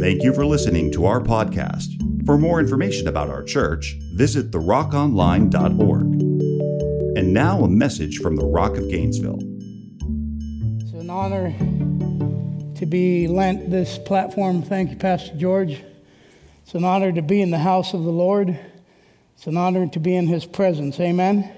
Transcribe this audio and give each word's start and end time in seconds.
Thank 0.00 0.22
you 0.22 0.32
for 0.32 0.46
listening 0.46 0.90
to 0.92 1.04
our 1.04 1.20
podcast. 1.20 2.24
For 2.24 2.38
more 2.38 2.58
information 2.58 3.06
about 3.06 3.28
our 3.28 3.42
church, 3.42 3.96
visit 4.14 4.50
therockonline.org. 4.50 6.06
And 7.18 7.34
now 7.34 7.62
a 7.64 7.68
message 7.68 8.16
from 8.16 8.36
the 8.36 8.46
Rock 8.46 8.78
of 8.78 8.88
Gainesville. 8.88 9.40
It's 10.80 10.92
an 10.92 11.10
honor 11.10 11.50
to 12.76 12.86
be 12.86 13.28
lent 13.28 13.70
this 13.70 13.98
platform. 13.98 14.62
Thank 14.62 14.88
you, 14.88 14.96
Pastor 14.96 15.36
George. 15.36 15.84
It's 16.62 16.74
an 16.74 16.84
honor 16.84 17.12
to 17.12 17.20
be 17.20 17.42
in 17.42 17.50
the 17.50 17.58
house 17.58 17.92
of 17.92 18.02
the 18.02 18.10
Lord. 18.10 18.58
It's 19.34 19.46
an 19.46 19.58
honor 19.58 19.86
to 19.86 20.00
be 20.00 20.16
in 20.16 20.26
his 20.26 20.46
presence. 20.46 20.98
Amen. 20.98 21.52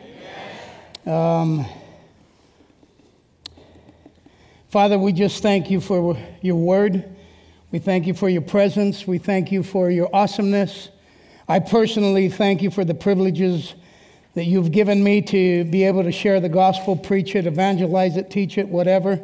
Um, 1.06 1.64
Father, 4.68 4.98
we 4.98 5.12
just 5.12 5.44
thank 5.44 5.70
you 5.70 5.80
for 5.80 6.18
your 6.40 6.56
word. 6.56 7.18
We 7.72 7.78
thank 7.78 8.06
you 8.06 8.12
for 8.12 8.28
your 8.28 8.42
presence. 8.42 9.06
We 9.06 9.16
thank 9.16 9.50
you 9.50 9.62
for 9.62 9.90
your 9.90 10.14
awesomeness. 10.14 10.90
I 11.48 11.58
personally 11.58 12.28
thank 12.28 12.60
you 12.60 12.70
for 12.70 12.84
the 12.84 12.92
privileges 12.92 13.74
that 14.34 14.44
you've 14.44 14.72
given 14.72 15.02
me 15.02 15.22
to 15.22 15.64
be 15.64 15.84
able 15.84 16.02
to 16.02 16.12
share 16.12 16.38
the 16.38 16.50
gospel, 16.50 16.96
preach 16.96 17.34
it, 17.34 17.46
evangelize 17.46 18.18
it, 18.18 18.30
teach 18.30 18.58
it, 18.58 18.68
whatever. 18.68 19.18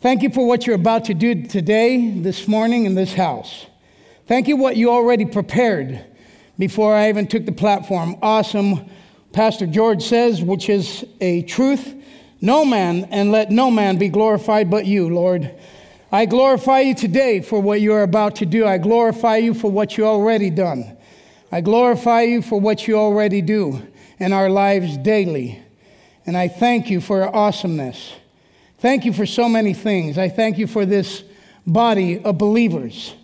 Thank 0.00 0.24
you 0.24 0.30
for 0.30 0.48
what 0.48 0.66
you're 0.66 0.74
about 0.74 1.04
to 1.04 1.14
do 1.14 1.46
today, 1.46 2.10
this 2.10 2.48
morning, 2.48 2.86
in 2.86 2.96
this 2.96 3.14
house. 3.14 3.66
Thank 4.26 4.48
you 4.48 4.56
what 4.56 4.76
you 4.76 4.90
already 4.90 5.24
prepared 5.24 6.04
before 6.58 6.92
I 6.92 7.08
even 7.08 7.28
took 7.28 7.46
the 7.46 7.52
platform. 7.52 8.16
Awesome. 8.20 8.90
Pastor 9.32 9.68
George 9.68 10.02
says, 10.02 10.42
which 10.42 10.68
is 10.68 11.04
a 11.20 11.42
truth. 11.42 11.94
No 12.40 12.64
man, 12.64 13.04
and 13.12 13.30
let 13.30 13.52
no 13.52 13.70
man 13.70 13.96
be 13.96 14.08
glorified 14.08 14.72
but 14.72 14.86
you, 14.86 15.08
Lord. 15.08 15.54
I 16.12 16.26
glorify 16.26 16.80
you 16.80 16.96
today 16.96 17.40
for 17.40 17.62
what 17.62 17.80
you 17.80 17.92
are 17.92 18.02
about 18.02 18.36
to 18.36 18.46
do. 18.46 18.66
I 18.66 18.78
glorify 18.78 19.36
you 19.36 19.54
for 19.54 19.70
what 19.70 19.96
you 19.96 20.04
already 20.04 20.50
done. 20.50 20.96
I 21.52 21.60
glorify 21.60 22.22
you 22.22 22.42
for 22.42 22.60
what 22.60 22.88
you 22.88 22.96
already 22.96 23.40
do 23.42 23.80
in 24.18 24.32
our 24.32 24.50
lives 24.50 24.96
daily. 24.96 25.62
And 26.26 26.36
I 26.36 26.48
thank 26.48 26.90
you 26.90 27.00
for 27.00 27.18
your 27.18 27.34
awesomeness. 27.34 28.12
Thank 28.78 29.04
you 29.04 29.12
for 29.12 29.24
so 29.24 29.48
many 29.48 29.72
things. 29.72 30.18
I 30.18 30.28
thank 30.28 30.58
you 30.58 30.66
for 30.66 30.84
this 30.84 31.22
body 31.64 32.18
of 32.18 32.38
believers. 32.38 33.14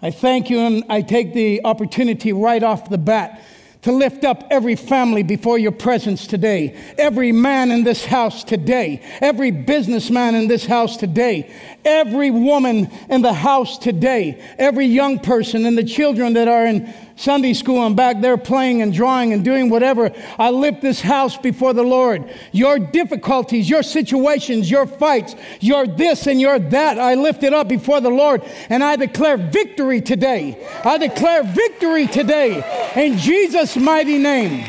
I 0.00 0.10
thank 0.10 0.50
you 0.50 0.58
and 0.58 0.82
I 0.88 1.02
take 1.02 1.34
the 1.34 1.64
opportunity 1.64 2.32
right 2.32 2.62
off 2.62 2.90
the 2.90 2.98
bat 2.98 3.40
to 3.82 3.92
lift 3.92 4.24
up 4.24 4.46
every 4.50 4.76
family 4.76 5.22
before 5.22 5.58
your 5.58 5.72
presence 5.72 6.26
today, 6.26 6.80
every 6.98 7.32
man 7.32 7.70
in 7.72 7.82
this 7.82 8.04
house 8.04 8.44
today, 8.44 9.02
every 9.20 9.50
businessman 9.50 10.36
in 10.36 10.46
this 10.46 10.64
house 10.64 10.96
today, 10.96 11.52
every 11.84 12.30
woman 12.30 12.90
in 13.08 13.22
the 13.22 13.32
house 13.32 13.78
today, 13.78 14.42
every 14.58 14.86
young 14.86 15.18
person 15.18 15.66
and 15.66 15.76
the 15.76 15.84
children 15.84 16.34
that 16.34 16.48
are 16.48 16.66
in 16.66 16.92
Sunday 17.16 17.54
school 17.54 17.84
and 17.86 17.96
back 17.96 18.20
there 18.20 18.36
playing 18.36 18.82
and 18.82 18.92
drawing 18.92 19.32
and 19.32 19.44
doing 19.44 19.68
whatever. 19.68 20.10
I 20.38 20.50
lift 20.50 20.82
this 20.82 21.00
house 21.00 21.36
before 21.36 21.72
the 21.72 21.82
Lord. 21.82 22.28
Your 22.52 22.78
difficulties, 22.78 23.68
your 23.68 23.82
situations, 23.82 24.70
your 24.70 24.86
fights, 24.86 25.36
your 25.60 25.86
this 25.86 26.26
and 26.26 26.40
your 26.40 26.58
that, 26.58 26.98
I 26.98 27.14
lift 27.14 27.42
it 27.42 27.54
up 27.54 27.68
before 27.68 28.00
the 28.00 28.10
Lord 28.10 28.42
and 28.68 28.82
I 28.82 28.96
declare 28.96 29.36
victory 29.36 30.00
today. 30.00 30.66
I 30.84 30.98
declare 30.98 31.42
victory 31.42 32.06
today 32.06 32.90
in 32.96 33.18
Jesus' 33.18 33.76
mighty 33.76 34.18
name. 34.18 34.68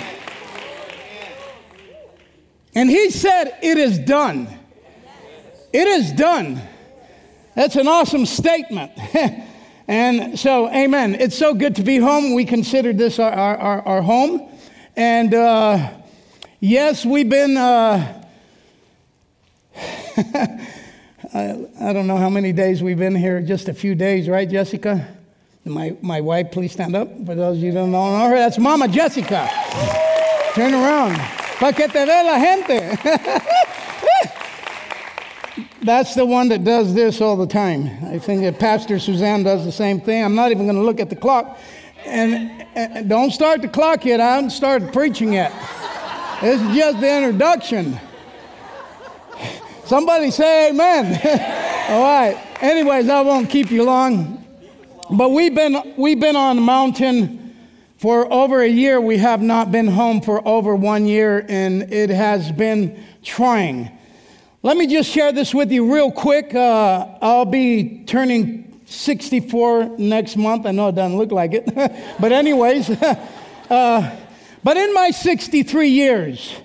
And 2.76 2.90
he 2.90 3.12
said, 3.12 3.58
It 3.62 3.78
is 3.78 4.00
done. 4.00 4.48
It 5.72 5.88
is 5.88 6.12
done. 6.12 6.62
That's 7.56 7.76
an 7.76 7.88
awesome 7.88 8.26
statement. 8.26 8.92
And 9.88 10.40
so, 10.40 10.70
amen. 10.70 11.16
It's 11.16 11.38
so 11.38 11.54
good 11.54 11.76
to 11.76 11.84
be 11.84 11.98
home. 11.98 12.34
We 12.34 12.46
consider 12.46 12.94
this 12.94 13.20
our, 13.20 13.32
our, 13.32 13.82
our 13.82 14.02
home. 14.02 14.50
And 14.96 15.34
uh, 15.34 15.92
yes, 16.60 17.06
we've 17.06 17.28
been, 17.28 17.58
uh, 17.58 18.24
I, 21.36 21.66
I, 21.82 21.94
don't 21.94 22.08
know 22.08 22.18
how 22.18 22.30
many 22.30 22.54
days 22.54 22.82
we've 22.82 22.98
been 22.98 23.16
here, 23.16 23.42
just 23.42 23.68
a 23.68 23.74
few 23.74 23.96
days, 23.96 24.30
right, 24.30 24.50
Jessica? 24.50 25.08
My, 25.66 25.98
my 26.02 26.22
wife, 26.22 26.52
please 26.52 26.72
stand 26.72 26.96
up. 26.96 27.10
For 27.26 27.36
those 27.36 27.58
of 27.58 27.64
you 27.64 27.72
who 27.72 27.78
don't 27.80 27.92
know 27.92 28.30
her, 28.30 28.36
that's 28.36 28.58
Mama 28.58 28.88
Jessica. 28.88 29.50
Turn 30.54 30.74
around. 30.74 31.18
Pa 31.60 31.72
que 31.72 31.88
te 31.88 32.06
ve 32.06 32.24
la 32.24 32.40
gente. 32.40 33.80
That's 35.84 36.16
the 36.16 36.26
one 36.26 36.48
that 36.50 36.64
does 36.64 36.94
this 36.94 37.20
all 37.20 37.36
the 37.36 37.48
time. 37.48 37.90
I 38.06 38.18
think 38.18 38.42
that 38.44 38.58
Pastor 38.58 39.00
Suzanne 39.00 39.44
does 39.44 39.66
the 39.66 39.72
same 39.72 40.00
thing. 40.00 40.24
I'm 40.24 40.36
not 40.36 40.52
even 40.52 40.66
going 40.66 40.78
to 40.78 40.82
look 40.82 41.02
at 41.02 41.10
the 41.10 41.16
clock. 41.16 41.60
And, 42.06 42.66
and, 42.74 43.10
don't 43.10 43.32
start 43.32 43.62
the 43.62 43.68
clock 43.68 44.06
yet. 44.06 44.22
I 44.22 44.36
haven't 44.36 44.52
started 44.52 44.94
preaching 44.94 45.34
yet. 45.34 45.52
This 46.42 46.62
is 46.62 46.76
just 46.76 47.02
the 47.02 47.18
introduction. 47.18 48.00
Somebody 49.86 50.32
say 50.32 50.70
amen. 50.70 51.20
all 51.90 52.02
right. 52.02 52.42
Anyways, 52.62 53.10
I 53.10 53.22
won't 53.22 53.50
keep 53.50 53.70
you 53.70 53.84
long. 53.84 54.46
But 55.12 55.32
we've 55.32 55.54
been, 55.54 55.96
we've 55.98 56.20
been 56.20 56.38
on 56.38 56.56
the 56.56 56.62
mountain 56.62 57.56
for 57.98 58.32
over 58.32 58.62
a 58.62 58.70
year. 58.70 59.02
We 59.02 59.18
have 59.18 59.42
not 59.42 59.70
been 59.70 59.88
home 59.88 60.22
for 60.22 60.46
over 60.48 60.76
one 60.76 61.08
year, 61.08 61.46
and 61.50 61.92
it 61.92 62.10
has 62.10 62.54
been 62.54 63.04
trying. 63.22 63.92
Let 64.66 64.78
me 64.78 64.88
just 64.88 65.10
share 65.10 65.34
this 65.34 65.54
with 65.54 65.74
you 65.74 65.94
real 65.94 66.10
quick. 66.10 66.56
Uh, 66.56 67.06
I'll 67.22 67.44
be 67.44 68.06
turning 68.06 68.82
64 68.86 69.98
next 69.98 70.38
month. 70.38 70.66
I 70.66 70.72
know 70.72 70.88
it 70.88 70.96
doesn't 70.96 71.18
look 71.18 71.34
like 71.34 71.52
it. 71.54 71.66
but, 72.22 72.32
anyways, 72.32 72.90
uh, 73.70 74.18
but 74.64 74.78
in 74.78 74.94
my 74.94 75.12
63 75.12 75.90
years, 75.90 76.56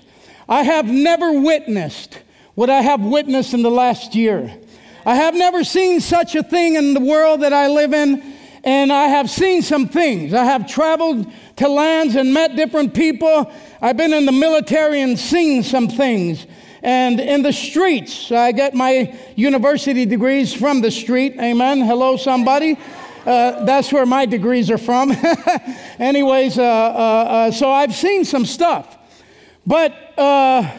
I 0.47 0.63
have 0.63 0.85
never 0.85 1.41
witnessed 1.41 2.19
what 2.55 2.69
I 2.69 2.79
have 2.79 3.01
witnessed 3.01 3.53
in 3.53 3.63
the 3.63 3.69
last 3.69 4.15
year. 4.15 4.57
I 5.05 5.15
have 5.15 5.35
never 5.35 5.65
seen 5.65 5.99
such 5.99 6.35
a 6.35 6.43
thing 6.43 6.75
in 6.75 6.93
the 6.93 7.01
world 7.01 7.41
that 7.41 7.51
I 7.51 7.67
live 7.67 7.93
in, 7.93 8.33
and 8.63 8.93
I 8.93 9.09
have 9.09 9.29
seen 9.29 9.61
some 9.61 9.89
things. 9.89 10.33
I 10.33 10.45
have 10.45 10.71
traveled 10.71 11.29
to 11.57 11.67
lands 11.67 12.15
and 12.15 12.33
met 12.33 12.55
different 12.55 12.93
people. 12.93 13.51
I've 13.81 13.97
been 13.97 14.13
in 14.13 14.25
the 14.25 14.31
military 14.31 15.01
and 15.01 15.19
seen 15.19 15.63
some 15.63 15.89
things 15.89 16.47
and 16.81 17.19
in 17.19 17.41
the 17.41 17.53
streets. 17.53 18.31
I 18.31 18.51
get 18.51 18.73
my 18.73 19.17
university 19.35 20.05
degrees 20.05 20.53
from 20.53 20.81
the 20.81 20.91
street. 20.91 21.35
Amen. 21.39 21.81
Hello, 21.81 22.17
somebody. 22.17 22.77
Uh, 23.25 23.65
that's 23.65 23.91
where 23.91 24.05
my 24.05 24.25
degrees 24.25 24.71
are 24.71 24.77
from. 24.77 25.11
Anyways, 25.99 26.57
uh, 26.57 26.63
uh, 26.63 26.65
uh, 26.65 27.51
so 27.51 27.69
I've 27.69 27.93
seen 27.93 28.23
some 28.25 28.45
stuff. 28.45 28.97
But 29.67 29.91
uh, 30.17 30.71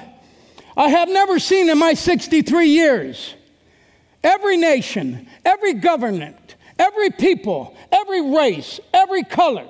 I 0.76 0.88
have 0.88 1.08
never 1.08 1.38
seen 1.38 1.68
in 1.68 1.78
my 1.78 1.94
63 1.94 2.66
years 2.66 3.34
every 4.24 4.56
nation, 4.56 5.28
every 5.44 5.74
government, 5.74 6.56
every 6.78 7.10
people, 7.10 7.76
every 7.92 8.22
race, 8.22 8.80
every 8.92 9.22
color, 9.22 9.66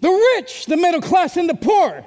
the 0.00 0.10
rich, 0.36 0.66
the 0.66 0.76
middle 0.76 1.00
class, 1.00 1.36
and 1.36 1.48
the 1.48 1.54
poor 1.54 2.06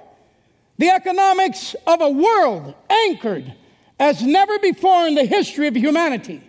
the 0.79 0.90
economics 0.90 1.75
of 1.85 2.01
a 2.01 2.09
world 2.09 2.73
anchored 2.90 3.53
as 4.00 4.23
never 4.23 4.57
before 4.59 5.07
in 5.07 5.13
the 5.13 5.25
history 5.25 5.67
of 5.67 5.75
humanity. 5.75 6.41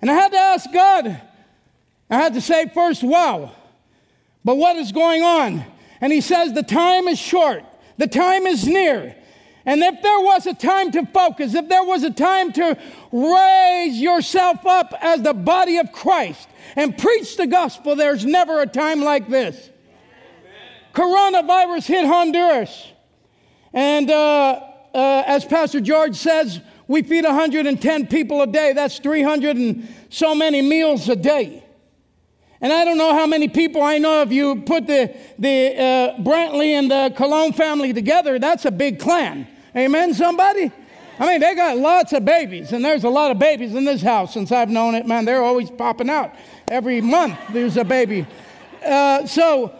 And 0.00 0.08
I 0.08 0.14
had 0.14 0.30
to 0.30 0.38
ask 0.38 0.72
God, 0.72 1.20
I 2.08 2.16
had 2.16 2.34
to 2.34 2.40
say 2.40 2.68
first, 2.68 3.02
wow, 3.02 3.50
but 4.44 4.56
what 4.56 4.76
is 4.76 4.92
going 4.92 5.22
on? 5.22 5.64
And 6.00 6.12
He 6.12 6.20
says, 6.20 6.52
the 6.52 6.62
time 6.62 7.08
is 7.08 7.18
short, 7.18 7.64
the 7.98 8.06
time 8.06 8.46
is 8.46 8.66
near. 8.66 9.16
And 9.66 9.82
if 9.82 10.00
there 10.02 10.20
was 10.20 10.46
a 10.46 10.54
time 10.54 10.92
to 10.92 11.04
focus, 11.06 11.54
if 11.54 11.68
there 11.68 11.84
was 11.84 12.04
a 12.04 12.10
time 12.10 12.52
to 12.52 12.78
raise 13.10 14.00
yourself 14.00 14.64
up 14.66 14.94
as 15.00 15.22
the 15.22 15.34
body 15.34 15.78
of 15.78 15.90
Christ 15.90 16.48
and 16.76 16.96
preach 16.96 17.36
the 17.36 17.48
gospel, 17.48 17.96
there's 17.96 18.24
never 18.24 18.60
a 18.60 18.66
time 18.66 19.02
like 19.02 19.28
this. 19.28 19.70
Amen. 20.94 21.32
Coronavirus 21.42 21.86
hit 21.86 22.04
Honduras. 22.06 22.91
And 23.72 24.10
uh, 24.10 24.60
uh, 24.94 25.22
as 25.26 25.44
Pastor 25.44 25.80
George 25.80 26.16
says, 26.16 26.60
we 26.88 27.02
feed 27.02 27.24
110 27.24 28.06
people 28.08 28.42
a 28.42 28.46
day. 28.46 28.72
That's 28.72 28.98
300 28.98 29.56
and 29.56 29.88
so 30.10 30.34
many 30.34 30.60
meals 30.60 31.08
a 31.08 31.16
day. 31.16 31.64
And 32.60 32.72
I 32.72 32.84
don't 32.84 32.98
know 32.98 33.12
how 33.12 33.26
many 33.26 33.48
people 33.48 33.82
I 33.82 33.98
know 33.98 34.22
if 34.22 34.30
you 34.30 34.62
put 34.62 34.86
the, 34.86 35.16
the 35.38 35.74
uh, 35.74 36.22
Brantley 36.22 36.78
and 36.78 36.90
the 36.90 37.12
Cologne 37.16 37.52
family 37.52 37.92
together, 37.92 38.38
that's 38.38 38.64
a 38.64 38.70
big 38.70 39.00
clan. 39.00 39.48
Amen, 39.74 40.14
somebody? 40.14 40.70
I 41.18 41.26
mean, 41.26 41.40
they 41.40 41.54
got 41.54 41.76
lots 41.76 42.12
of 42.12 42.24
babies, 42.24 42.72
and 42.72 42.84
there's 42.84 43.04
a 43.04 43.08
lot 43.08 43.30
of 43.30 43.38
babies 43.38 43.74
in 43.74 43.84
this 43.84 44.02
house 44.02 44.34
since 44.34 44.52
I've 44.52 44.70
known 44.70 44.94
it, 44.94 45.06
man. 45.06 45.24
They're 45.24 45.42
always 45.42 45.70
popping 45.70 46.08
out. 46.08 46.34
Every 46.68 47.00
month 47.00 47.38
there's 47.52 47.76
a 47.76 47.84
baby. 47.84 48.26
Uh, 48.84 49.26
so 49.26 49.74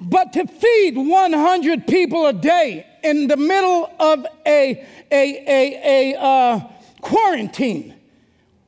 but 0.00 0.32
to 0.32 0.46
feed 0.46 0.96
100 0.96 1.86
people 1.86 2.26
a 2.26 2.32
day 2.32 2.86
in 3.02 3.26
the 3.26 3.36
middle 3.36 3.92
of 4.00 4.26
a, 4.46 4.86
a, 5.10 5.44
a, 5.46 6.14
a 6.14 6.18
uh, 6.18 6.60
quarantine, 7.02 7.94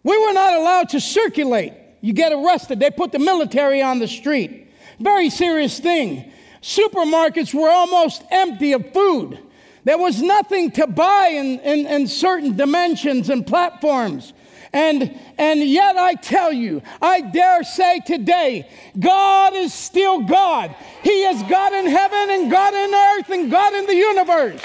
we 0.03 0.19
were 0.27 0.33
not 0.33 0.53
allowed 0.55 0.91
to 0.91 1.01
circulate. 1.01 1.73
You 2.01 2.13
get 2.13 2.33
arrested. 2.33 2.81
They 2.81 2.91
put 2.91 3.13
the 3.13 3.19
military 3.19 3.81
on 3.81 3.99
the 3.99 4.09
street. 4.09 4.71
Very 4.99 5.31
serious 5.31 5.79
thing. 5.79 6.31
Supermarkets 6.61 7.55
were 7.55 7.71
almost 7.71 8.23
empty 8.31 8.73
of 8.73 8.93
food. 8.93 9.39
There 9.85 9.99
was 9.99 10.21
nothing 10.23 10.71
to 10.73 10.87
buy 10.87 11.29
in, 11.33 11.59
in, 11.61 11.87
in 11.87 12.07
certain 12.07 12.57
dimensions 12.57 13.31
and 13.31 13.47
platforms. 13.47 14.33
And, 14.73 15.19
and 15.37 15.63
yet 15.63 15.97
I 15.97 16.15
tell 16.15 16.53
you, 16.53 16.83
I 17.01 17.21
dare 17.21 17.63
say 17.63 18.01
today, 18.01 18.69
God 18.99 19.55
is 19.55 19.75
still 19.75 20.23
God. 20.23 20.75
He 21.03 21.25
is 21.25 21.43
God 21.43 21.73
in 21.75 21.87
heaven 21.87 22.31
and 22.31 22.51
God 22.51 22.73
in 22.73 22.95
earth 22.95 23.31
and 23.31 23.51
God 23.51 23.75
in 23.75 23.87
the 23.87 23.95
universe. 23.95 24.63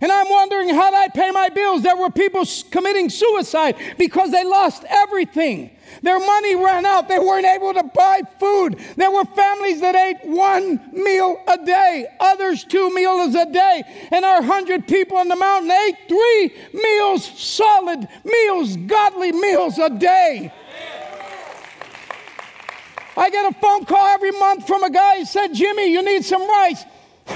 And 0.00 0.10
I'm 0.10 0.30
wondering 0.30 0.70
how 0.70 0.94
I 0.94 1.08
pay 1.08 1.30
my 1.30 1.50
bills. 1.50 1.82
There 1.82 1.96
were 1.96 2.10
people 2.10 2.44
committing 2.70 3.10
suicide 3.10 3.76
because 3.98 4.30
they 4.30 4.44
lost 4.44 4.82
everything. 4.88 5.70
Their 6.02 6.18
money 6.18 6.54
ran 6.54 6.86
out. 6.86 7.08
They 7.08 7.18
weren't 7.18 7.46
able 7.46 7.74
to 7.74 7.82
buy 7.82 8.22
food. 8.38 8.78
There 8.96 9.10
were 9.10 9.24
families 9.24 9.80
that 9.82 9.94
ate 9.96 10.24
one 10.24 10.80
meal 10.92 11.42
a 11.46 11.58
day, 11.58 12.06
others 12.18 12.64
two 12.64 12.94
meals 12.94 13.34
a 13.34 13.44
day. 13.44 13.82
And 14.10 14.24
our 14.24 14.42
hundred 14.42 14.88
people 14.88 15.18
on 15.18 15.28
the 15.28 15.36
mountain 15.36 15.70
ate 15.70 15.96
three 16.08 16.54
meals, 16.72 17.24
solid 17.38 18.08
meals, 18.24 18.76
godly 18.76 19.32
meals 19.32 19.78
a 19.78 19.90
day. 19.90 20.50
I 23.16 23.28
get 23.28 23.44
a 23.44 23.58
phone 23.60 23.84
call 23.84 24.06
every 24.06 24.30
month 24.30 24.66
from 24.66 24.82
a 24.82 24.90
guy 24.90 25.18
who 25.18 25.24
said, 25.26 25.48
Jimmy, 25.48 25.92
you 25.92 26.02
need 26.02 26.24
some 26.24 26.48
rice. 26.48 26.84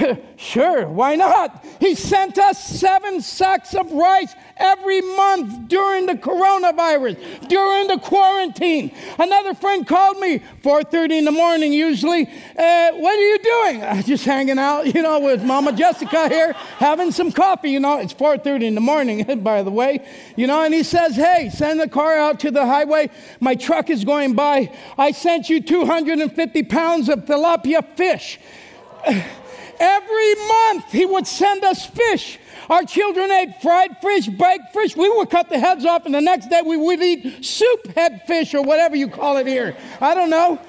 sure, 0.37 0.87
why 0.87 1.15
not? 1.15 1.65
He 1.79 1.95
sent 1.95 2.37
us 2.37 2.63
seven 2.63 3.21
sacks 3.21 3.73
of 3.73 3.91
rice 3.91 4.33
every 4.57 5.01
month 5.01 5.67
during 5.67 6.05
the 6.05 6.15
coronavirus, 6.15 7.47
during 7.47 7.87
the 7.87 7.97
quarantine. 7.99 8.91
Another 9.19 9.53
friend 9.53 9.85
called 9.85 10.19
me 10.19 10.39
4:30 10.63 11.19
in 11.19 11.25
the 11.25 11.31
morning. 11.31 11.73
Usually, 11.73 12.27
uh, 12.57 12.91
what 12.93 13.17
are 13.17 13.29
you 13.29 13.39
doing? 13.39 13.83
Uh, 13.83 14.01
just 14.01 14.25
hanging 14.25 14.59
out, 14.59 14.85
you 14.95 15.01
know, 15.01 15.19
with 15.19 15.43
Mama 15.43 15.71
Jessica 15.73 16.29
here, 16.29 16.53
having 16.77 17.11
some 17.11 17.31
coffee. 17.31 17.71
You 17.71 17.79
know, 17.79 17.99
it's 17.99 18.13
4:30 18.13 18.63
in 18.63 18.75
the 18.75 18.81
morning, 18.81 19.39
by 19.43 19.63
the 19.63 19.71
way. 19.71 20.05
You 20.35 20.47
know, 20.47 20.63
and 20.63 20.73
he 20.73 20.83
says, 20.83 21.15
"Hey, 21.15 21.49
send 21.53 21.79
the 21.79 21.89
car 21.89 22.17
out 22.17 22.39
to 22.41 22.51
the 22.51 22.65
highway. 22.65 23.09
My 23.39 23.55
truck 23.55 23.89
is 23.89 24.03
going 24.03 24.33
by. 24.33 24.71
I 24.97 25.11
sent 25.11 25.49
you 25.49 25.61
250 25.61 26.63
pounds 26.63 27.09
of 27.09 27.25
tilapia 27.25 27.85
fish." 27.95 28.39
Every 29.79 30.35
month 30.35 30.91
he 30.91 31.05
would 31.05 31.27
send 31.27 31.63
us 31.63 31.85
fish. 31.85 32.39
Our 32.69 32.83
children 32.83 33.29
ate 33.31 33.61
fried 33.61 33.97
fish, 34.01 34.27
baked 34.27 34.73
fish. 34.73 34.95
We 34.95 35.09
would 35.09 35.29
cut 35.29 35.49
the 35.49 35.59
heads 35.59 35.85
off, 35.85 36.05
and 36.05 36.15
the 36.15 36.21
next 36.21 36.49
day 36.49 36.61
we 36.65 36.77
would 36.77 37.01
eat 37.01 37.45
soup 37.45 37.87
head 37.95 38.23
fish 38.25 38.53
or 38.53 38.61
whatever 38.61 38.95
you 38.95 39.07
call 39.07 39.37
it 39.37 39.47
here. 39.47 39.75
I 40.01 40.15
don't 40.15 40.29
know. 40.29 40.59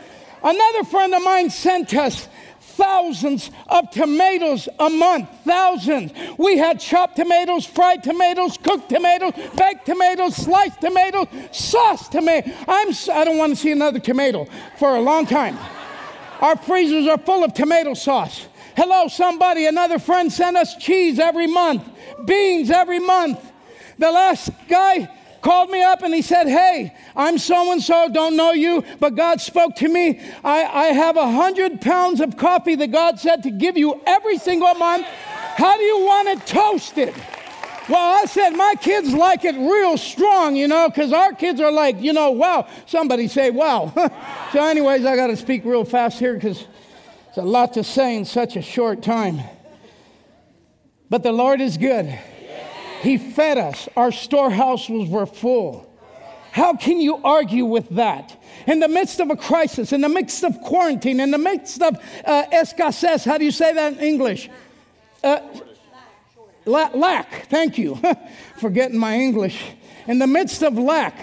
Another 0.43 0.85
friend 0.85 1.15
of 1.15 1.23
mine 1.23 1.51
sent 1.51 1.95
us 1.95 2.29
thousands 2.77 3.51
of 3.69 3.91
tomatoes 3.91 4.69
a 4.79 4.91
month. 4.91 5.29
Thousands. 5.45 6.13
We 6.39 6.59
had 6.59 6.79
chopped 6.79 7.17
tomatoes, 7.17 7.65
fried 7.65 8.03
tomatoes, 8.03 8.59
cooked 8.59 8.91
tomatoes, 8.91 9.33
baked 9.57 9.87
tomatoes, 9.87 10.37
sliced 10.37 10.81
tomatoes, 10.81 11.27
sauce 11.53 12.09
tomato. 12.09 12.51
I'm, 12.69 12.89
I 13.13 13.25
don't 13.25 13.39
want 13.39 13.55
to 13.55 13.57
see 13.57 13.73
another 13.73 13.99
tomato 13.99 14.47
for 14.79 14.97
a 14.97 15.01
long 15.01 15.27
time. 15.27 15.59
Our 16.41 16.57
freezers 16.57 17.07
are 17.07 17.19
full 17.19 17.43
of 17.45 17.55
tomato 17.55 17.95
sauce. 17.95 18.47
Hello, 18.77 19.09
somebody. 19.09 19.65
Another 19.65 19.99
friend 19.99 20.31
sent 20.31 20.55
us 20.55 20.77
cheese 20.77 21.19
every 21.19 21.47
month, 21.47 21.83
beans 22.27 22.71
every 22.71 22.99
month. 22.99 23.41
The 23.99 24.11
last 24.11 24.51
guy 24.69 25.09
called 25.41 25.71
me 25.71 25.83
up 25.83 26.03
and 26.03 26.13
he 26.13 26.21
said, 26.21 26.47
Hey, 26.47 26.95
I'm 27.17 27.39
so 27.39 27.73
and 27.73 27.83
so, 27.83 28.11
don't 28.13 28.37
know 28.37 28.53
you, 28.53 28.85
but 29.01 29.15
God 29.15 29.41
spoke 29.41 29.77
to 29.77 29.89
me. 29.89 30.21
I, 30.45 30.65
I 30.65 30.85
have 30.89 31.17
a 31.17 31.31
hundred 31.31 31.81
pounds 31.81 32.21
of 32.21 32.37
coffee 32.37 32.75
that 32.75 32.93
God 32.93 33.19
said 33.19 33.43
to 33.45 33.51
give 33.51 33.79
you 33.79 33.99
every 34.07 34.37
single 34.37 34.75
month. 34.75 35.07
How 35.07 35.79
do 35.79 35.83
you 35.83 36.05
want 36.05 36.29
it 36.29 36.47
toasted? 36.47 37.15
Well, 37.89 38.23
I 38.23 38.27
said, 38.27 38.51
my 38.51 38.75
kids 38.79 39.15
like 39.15 39.45
it 39.47 39.55
real 39.55 39.97
strong, 39.97 40.55
you 40.55 40.69
know, 40.69 40.89
because 40.91 41.13
our 41.15 41.33
kids 41.33 41.61
are 41.61 41.73
like, 41.73 42.03
you 42.03 42.13
know, 42.13 42.33
wow. 42.33 42.69
Somebody 42.85 43.29
say, 43.29 43.51
wow. 43.51 43.91
so, 44.53 44.63
anyways, 44.63 45.07
I 45.07 45.17
got 45.17 45.29
to 45.29 45.37
speak 45.37 45.65
real 45.65 45.85
fast 45.85 46.19
here 46.19 46.35
because 46.35 46.67
it's 47.37 47.45
a 47.45 47.47
lot 47.47 47.75
to 47.75 47.85
say 47.85 48.17
in 48.17 48.25
such 48.25 48.57
a 48.57 48.63
short 48.63 49.03
time. 49.03 49.43
But 51.11 51.23
the 51.23 51.33
Lord 51.33 51.61
is 51.61 51.77
good. 51.77 52.07
He 53.03 53.19
fed 53.19 53.59
us, 53.59 53.91
our 53.95 54.11
storehouses 54.11 55.11
were 55.11 55.27
full. 55.27 55.87
How 56.53 56.77
can 56.77 56.99
you 56.99 57.19
argue 57.23 57.67
with 57.67 57.91
that? 57.91 58.43
In 58.67 58.81
the 58.81 58.89
midst 58.89 59.21
of 59.21 59.29
a 59.29 59.37
crisis, 59.37 59.93
in 59.93 60.01
the 60.01 60.09
midst 60.09 60.45
of 60.45 60.59
quarantine, 60.63 61.21
in 61.21 61.31
the 61.31 61.37
midst 61.37 61.83
of 61.83 61.97
uh, 62.25 62.45
escasez, 62.55 63.27
how 63.27 63.37
do 63.37 63.45
you 63.45 63.51
say 63.51 63.75
that 63.75 63.93
in 63.93 63.99
English? 63.99 64.49
Uh, 65.23 65.41
la- 66.65 66.93
lack, 66.95 67.49
thank 67.51 67.77
you. 67.77 68.01
Forgetting 68.57 68.97
my 68.97 69.15
English. 69.15 69.63
In 70.07 70.19
the 70.19 70.27
midst 70.27 70.63
of 70.63 70.79
lack, 70.79 71.19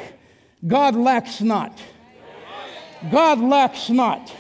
God 0.68 0.94
lacks 0.94 1.42
not. 1.42 1.82
God 3.10 3.40
lacks 3.40 3.90
not. 3.90 4.32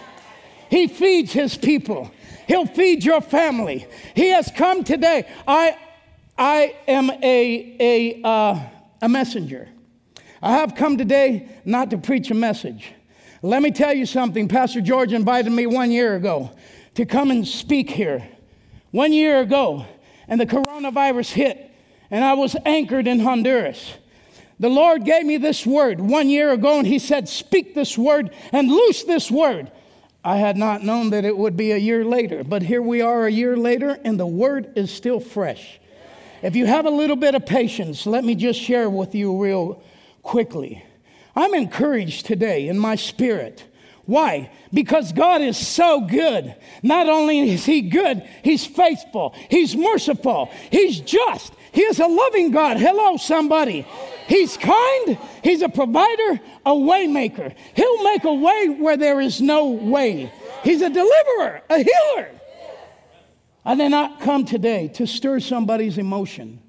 He 0.74 0.88
feeds 0.88 1.32
his 1.32 1.56
people. 1.56 2.10
He'll 2.48 2.66
feed 2.66 3.06
your 3.06 3.22
family. 3.22 3.86
He 4.16 4.30
has 4.30 4.50
come 4.50 4.84
today. 4.84 5.28
I, 5.48 5.78
I 6.36 6.76
am 6.88 7.12
a, 7.12 7.78
a, 7.80 8.22
uh, 8.28 8.60
a 9.00 9.08
messenger. 9.08 9.70
I 10.42 10.54
have 10.54 10.74
come 10.74 10.98
today 10.98 11.48
not 11.64 11.92
to 11.92 12.00
preach 12.00 12.32
a 12.32 12.34
message. 12.34 12.92
Let 13.44 13.62
me 13.62 13.70
tell 13.70 13.94
you 13.94 14.08
something. 14.08 14.48
Pastor 14.48 14.82
George 14.82 15.14
invited 15.14 15.52
me 15.52 15.68
one 15.68 15.92
year 15.92 16.16
ago 16.16 16.50
to 16.96 17.06
come 17.06 17.30
and 17.30 17.48
speak 17.48 17.92
here. 17.92 18.28
One 18.90 19.14
year 19.14 19.42
ago, 19.42 19.86
and 20.28 20.42
the 20.42 20.48
coronavirus 20.48 21.34
hit, 21.34 21.70
and 22.10 22.26
I 22.26 22.34
was 22.34 22.56
anchored 22.66 23.06
in 23.06 23.20
Honduras. 23.20 23.94
The 24.60 24.70
Lord 24.70 25.06
gave 25.06 25.24
me 25.24 25.38
this 25.38 25.68
word 25.68 26.00
one 26.00 26.30
year 26.30 26.52
ago, 26.52 26.80
and 26.80 26.88
He 26.88 26.98
said, 26.98 27.30
Speak 27.30 27.76
this 27.76 27.96
word 27.96 28.32
and 28.52 28.70
loose 28.70 29.04
this 29.04 29.30
word. 29.30 29.72
I 30.24 30.38
had 30.38 30.56
not 30.56 30.84
known 30.84 31.10
that 31.10 31.26
it 31.26 31.38
would 31.38 31.58
be 31.58 31.72
a 31.72 31.78
year 31.78 32.06
later, 32.06 32.44
but 32.44 32.62
here 32.62 32.82
we 32.82 33.02
are 33.02 33.26
a 33.26 33.32
year 33.32 33.58
later, 33.58 34.00
and 34.06 34.18
the 34.18 34.26
word 34.26 34.78
is 34.78 34.90
still 34.90 35.20
fresh. 35.20 35.80
If 36.42 36.56
you 36.56 36.66
have 36.66 36.86
a 36.86 36.90
little 36.90 37.16
bit 37.16 37.36
of 37.36 37.46
patience, 37.46 38.06
let 38.06 38.24
me 38.24 38.36
just 38.36 38.60
share 38.60 38.90
with 38.90 39.16
you 39.16 39.42
real 39.42 39.82
quickly. 40.22 40.84
I'm 41.36 41.54
encouraged 41.54 42.26
today 42.26 42.68
in 42.68 42.78
my 42.78 42.96
spirit. 42.96 43.66
Why? 44.06 44.52
Because 44.74 45.14
God 45.14 45.42
is 45.42 45.58
so 45.58 46.02
good. 46.02 46.56
Not 46.82 47.08
only 47.08 47.52
is 47.52 47.66
He 47.66 47.82
good, 47.82 48.28
He's 48.44 48.66
faithful, 48.66 49.36
He's 49.50 49.76
merciful, 49.76 50.52
He's 50.72 51.00
just, 51.00 51.54
He 51.72 51.82
is 51.82 52.00
a 52.00 52.08
loving 52.08 52.52
God. 52.52 52.78
Hello, 52.78 53.18
somebody. 53.18 53.86
He's 54.28 54.58
kind, 54.58 55.18
He's 55.44 55.62
a 55.62 55.70
provider, 55.70 56.40
a 56.66 56.72
waymaker. 56.72 57.56
He'll 57.76 58.04
make 58.04 58.24
a 58.24 58.34
way 58.34 58.70
where 58.70 58.98
there 58.98 59.20
is 59.22 59.42
no 59.42 59.70
way. 59.70 60.32
He's 60.64 60.82
a 60.82 60.90
deliverer, 60.90 61.62
a 61.70 61.78
healer. 61.78 62.30
I 63.66 63.76
did 63.76 63.90
not 63.90 64.20
come 64.20 64.46
today 64.46 64.90
to 64.96 65.08
stir 65.08 65.40
somebody's 65.40 65.98
emotion. 65.98 66.62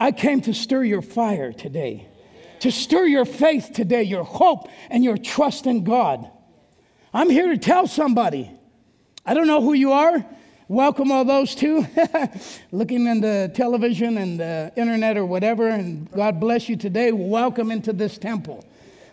I 0.00 0.12
came 0.12 0.40
to 0.42 0.54
stir 0.54 0.84
your 0.84 1.02
fire 1.02 1.52
today, 1.52 2.06
to 2.60 2.70
stir 2.70 3.06
your 3.06 3.24
faith 3.24 3.70
today, 3.74 4.02
your 4.04 4.24
hope 4.24 4.68
and 4.90 5.02
your 5.02 5.16
trust 5.16 5.66
in 5.66 5.84
God. 5.84 6.30
I'm 7.12 7.30
here 7.30 7.48
to 7.48 7.58
tell 7.58 7.86
somebody. 7.86 8.50
I 9.24 9.34
don't 9.34 9.46
know 9.46 9.60
who 9.60 9.72
you 9.72 9.92
are. 9.92 10.24
Welcome 10.70 11.10
all 11.10 11.24
those 11.24 11.54
too, 11.54 11.86
looking 12.72 13.06
in 13.06 13.22
the 13.22 13.50
television 13.54 14.18
and 14.18 14.38
the 14.38 14.70
internet 14.76 15.16
or 15.16 15.24
whatever, 15.24 15.66
and 15.66 16.10
God 16.12 16.38
bless 16.38 16.68
you 16.68 16.76
today. 16.76 17.10
Welcome 17.10 17.70
into 17.70 17.94
this 17.94 18.18
temple. 18.18 18.66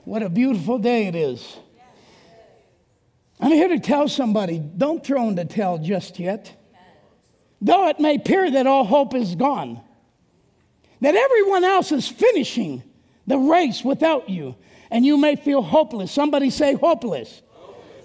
What 0.03 0.21
a 0.21 0.27
beautiful 0.27 0.77
day 0.79 1.07
it 1.07 1.15
is. 1.15 1.55
I'm 3.39 3.53
here 3.53 3.69
to 3.69 3.79
tell 3.79 4.09
somebody 4.09 4.59
don't 4.59 5.01
throw 5.01 5.29
in 5.29 5.35
the 5.35 5.45
towel 5.45 5.77
just 5.77 6.19
yet. 6.19 6.61
Though 7.61 7.87
it 7.87 8.01
may 8.01 8.15
appear 8.15 8.51
that 8.51 8.67
all 8.67 8.83
hope 8.83 9.15
is 9.15 9.35
gone, 9.35 9.79
that 10.99 11.15
everyone 11.15 11.63
else 11.63 11.93
is 11.93 12.05
finishing 12.05 12.83
the 13.27 13.37
race 13.37 13.81
without 13.81 14.29
you, 14.29 14.57
and 14.91 15.05
you 15.05 15.15
may 15.15 15.37
feel 15.37 15.61
hopeless. 15.61 16.11
Somebody 16.11 16.49
say 16.49 16.73
hopeless. 16.73 17.41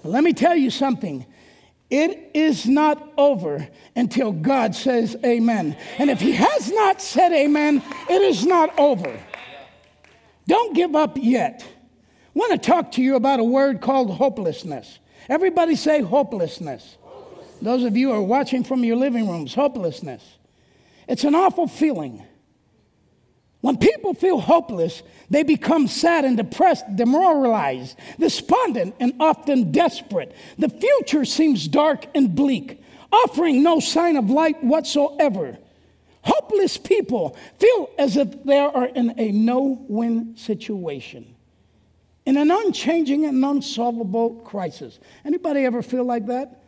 But 0.04 0.12
let 0.12 0.22
me 0.22 0.34
tell 0.34 0.54
you 0.54 0.70
something 0.70 1.26
it 1.90 2.30
is 2.34 2.66
not 2.66 3.12
over 3.18 3.68
until 3.96 4.32
God 4.32 4.74
says 4.74 5.16
amen. 5.24 5.76
And 5.98 6.08
if 6.08 6.20
He 6.20 6.32
has 6.32 6.70
not 6.70 7.02
said 7.02 7.32
amen, 7.32 7.82
it 8.08 8.22
is 8.22 8.46
not 8.46 8.78
over. 8.78 9.18
Don't 10.46 10.74
give 10.74 10.94
up 10.94 11.16
yet. 11.20 11.64
I 11.64 12.38
want 12.38 12.52
to 12.52 12.58
talk 12.58 12.92
to 12.92 13.02
you 13.02 13.16
about 13.16 13.40
a 13.40 13.44
word 13.44 13.80
called 13.80 14.12
hopelessness. 14.12 15.00
Everybody 15.28 15.74
say 15.74 16.00
hopelessness. 16.00 16.96
hopelessness. 17.02 17.58
Those 17.60 17.84
of 17.84 17.96
you 17.96 18.08
who 18.08 18.14
are 18.14 18.22
watching 18.22 18.64
from 18.64 18.84
your 18.84 18.96
living 18.96 19.28
rooms, 19.28 19.54
hopelessness. 19.54 20.38
It's 21.08 21.24
an 21.24 21.34
awful 21.34 21.66
feeling. 21.66 22.24
When 23.60 23.76
people 23.76 24.14
feel 24.14 24.40
hopeless, 24.40 25.02
they 25.28 25.42
become 25.42 25.86
sad 25.86 26.24
and 26.24 26.36
depressed, 26.36 26.96
demoralized, 26.96 27.98
despondent, 28.18 28.94
and 28.98 29.14
often 29.20 29.70
desperate. 29.70 30.34
The 30.58 30.70
future 30.70 31.24
seems 31.24 31.68
dark 31.68 32.06
and 32.14 32.34
bleak, 32.34 32.82
offering 33.12 33.62
no 33.62 33.80
sign 33.80 34.16
of 34.16 34.30
light 34.30 34.64
whatsoever. 34.64 35.58
Hopeless 36.22 36.78
people 36.78 37.36
feel 37.58 37.90
as 37.98 38.16
if 38.16 38.44
they 38.44 38.58
are 38.58 38.86
in 38.86 39.14
a 39.18 39.30
no 39.30 39.84
win 39.88 40.36
situation, 40.36 41.34
in 42.24 42.36
an 42.38 42.50
unchanging 42.50 43.26
and 43.26 43.44
unsolvable 43.44 44.36
crisis. 44.36 44.98
Anybody 45.24 45.64
ever 45.64 45.82
feel 45.82 46.04
like 46.04 46.26
that? 46.26 46.59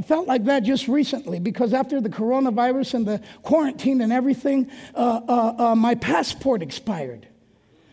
I 0.00 0.02
felt 0.02 0.26
like 0.26 0.46
that 0.46 0.60
just 0.62 0.88
recently 0.88 1.40
because 1.40 1.74
after 1.74 2.00
the 2.00 2.08
coronavirus 2.08 2.94
and 2.94 3.06
the 3.06 3.20
quarantine 3.42 4.00
and 4.00 4.10
everything, 4.10 4.70
uh, 4.94 5.20
uh, 5.28 5.54
uh, 5.58 5.74
my 5.74 5.94
passport 5.94 6.62
expired. 6.62 7.28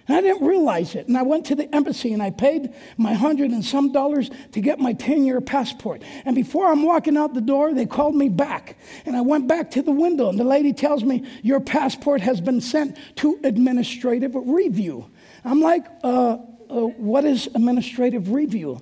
And 0.08 0.16
I 0.16 0.22
didn't 0.22 0.48
realize 0.48 0.96
it. 0.96 1.10
And 1.10 1.18
I 1.18 1.24
went 1.24 1.48
to 1.48 1.56
the 1.56 1.68
embassy 1.76 2.14
and 2.14 2.24
I 2.24 2.30
paid 2.30 2.74
my 2.96 3.14
hundred 3.14 3.52
and 3.52 3.66
some 3.66 3.92
dollars 3.92 4.30
to 4.54 4.62
get 4.62 4.80
my 4.80 4.94
10 4.94 5.26
year 5.26 5.42
passport. 5.42 6.02
And 6.24 6.34
before 6.34 6.72
I'm 6.72 6.84
walking 6.84 7.18
out 7.18 7.34
the 7.34 7.42
door, 7.42 7.74
they 7.74 7.86
called 7.86 8.16
me 8.16 8.30
back. 8.30 8.78
And 9.06 9.18
I 9.18 9.20
went 9.20 9.50
back 9.50 9.72
to 9.72 9.82
the 9.82 9.92
window 9.92 10.30
and 10.30 10.40
the 10.40 10.46
lady 10.46 10.72
tells 10.72 11.04
me, 11.04 11.28
Your 11.44 11.60
passport 11.60 12.22
has 12.22 12.40
been 12.40 12.62
sent 12.62 12.98
to 13.18 13.38
administrative 13.44 14.32
review. 14.34 15.12
I'm 15.44 15.60
like, 15.60 15.86
uh, 16.06 16.38
uh, 16.38 16.38
What 16.70 17.26
is 17.26 17.48
administrative 17.48 18.32
review? 18.32 18.82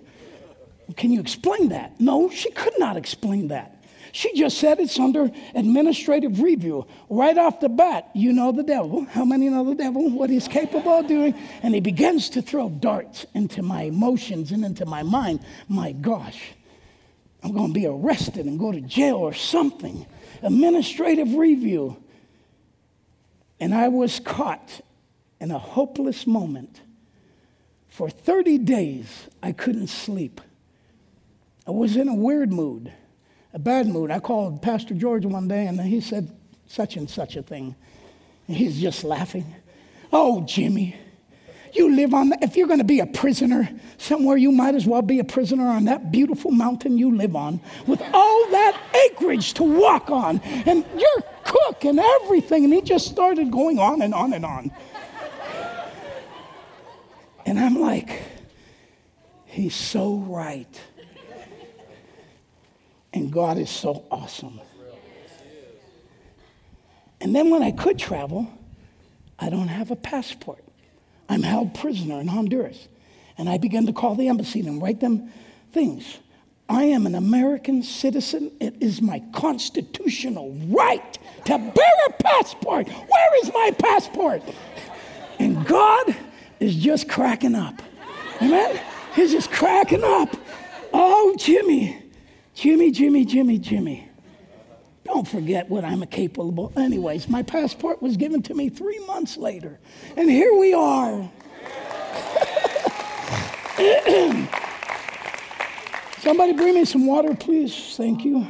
Can 0.98 1.12
you 1.12 1.20
explain 1.20 1.70
that? 1.70 2.00
No, 2.00 2.30
she 2.30 2.51
could 2.51 2.77
not 2.77 2.98
explain 2.98 3.48
that. 3.50 3.75
She 4.12 4.34
just 4.34 4.60
said 4.60 4.80
it's 4.80 4.98
under 4.98 5.30
administrative 5.56 6.39
review. 6.39 6.88
Right 7.10 7.38
off 7.38 7.60
the 7.60 7.68
bat, 7.68 8.12
you 8.13 8.32
know 8.32 8.54
the 8.54 8.63
devil. 8.63 9.04
How 9.04 9.25
many 9.25 9.50
know 9.50 9.65
the 9.65 9.75
devil? 9.75 10.10
What 10.10 10.30
he's 10.30 10.48
capable 10.48 11.00
of 11.00 11.08
doing? 11.08 11.36
And 11.62 11.74
he 11.74 11.82
begins 11.82 12.30
to 12.30 12.42
throw 12.42 12.70
darts 12.70 13.25
into 13.34 13.62
my 13.62 13.82
emotions 13.82 14.54
and 14.54 14.63
into 14.63 14.86
my 14.86 15.04
mind. 15.04 15.42
My 15.68 15.92
gosh, 15.92 16.54
I'm 17.44 17.51
going 17.51 17.74
to 17.74 17.74
be 17.74 17.88
arrested 17.88 18.46
and 18.46 18.58
go 18.58 18.72
to 18.72 18.80
jail 18.80 19.18
or 19.18 19.34
something. 19.34 20.06
Administrative 20.42 21.34
review. 21.36 22.01
And 23.60 23.75
I 23.75 23.89
was 23.89 24.22
caught 24.22 24.80
in 25.42 25.51
a 25.51 25.60
hopeless 25.60 26.25
moment. 26.25 26.80
For 27.89 28.10
30 28.10 28.60
days, 28.60 29.27
I 29.44 29.51
couldn't 29.51 29.88
sleep. 29.88 30.39
I 31.67 31.72
was 31.72 31.95
in 31.95 32.07
a 32.07 32.15
weird 32.15 32.53
mood 32.53 32.91
a 33.55 33.60
bad 33.60 33.88
mood. 33.88 34.12
I 34.12 34.19
called 34.19 34.62
Pastor 34.62 34.93
George 34.93 35.25
one 35.25 35.48
day 35.48 35.65
and 35.65 35.79
he 35.79 36.01
said 36.01 36.29
such 36.67 36.98
and 36.98 37.10
such 37.10 37.38
a 37.38 37.41
thing. 37.41 37.74
And 38.48 38.57
he's 38.57 38.79
just 38.79 39.05
laughing. 39.05 39.55
Oh, 40.12 40.41
Jimmy, 40.41 40.98
you 41.72 41.95
live 41.95 42.13
on, 42.13 42.29
the, 42.29 42.38
if 42.41 42.57
you're 42.57 42.67
going 42.67 42.79
to 42.79 42.86
be 42.86 43.00
a 43.00 43.05
prisoner 43.05 43.69
somewhere, 43.98 44.36
you 44.36 44.51
might 44.51 44.75
as 44.75 44.86
well 44.86 45.01
be 45.01 45.19
a 45.19 45.24
prisoner 45.24 45.67
on 45.67 45.86
that 45.86 46.12
beautiful 46.12 46.51
mountain 46.51 46.98
you 46.98 47.15
live 47.15 47.34
on 47.34 47.62
with 47.88 48.01
all 48.13 48.51
that 48.51 48.77
acreage 49.10 49.53
to 49.53 49.63
walk 49.63 50.12
on 50.12 50.41
and 50.65 50.84
your 50.98 51.24
cook 51.45 51.86
and 51.86 51.98
everything. 51.98 52.65
And 52.65 52.74
he 52.74 52.81
just 52.81 53.07
started 53.07 53.51
going 53.51 53.79
on 53.79 54.01
and 54.01 54.13
on 54.13 54.34
and 54.34 54.45
on. 54.45 54.72
And 57.45 57.57
I'm 57.57 57.79
like, 57.79 58.22
he's 59.45 59.75
so 59.75 60.17
right. 60.17 60.81
And 63.15 63.31
God 63.31 63.57
is 63.57 63.69
so 63.69 64.05
awesome. 64.12 64.60
And 67.22 67.34
then 67.34 67.50
when 67.50 67.63
I 67.63 67.72
could 67.72 67.98
travel, 67.98 68.48
I 69.39 69.50
don't 69.50 69.69
have 69.69 69.89
a 69.89 69.95
passport. 69.95 70.63
I'm 71.29 71.41
held 71.41 71.74
prisoner 71.74 72.19
in 72.19 72.27
Honduras. 72.27 72.88
And 73.38 73.50
I 73.50 73.57
began 73.57 73.86
to 73.86 73.93
call 73.93 74.15
the 74.15 74.27
embassy 74.27 74.60
and 74.60 74.81
write 74.81 75.00
them 75.00 75.31
things. 75.72 76.17
I 76.67 76.84
am 76.84 77.05
an 77.05 77.15
American 77.15 77.84
citizen. 77.84 78.51
It 78.60 78.75
is 78.81 79.01
my 79.01 79.24
constitutional 79.34 80.51
right 80.67 81.17
to 81.45 81.57
bear 81.57 81.93
a 82.07 82.13
passport. 82.22 82.89
Where 82.89 83.43
is 83.43 83.53
my 83.53 83.72
passport? 83.79 84.41
And 85.39 85.65
God 85.65 86.15
is 86.60 86.75
just 86.75 87.07
cracking 87.07 87.55
up. 87.55 87.81
Amen? 88.41 88.79
He's 89.15 89.31
just 89.31 89.51
cracking 89.51 90.03
up. 90.03 90.36
Oh, 90.93 91.36
Jimmy, 91.38 92.04
Jimmy, 92.55 92.89
Jimmy, 92.91 93.25
Jimmy, 93.25 93.59
Jimmy. 93.59 94.09
Don't 95.03 95.27
forget 95.27 95.69
what 95.69 95.83
I'm 95.85 96.03
capable. 96.07 96.74
Anyways, 96.75 97.29
my 97.29 97.43
passport 97.43 98.01
was 98.01 98.17
given 98.17 98.41
to 98.43 98.55
me 98.55 98.69
three 98.69 98.97
months 99.05 99.38
later, 99.38 99.79
and 100.17 100.29
here 100.29 100.55
we 100.55 100.74
are. 100.74 101.29
Somebody 106.19 106.53
bring 106.53 106.74
me 106.74 106.85
some 106.85 107.05
water, 107.05 107.35
please. 107.35 107.95
Thank 107.95 108.25
you. 108.25 108.47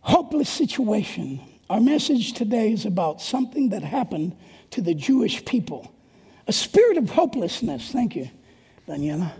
Hopeless 0.00 0.48
situation. 0.48 1.40
Our 1.70 1.80
message 1.80 2.32
today 2.32 2.72
is 2.72 2.86
about 2.86 3.22
something 3.22 3.68
that 3.68 3.84
happened 3.84 4.36
to 4.70 4.80
the 4.80 4.94
Jewish 4.94 5.44
people 5.44 5.92
a 6.46 6.52
spirit 6.52 6.98
of 6.98 7.10
hopelessness. 7.10 7.90
Thank 7.92 8.16
you, 8.16 8.28
Daniela. 8.88 9.32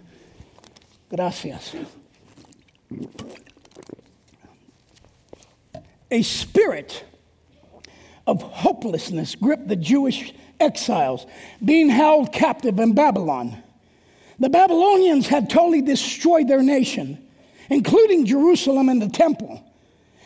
Gracias. 1.11 1.75
A 6.11 6.23
spirit 6.23 7.05
of 8.27 8.43
hopelessness 8.43 9.35
gripped 9.35 9.69
the 9.69 9.77
Jewish 9.77 10.35
exiles 10.61 11.27
being 11.65 11.89
held 11.89 12.33
captive 12.33 12.79
in 12.79 12.95
Babylon. 12.95 13.63
The 14.39 14.49
Babylonians 14.49 15.27
had 15.27 15.49
totally 15.51 15.83
destroyed 15.83 16.49
their 16.49 16.63
nation, 16.63 17.25
including 17.71 18.27
Jerusalem 18.27 18.89
and 18.89 19.01
the 19.01 19.09
temple, 19.09 19.63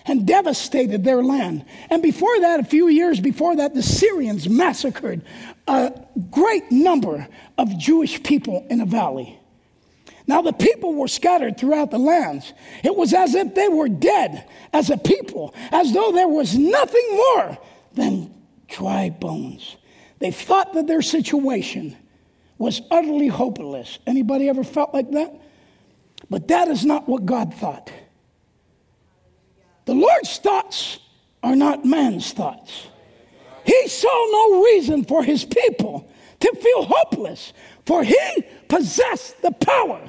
and 0.07 0.27
devastated 0.27 1.05
their 1.05 1.23
land. 1.23 1.65
And 1.91 2.03
before 2.03 2.41
that, 2.41 2.61
a 2.61 2.65
few 2.65 2.89
years 2.89 3.21
before 3.21 3.57
that, 3.57 3.75
the 3.75 3.83
Syrians 3.83 4.49
massacred 4.49 5.23
a 5.67 5.93
great 6.31 6.71
number 6.71 7.29
of 7.59 7.77
Jewish 7.79 8.23
people 8.23 8.67
in 8.71 8.81
a 8.81 8.87
valley. 8.87 9.39
Now 10.27 10.43
the 10.43 10.53
people 10.53 10.95
were 10.95 11.09
scattered 11.09 11.57
throughout 11.57 11.91
the 11.91 11.99
lands. 11.99 12.53
It 12.83 12.97
was 12.97 13.15
as 13.15 13.35
if 13.35 13.55
they 13.55 13.69
were 13.69 13.89
dead 13.89 14.49
as 14.73 14.91
a 14.91 14.97
people, 14.97 15.55
as 15.71 15.93
though 15.93 16.11
there 16.13 16.29
was 16.29 16.57
nothing 16.57 17.09
more 17.13 17.59
than 17.95 18.35
dry 18.69 19.11
bones. 19.11 19.77
They 20.19 20.33
thought 20.33 20.73
that 20.75 20.87
their 20.87 21.03
situation 21.03 21.97
was 22.59 22.81
utterly 22.91 23.29
hopeless. 23.29 23.99
Anybody 24.07 24.49
ever 24.49 24.65
felt 24.65 24.93
like 24.93 25.11
that? 25.13 25.33
But 26.29 26.49
that 26.49 26.69
is 26.69 26.85
not 26.85 27.09
what 27.09 27.25
God 27.25 27.55
thought. 27.55 27.93
The 29.85 29.95
Lord's 29.95 30.39
thoughts 30.39 30.99
are 31.43 31.55
not 31.55 31.85
man's 31.85 32.33
thoughts. 32.33 32.89
He 33.65 33.89
saw 33.89 34.09
no 34.33 34.65
reason 34.65 35.05
for 35.05 35.23
his 35.23 35.45
people 35.45 36.11
to 36.41 36.53
feel 36.61 36.85
hopeless, 36.85 37.53
for 37.85 38.03
he 38.03 38.45
possessed 38.69 39.41
the 39.43 39.53
power 39.53 40.01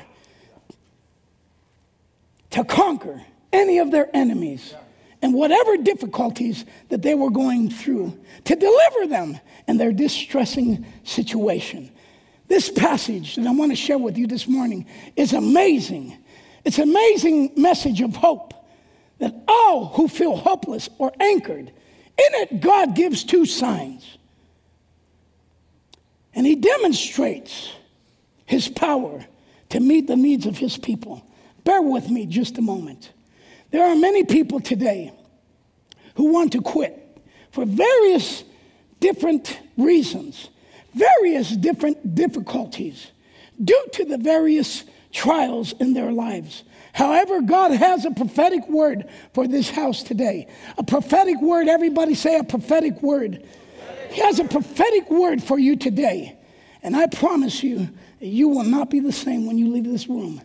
to 2.51 2.63
conquer 2.63 3.21
any 3.51 3.79
of 3.79 3.91
their 3.91 4.09
enemies 4.15 4.73
and 5.21 5.33
whatever 5.33 5.77
difficulties 5.77 6.65
that 6.89 7.01
they 7.01 7.15
were 7.15 7.31
going 7.31 7.69
through, 7.69 8.17
to 8.43 8.55
deliver 8.55 9.07
them 9.07 9.39
in 9.67 9.77
their 9.77 9.91
distressing 9.91 10.85
situation. 11.03 11.91
This 12.47 12.69
passage 12.69 13.35
that 13.35 13.47
I 13.47 13.51
want 13.51 13.71
to 13.71 13.75
share 13.75 13.97
with 13.97 14.17
you 14.17 14.27
this 14.27 14.47
morning 14.47 14.85
is 15.15 15.33
amazing. 15.33 16.17
It's 16.63 16.77
an 16.77 16.89
amazing 16.89 17.53
message 17.57 18.01
of 18.01 18.15
hope 18.15 18.53
that 19.19 19.33
all 19.47 19.85
who 19.85 20.07
feel 20.07 20.35
hopeless 20.35 20.87
or 20.97 21.11
anchored, 21.19 21.67
in 21.67 22.33
it, 22.41 22.61
God 22.61 22.95
gives 22.95 23.23
two 23.23 23.45
signs. 23.45 24.17
And 26.33 26.45
He 26.45 26.55
demonstrates 26.55 27.71
His 28.45 28.67
power 28.67 29.25
to 29.69 29.79
meet 29.79 30.07
the 30.07 30.15
needs 30.15 30.45
of 30.45 30.57
His 30.57 30.77
people. 30.77 31.26
Bear 31.67 31.81
with 31.81 32.09
me 32.09 32.25
just 32.25 32.57
a 32.57 32.61
moment. 32.61 33.11
There 33.71 33.85
are 33.85 33.93
many 33.93 34.23
people 34.23 34.61
today 34.61 35.11
who 36.15 36.31
want 36.31 36.53
to 36.53 36.61
quit 36.61 37.21
for 37.51 37.65
various 37.65 38.45
different 39.01 39.59
reasons, 39.75 40.47
various 40.95 41.51
different 41.51 42.15
difficulties, 42.15 43.11
due 43.61 43.85
to 43.91 44.05
the 44.05 44.17
various 44.17 44.85
trials 45.11 45.73
in 45.73 45.91
their 45.91 46.13
lives. 46.13 46.63
However, 46.93 47.41
God 47.41 47.71
has 47.71 48.05
a 48.05 48.11
prophetic 48.11 48.65
word 48.69 49.09
for 49.33 49.45
this 49.45 49.69
house 49.69 50.03
today. 50.03 50.47
A 50.77 50.83
prophetic 50.83 51.41
word, 51.41 51.67
everybody 51.67 52.15
say 52.15 52.39
a 52.39 52.45
prophetic 52.45 53.03
word. 53.03 53.45
He 54.11 54.21
has 54.21 54.39
a 54.39 54.45
prophetic 54.45 55.11
word 55.11 55.43
for 55.43 55.59
you 55.59 55.75
today. 55.75 56.37
And 56.81 56.95
I 56.95 57.07
promise 57.07 57.61
you, 57.61 57.89
you 58.21 58.47
will 58.47 58.63
not 58.63 58.89
be 58.89 59.01
the 59.01 59.11
same 59.11 59.45
when 59.45 59.57
you 59.57 59.69
leave 59.69 59.83
this 59.83 60.07
room. 60.07 60.41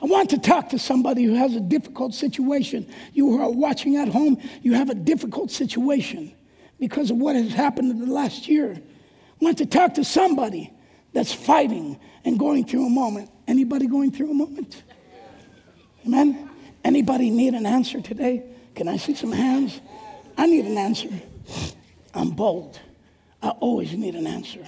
I 0.00 0.06
want 0.06 0.30
to 0.30 0.38
talk 0.38 0.68
to 0.70 0.78
somebody 0.78 1.24
who 1.24 1.34
has 1.34 1.56
a 1.56 1.60
difficult 1.60 2.14
situation. 2.14 2.88
You 3.12 3.30
who 3.30 3.42
are 3.42 3.50
watching 3.50 3.96
at 3.96 4.08
home, 4.08 4.40
you 4.62 4.74
have 4.74 4.90
a 4.90 4.94
difficult 4.94 5.50
situation. 5.50 6.34
because 6.78 7.10
of 7.10 7.16
what 7.16 7.34
has 7.34 7.52
happened 7.52 7.90
in 7.90 7.98
the 7.98 8.12
last 8.12 8.48
year. 8.48 8.72
I 8.72 9.44
want 9.44 9.58
to 9.58 9.66
talk 9.66 9.94
to 9.94 10.04
somebody 10.04 10.72
that's 11.12 11.32
fighting 11.32 11.98
and 12.24 12.38
going 12.38 12.64
through 12.64 12.86
a 12.86 12.90
moment. 12.90 13.30
Anybody 13.46 13.86
going 13.86 14.12
through 14.12 14.30
a 14.30 14.34
moment? 14.34 14.82
Amen? 16.06 16.48
Anybody 16.84 17.30
need 17.30 17.54
an 17.54 17.66
answer 17.66 18.00
today? 18.00 18.44
Can 18.74 18.88
I 18.88 18.96
see 18.96 19.14
some 19.14 19.32
hands? 19.32 19.80
I 20.36 20.46
need 20.46 20.66
an 20.66 20.78
answer. 20.78 21.08
I'm 22.14 22.30
bold. 22.30 22.78
I 23.42 23.50
always 23.50 23.92
need 23.92 24.14
an 24.14 24.26
answer 24.26 24.64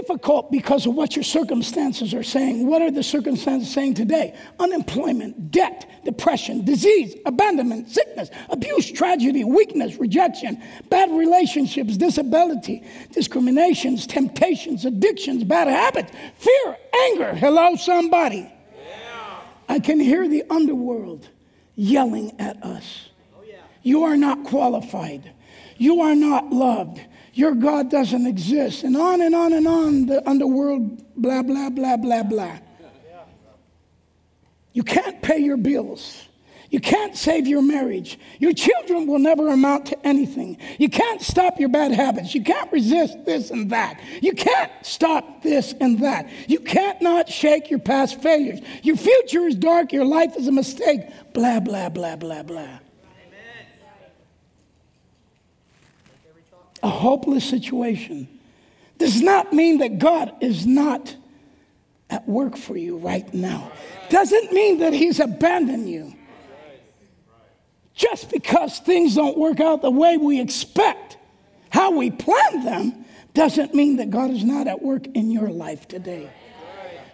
difficult 0.00 0.50
because 0.50 0.86
of 0.86 0.94
what 0.94 1.14
your 1.14 1.22
circumstances 1.22 2.14
are 2.14 2.22
saying. 2.22 2.66
What 2.66 2.80
are 2.80 2.90
the 2.90 3.02
circumstances 3.02 3.70
saying 3.72 3.94
today? 3.94 4.34
Unemployment, 4.58 5.50
debt, 5.50 5.90
depression, 6.04 6.64
disease, 6.64 7.14
abandonment, 7.26 7.90
sickness, 7.90 8.30
abuse, 8.48 8.90
tragedy, 8.90 9.44
weakness, 9.44 9.96
rejection, 9.96 10.62
bad 10.88 11.10
relationships, 11.10 11.96
disability, 11.98 12.82
discriminations, 13.12 14.06
temptations, 14.06 14.86
addictions, 14.86 15.44
bad 15.44 15.68
habits, 15.68 16.10
fear, 16.36 16.76
anger. 17.10 17.34
Hello, 17.34 17.76
somebody. 17.76 18.50
Yeah. 18.74 19.36
I 19.68 19.78
can 19.78 20.00
hear 20.00 20.26
the 20.26 20.44
underworld 20.48 21.28
yelling 21.74 22.40
at 22.40 22.62
us. 22.62 23.10
Oh, 23.36 23.42
yeah. 23.46 23.56
You 23.82 24.04
are 24.04 24.16
not 24.16 24.44
qualified. 24.44 25.32
You 25.76 26.00
are 26.00 26.14
not 26.14 26.50
loved. 26.50 27.00
Your 27.34 27.54
God 27.54 27.90
doesn't 27.90 28.26
exist. 28.26 28.84
And 28.84 28.96
on 28.96 29.20
and 29.20 29.34
on 29.34 29.52
and 29.52 29.66
on, 29.66 30.06
the 30.06 30.28
underworld, 30.28 31.02
blah, 31.16 31.42
blah, 31.42 31.70
blah, 31.70 31.96
blah, 31.96 32.22
blah. 32.22 32.58
You 34.72 34.82
can't 34.82 35.20
pay 35.22 35.38
your 35.38 35.56
bills. 35.56 36.28
You 36.72 36.80
can't 36.80 37.14
save 37.14 37.46
your 37.46 37.60
marriage. 37.60 38.18
Your 38.38 38.54
children 38.54 39.06
will 39.06 39.18
never 39.18 39.48
amount 39.48 39.86
to 39.86 40.06
anything. 40.06 40.56
You 40.78 40.88
can't 40.88 41.20
stop 41.20 41.60
your 41.60 41.68
bad 41.68 41.92
habits. 41.92 42.34
You 42.34 42.42
can't 42.42 42.72
resist 42.72 43.26
this 43.26 43.50
and 43.50 43.68
that. 43.68 44.00
You 44.22 44.32
can't 44.32 44.72
stop 44.80 45.42
this 45.42 45.74
and 45.82 45.98
that. 45.98 46.30
You 46.48 46.60
can't 46.60 47.02
not 47.02 47.28
shake 47.28 47.68
your 47.68 47.78
past 47.78 48.22
failures. 48.22 48.60
Your 48.82 48.96
future 48.96 49.46
is 49.46 49.54
dark. 49.54 49.92
Your 49.92 50.06
life 50.06 50.34
is 50.34 50.48
a 50.48 50.52
mistake. 50.52 51.02
Blah, 51.34 51.60
blah, 51.60 51.90
blah, 51.90 52.16
blah, 52.16 52.42
blah. 52.42 52.78
A 56.82 56.88
hopeless 56.88 57.44
situation 57.44 58.28
does 58.98 59.20
not 59.20 59.52
mean 59.52 59.78
that 59.78 59.98
God 59.98 60.32
is 60.40 60.66
not 60.66 61.16
at 62.10 62.28
work 62.28 62.56
for 62.56 62.76
you 62.76 62.98
right 62.98 63.32
now. 63.32 63.72
Doesn't 64.10 64.52
mean 64.52 64.78
that 64.78 64.92
He's 64.92 65.18
abandoned 65.18 65.88
you. 65.88 66.14
Just 67.94 68.30
because 68.30 68.78
things 68.78 69.14
don't 69.14 69.36
work 69.36 69.60
out 69.60 69.82
the 69.82 69.90
way 69.90 70.16
we 70.16 70.40
expect, 70.40 71.16
how 71.70 71.92
we 71.92 72.10
plan 72.10 72.64
them, 72.64 73.04
doesn't 73.34 73.74
mean 73.74 73.96
that 73.96 74.10
God 74.10 74.30
is 74.30 74.44
not 74.44 74.66
at 74.66 74.82
work 74.82 75.06
in 75.14 75.30
your 75.30 75.50
life 75.50 75.88
today. 75.88 76.30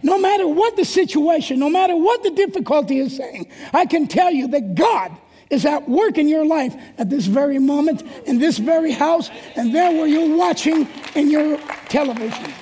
No 0.03 0.19
matter 0.19 0.47
what 0.47 0.77
the 0.77 0.85
situation, 0.85 1.59
no 1.59 1.71
matter 1.71 1.97
what 1.97 2.23
the 2.23 2.31
difficulty 2.31 2.99
is 2.99 3.17
saying, 3.17 3.51
I 3.73 3.87
can 3.87 4.07
tell 4.07 4.31
you 4.31 4.49
that 4.49 4.75
God 4.75 5.17
is 5.51 5.65
at 5.65 5.89
work 5.89 6.19
in 6.19 6.29
your 6.29 6.45
life 6.45 6.75
at 6.99 7.09
this 7.11 7.27
very 7.27 7.59
moment, 7.59 8.03
in 8.27 8.39
this 8.39 8.59
very 8.59 8.93
house, 8.93 9.31
and 9.57 9.75
there 9.75 9.91
where 9.93 10.07
you're 10.07 10.37
watching 10.37 10.89
in 11.15 11.31
your 11.31 11.59
television. 11.89 12.53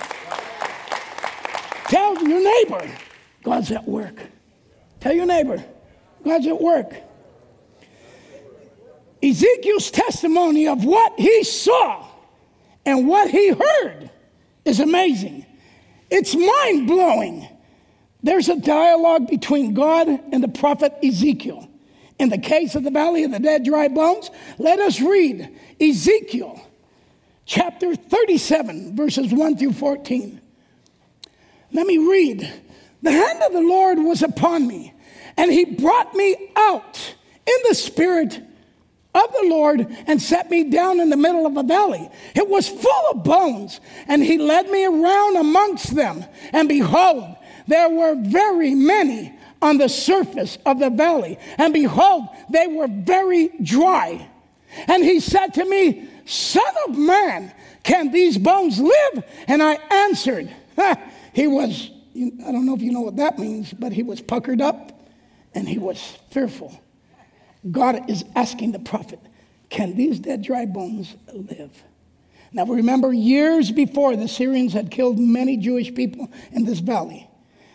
Tell 1.89 2.15
your 2.27 2.43
neighbor, 2.43 2.91
God's 3.43 3.71
at 3.71 3.87
work. 3.87 4.19
Tell 4.99 5.13
your 5.13 5.25
neighbor, 5.25 5.63
God's 6.23 6.47
at 6.47 6.59
work. 6.61 6.93
Ezekiel's 9.21 9.89
testimony 9.91 10.67
of 10.67 10.85
what 10.85 11.13
he 11.17 11.43
saw 11.43 12.05
and 12.85 13.07
what 13.07 13.29
he 13.29 13.49
heard 13.49 14.09
is 14.63 14.79
amazing. 14.79 15.45
It's 16.09 16.35
mind 16.35 16.87
blowing. 16.87 17.47
There's 18.23 18.49
a 18.49 18.59
dialogue 18.59 19.27
between 19.27 19.73
God 19.73 20.07
and 20.07 20.43
the 20.43 20.47
prophet 20.47 20.93
Ezekiel. 21.03 21.69
In 22.19 22.29
the 22.29 22.37
case 22.37 22.75
of 22.75 22.83
the 22.83 22.91
valley 22.91 23.23
of 23.23 23.31
the 23.31 23.39
dead 23.39 23.63
dry 23.63 23.87
bones, 23.87 24.31
let 24.57 24.79
us 24.79 24.99
read 24.99 25.49
Ezekiel 25.79 26.61
chapter 27.45 27.95
37, 27.95 28.95
verses 28.95 29.31
1 29.31 29.57
through 29.57 29.73
14. 29.73 30.41
Let 31.71 31.87
me 31.87 31.97
read. 31.97 32.51
The 33.03 33.11
hand 33.11 33.43
of 33.43 33.53
the 33.53 33.61
Lord 33.61 33.99
was 33.99 34.23
upon 34.23 34.67
me, 34.67 34.93
and 35.37 35.51
he 35.51 35.65
brought 35.65 36.15
me 36.15 36.51
out 36.55 37.15
in 37.45 37.55
the 37.69 37.75
spirit 37.75 38.41
of 39.13 39.33
the 39.33 39.47
Lord 39.47 39.87
and 40.07 40.21
set 40.21 40.49
me 40.49 40.65
down 40.65 40.99
in 40.99 41.09
the 41.09 41.17
middle 41.17 41.45
of 41.45 41.57
a 41.57 41.63
valley. 41.63 42.09
It 42.35 42.49
was 42.49 42.67
full 42.67 43.11
of 43.11 43.23
bones, 43.23 43.79
and 44.07 44.23
he 44.23 44.37
led 44.37 44.69
me 44.69 44.85
around 44.85 45.37
amongst 45.37 45.95
them. 45.95 46.25
And 46.51 46.67
behold, 46.67 47.35
there 47.67 47.89
were 47.89 48.15
very 48.15 48.73
many 48.73 49.36
on 49.61 49.77
the 49.77 49.89
surface 49.89 50.57
of 50.65 50.79
the 50.79 50.89
valley, 50.89 51.37
and 51.57 51.73
behold, 51.73 52.27
they 52.49 52.67
were 52.67 52.87
very 52.87 53.49
dry. 53.61 54.29
And 54.87 55.03
he 55.03 55.19
said 55.19 55.53
to 55.55 55.65
me, 55.65 56.07
Son 56.25 56.73
of 56.87 56.97
man, 56.97 57.53
can 57.83 58.11
these 58.11 58.37
bones 58.37 58.79
live? 58.79 59.23
And 59.47 59.63
I 59.63 59.75
answered, 59.89 60.53
He 61.33 61.47
was, 61.47 61.89
I 62.15 62.51
don't 62.51 62.65
know 62.65 62.75
if 62.75 62.81
you 62.81 62.91
know 62.91 63.01
what 63.01 63.15
that 63.17 63.39
means, 63.39 63.73
but 63.73 63.93
he 63.93 64.03
was 64.03 64.21
puckered 64.21 64.61
up 64.61 64.91
and 65.53 65.67
he 65.67 65.77
was 65.77 66.17
fearful. 66.31 66.79
God 67.71 68.09
is 68.09 68.23
asking 68.35 68.73
the 68.73 68.79
prophet, 68.79 69.19
Can 69.69 69.95
these 69.95 70.19
dead 70.19 70.43
dry 70.43 70.65
bones 70.65 71.15
live? 71.33 71.71
Now 72.51 72.65
remember, 72.65 73.11
years 73.13 73.71
before, 73.71 74.15
the 74.15 74.27
Syrians 74.27 74.73
had 74.73 74.91
killed 74.91 75.19
many 75.19 75.57
Jewish 75.57 75.93
people 75.93 76.29
in 76.51 76.65
this 76.65 76.79
valley. 76.79 77.26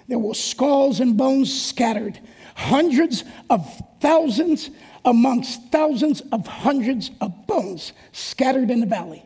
There 0.08 0.18
were 0.18 0.34
skulls 0.34 1.00
and 1.00 1.16
bones 1.16 1.62
scattered, 1.62 2.18
hundreds 2.54 3.24
of 3.48 3.66
thousands 4.00 4.70
amongst 5.04 5.70
thousands 5.70 6.20
of 6.32 6.46
hundreds 6.46 7.10
of 7.20 7.46
bones 7.46 7.92
scattered 8.12 8.70
in 8.70 8.80
the 8.80 8.86
valley. 8.86 9.24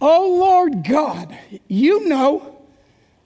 Oh 0.00 0.36
Lord 0.38 0.84
God, 0.84 1.36
you 1.68 2.08
know. 2.08 2.50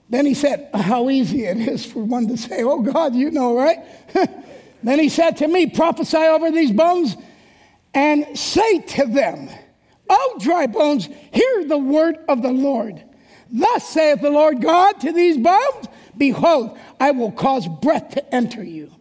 Then 0.09 0.25
he 0.25 0.33
said, 0.33 0.69
How 0.73 1.09
easy 1.09 1.45
it 1.45 1.57
is 1.57 1.85
for 1.85 2.03
one 2.03 2.27
to 2.27 2.37
say, 2.37 2.63
Oh 2.63 2.79
God, 2.79 3.15
you 3.15 3.31
know, 3.31 3.55
right? 3.55 3.79
then 4.83 4.99
he 4.99 5.09
said 5.09 5.37
to 5.37 5.47
me, 5.47 5.67
Prophesy 5.67 6.17
over 6.17 6.51
these 6.51 6.71
bones 6.71 7.15
and 7.93 8.37
say 8.37 8.79
to 8.79 9.05
them, 9.05 9.49
Oh, 10.09 10.37
dry 10.39 10.65
bones, 10.65 11.07
hear 11.31 11.65
the 11.65 11.77
word 11.77 12.17
of 12.27 12.41
the 12.41 12.51
Lord. 12.51 13.03
Thus 13.51 13.87
saith 13.87 14.21
the 14.21 14.29
Lord 14.29 14.61
God 14.61 14.99
to 15.01 15.11
these 15.11 15.37
bones 15.37 15.87
Behold, 16.19 16.77
I 16.99 17.11
will 17.11 17.31
cause 17.31 17.67
breath 17.67 18.09
to 18.11 18.35
enter 18.35 18.63
you, 18.63 18.91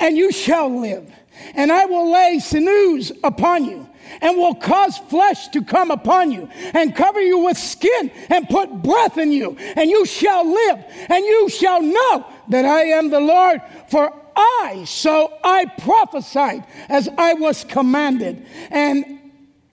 and 0.00 0.16
you 0.16 0.32
shall 0.32 0.68
live. 0.80 1.08
And 1.54 1.70
I 1.70 1.84
will 1.84 2.10
lay 2.10 2.38
sinews 2.38 3.12
upon 3.22 3.66
you, 3.66 3.86
and 4.22 4.38
will 4.38 4.54
cause 4.54 4.96
flesh 4.96 5.48
to 5.48 5.62
come 5.62 5.90
upon 5.90 6.32
you, 6.32 6.48
and 6.72 6.96
cover 6.96 7.20
you 7.20 7.40
with 7.40 7.58
skin, 7.58 8.10
and 8.30 8.48
put 8.48 8.82
breath 8.82 9.18
in 9.18 9.30
you, 9.30 9.54
and 9.76 9.90
you 9.90 10.06
shall 10.06 10.50
live, 10.50 10.84
and 11.10 11.24
you 11.24 11.50
shall 11.50 11.82
know 11.82 12.26
that 12.48 12.64
I 12.64 12.84
am 12.84 13.10
the 13.10 13.20
Lord. 13.20 13.60
For 13.90 14.12
I, 14.34 14.84
so 14.86 15.32
I 15.44 15.66
prophesied 15.66 16.64
as 16.88 17.08
I 17.18 17.34
was 17.34 17.64
commanded. 17.64 18.46
And, 18.70 19.18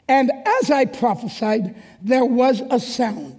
and 0.07 0.31
as 0.61 0.69
I 0.71 0.85
prophesied, 0.85 1.81
there 2.01 2.25
was 2.25 2.61
a 2.69 2.79
sound 2.79 3.32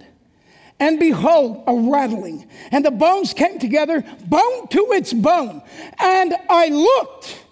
and 0.85 0.99
behold, 0.99 1.63
a 1.65 1.73
rattling. 1.73 2.47
And 2.71 2.85
the 2.85 2.91
bones 2.91 3.33
came 3.33 3.57
together, 3.57 4.05
bone 4.27 4.67
to 4.67 4.91
its 4.91 5.13
bone. 5.13 5.63
And 5.97 6.35
I 6.47 6.67
looked, 6.67 7.43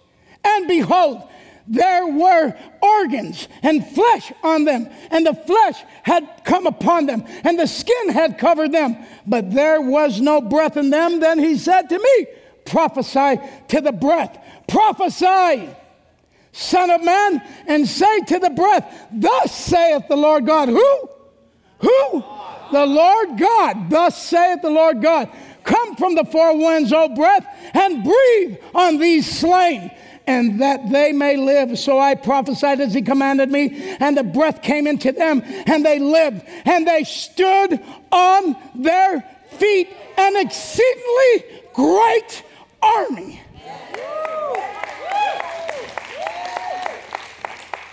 and 0.44 0.68
behold, 0.68 1.28
there 1.68 2.06
were 2.06 2.56
organs 2.80 3.48
and 3.64 3.84
flesh 3.88 4.32
on 4.44 4.66
them, 4.66 4.88
and 5.10 5.26
the 5.26 5.34
flesh 5.34 5.82
had 6.04 6.30
come 6.44 6.68
upon 6.68 7.08
them, 7.08 7.24
and 7.44 7.58
the 7.58 7.66
skin 7.66 8.10
had 8.10 8.38
covered 8.38 8.72
them, 8.72 8.98
but 9.26 9.52
there 9.52 9.82
was 9.82 10.22
no 10.22 10.40
breath 10.40 10.78
in 10.78 10.92
them. 10.92 11.20
Then 11.20 11.40
he 11.40 11.58
said 11.58 11.90
to 11.90 11.98
me, 11.98 12.28
Prophesy 12.66 13.42
to 13.70 13.82
the 13.82 13.92
breath, 13.92 14.38
prophesy, 14.68 15.70
Son 16.52 16.92
of 16.92 17.04
man, 17.04 17.42
and 17.66 17.88
say 17.88 18.20
to 18.20 18.38
the 18.38 18.52
breath, 18.52 19.08
Thus 19.12 19.52
saith 19.52 20.08
the 20.08 20.18
Lord 20.18 20.46
God, 20.46 20.70
Who? 20.70 21.10
Who? 21.80 22.43
The 22.74 22.86
Lord 22.86 23.38
God, 23.38 23.90
thus 23.90 24.22
saith 24.22 24.62
the 24.62 24.70
Lord 24.70 25.02
God, 25.02 25.30
come 25.64 25.96
from 25.96 26.16
the 26.16 26.26
four 26.26 26.58
winds, 26.58 26.92
O 26.92 27.08
breath, 27.10 27.46
and 27.74 28.04
breathe 28.04 28.58
on 28.76 28.98
these 28.98 29.40
slain, 29.40 29.92
and 30.28 30.62
that 30.62 30.92
they 30.92 31.12
may 31.12 31.38
live. 31.38 31.78
So 31.80 32.00
I 32.00 32.16
prophesied 32.16 32.82
as 32.82 32.94
he 32.94 33.02
commanded 33.02 33.52
me, 33.52 33.96
and 34.00 34.18
the 34.18 34.24
breath 34.24 34.62
came 34.62 34.88
into 34.88 35.12
them, 35.12 35.42
and 35.46 35.86
they 35.86 36.00
lived, 36.00 36.44
and 36.66 36.88
they 36.88 37.04
stood 37.04 37.80
on 38.12 38.58
their 38.76 39.24
feet, 39.52 39.90
an 40.18 40.36
exceedingly 40.36 41.62
great 41.74 42.44
army. 42.82 43.42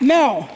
Now, 0.00 0.48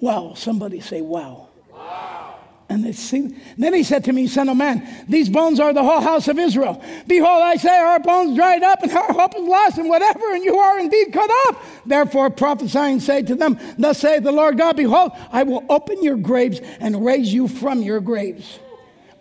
Wow. 0.00 0.34
Somebody 0.34 0.80
say, 0.80 1.00
wow. 1.00 1.48
Wow. 1.72 2.36
And 2.70 2.84
they 2.84 2.92
see, 2.92 3.36
then 3.58 3.74
he 3.74 3.82
said 3.82 4.04
to 4.04 4.12
me, 4.12 4.28
Son 4.28 4.48
of 4.48 4.56
man, 4.56 5.04
these 5.08 5.28
bones 5.28 5.58
are 5.58 5.72
the 5.72 5.82
whole 5.82 6.00
house 6.00 6.28
of 6.28 6.38
Israel. 6.38 6.80
Behold, 7.08 7.42
I 7.42 7.56
say, 7.56 7.76
our 7.76 7.98
bones 7.98 8.36
dried 8.36 8.62
up, 8.62 8.80
and 8.84 8.92
our 8.92 9.12
hope 9.12 9.34
is 9.34 9.42
lost, 9.42 9.78
and 9.78 9.88
whatever, 9.88 10.34
and 10.34 10.44
you 10.44 10.56
are 10.56 10.78
indeed 10.78 11.12
cut 11.12 11.28
up. 11.48 11.60
Therefore 11.84 12.30
prophesy 12.30 12.78
and 12.78 13.02
say 13.02 13.22
to 13.22 13.34
them, 13.34 13.58
Thus 13.76 13.98
saith 13.98 14.22
the 14.22 14.30
Lord 14.30 14.56
God, 14.56 14.76
Behold, 14.76 15.10
I 15.32 15.42
will 15.42 15.64
open 15.68 16.00
your 16.04 16.16
graves 16.16 16.60
and 16.78 17.04
raise 17.04 17.34
you 17.34 17.48
from 17.48 17.82
your 17.82 18.00
graves. 18.00 18.60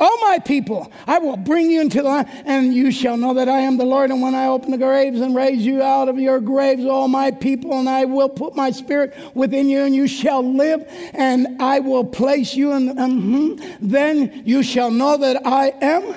O 0.01 0.19
my 0.29 0.39
people, 0.39 0.89
I 1.07 1.19
will 1.19 1.35
bring 1.35 1.69
you 1.69 1.81
into 1.81 2.01
the 2.01 2.07
land, 2.07 2.29
and 2.45 2.73
you 2.73 2.89
shall 2.89 3.17
know 3.17 3.33
that 3.33 3.49
I 3.49 3.59
am 3.59 3.77
the 3.77 3.85
Lord. 3.85 4.12
And 4.12 4.21
when 4.21 4.33
I 4.33 4.47
open 4.47 4.71
the 4.71 4.77
graves 4.77 5.19
and 5.19 5.35
raise 5.35 5.65
you 5.65 5.81
out 5.83 6.07
of 6.07 6.17
your 6.17 6.39
graves, 6.39 6.85
all 6.85 7.09
my 7.09 7.31
people, 7.31 7.77
and 7.77 7.89
I 7.89 8.05
will 8.05 8.29
put 8.29 8.55
my 8.55 8.71
spirit 8.71 9.13
within 9.35 9.67
you, 9.67 9.81
and 9.81 9.93
you 9.93 10.07
shall 10.07 10.41
live, 10.41 10.85
and 11.13 11.62
I 11.62 11.79
will 11.79 12.05
place 12.05 12.55
you 12.55 12.71
in, 12.71 12.97
um, 12.97 13.59
then 13.81 14.43
you 14.45 14.63
shall 14.63 14.89
know 14.89 15.17
that 15.17 15.45
I 15.45 15.73
am 15.81 16.15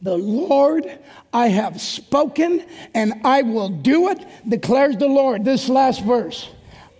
the 0.00 0.16
Lord. 0.16 0.98
I 1.32 1.48
have 1.48 1.78
spoken, 1.78 2.64
and 2.94 3.20
I 3.22 3.42
will 3.42 3.68
do 3.68 4.08
it, 4.08 4.26
declares 4.48 4.96
the 4.96 5.08
Lord. 5.08 5.44
This 5.44 5.68
last 5.68 6.02
verse 6.04 6.48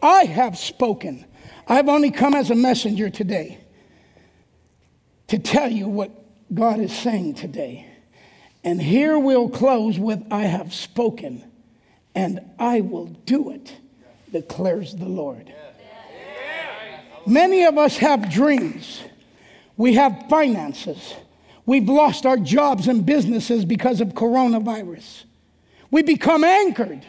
I 0.02 0.24
have 0.24 0.58
spoken. 0.58 1.24
I've 1.66 1.88
only 1.88 2.10
come 2.10 2.34
as 2.34 2.50
a 2.50 2.54
messenger 2.54 3.08
today 3.08 3.58
to 5.30 5.38
tell 5.38 5.70
you 5.70 5.88
what 5.88 6.10
God 6.52 6.80
is 6.80 6.92
saying 6.92 7.34
today. 7.34 7.86
And 8.64 8.82
here 8.82 9.16
we'll 9.16 9.48
close 9.48 9.96
with 9.96 10.20
I 10.28 10.42
have 10.42 10.74
spoken 10.74 11.48
and 12.16 12.40
I 12.58 12.80
will 12.80 13.06
do 13.06 13.52
it, 13.52 13.76
declares 14.32 14.92
the 14.92 15.08
Lord. 15.08 15.54
Many 17.28 17.62
of 17.62 17.78
us 17.78 17.98
have 17.98 18.28
dreams, 18.28 19.02
we 19.76 19.94
have 19.94 20.26
finances. 20.28 21.14
We've 21.64 21.88
lost 21.88 22.26
our 22.26 22.36
jobs 22.36 22.88
and 22.88 23.06
businesses 23.06 23.64
because 23.64 24.00
of 24.00 24.08
coronavirus. 24.08 25.24
We 25.92 26.02
become 26.02 26.42
anchored. 26.42 27.06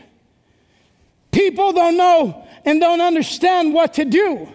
People 1.31 1.73
don't 1.73 1.97
know 1.97 2.45
and 2.65 2.79
don't 2.79 3.01
understand 3.01 3.73
what 3.73 3.95
to 3.95 4.05
do. 4.05 4.53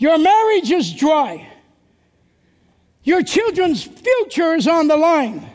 Your 0.00 0.16
marriage 0.16 0.70
is 0.70 0.94
dry. 0.94 1.46
Your 3.04 3.22
children's 3.22 3.82
future 3.82 4.54
is 4.54 4.66
on 4.66 4.88
the 4.88 4.96
line. 4.96 5.46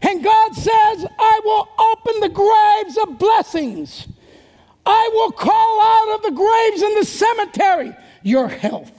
And 0.00 0.22
God 0.22 0.54
says, 0.54 1.06
I 1.18 1.40
will 1.44 1.68
open 1.76 2.20
the 2.20 2.28
graves 2.28 2.96
of 2.98 3.18
blessings. 3.18 4.06
I 4.86 5.10
will 5.12 5.32
call 5.32 5.80
out 5.82 6.14
of 6.14 6.22
the 6.22 6.30
graves 6.30 6.82
in 6.82 6.94
the 6.94 7.04
cemetery 7.04 7.96
your 8.22 8.46
health, 8.46 8.92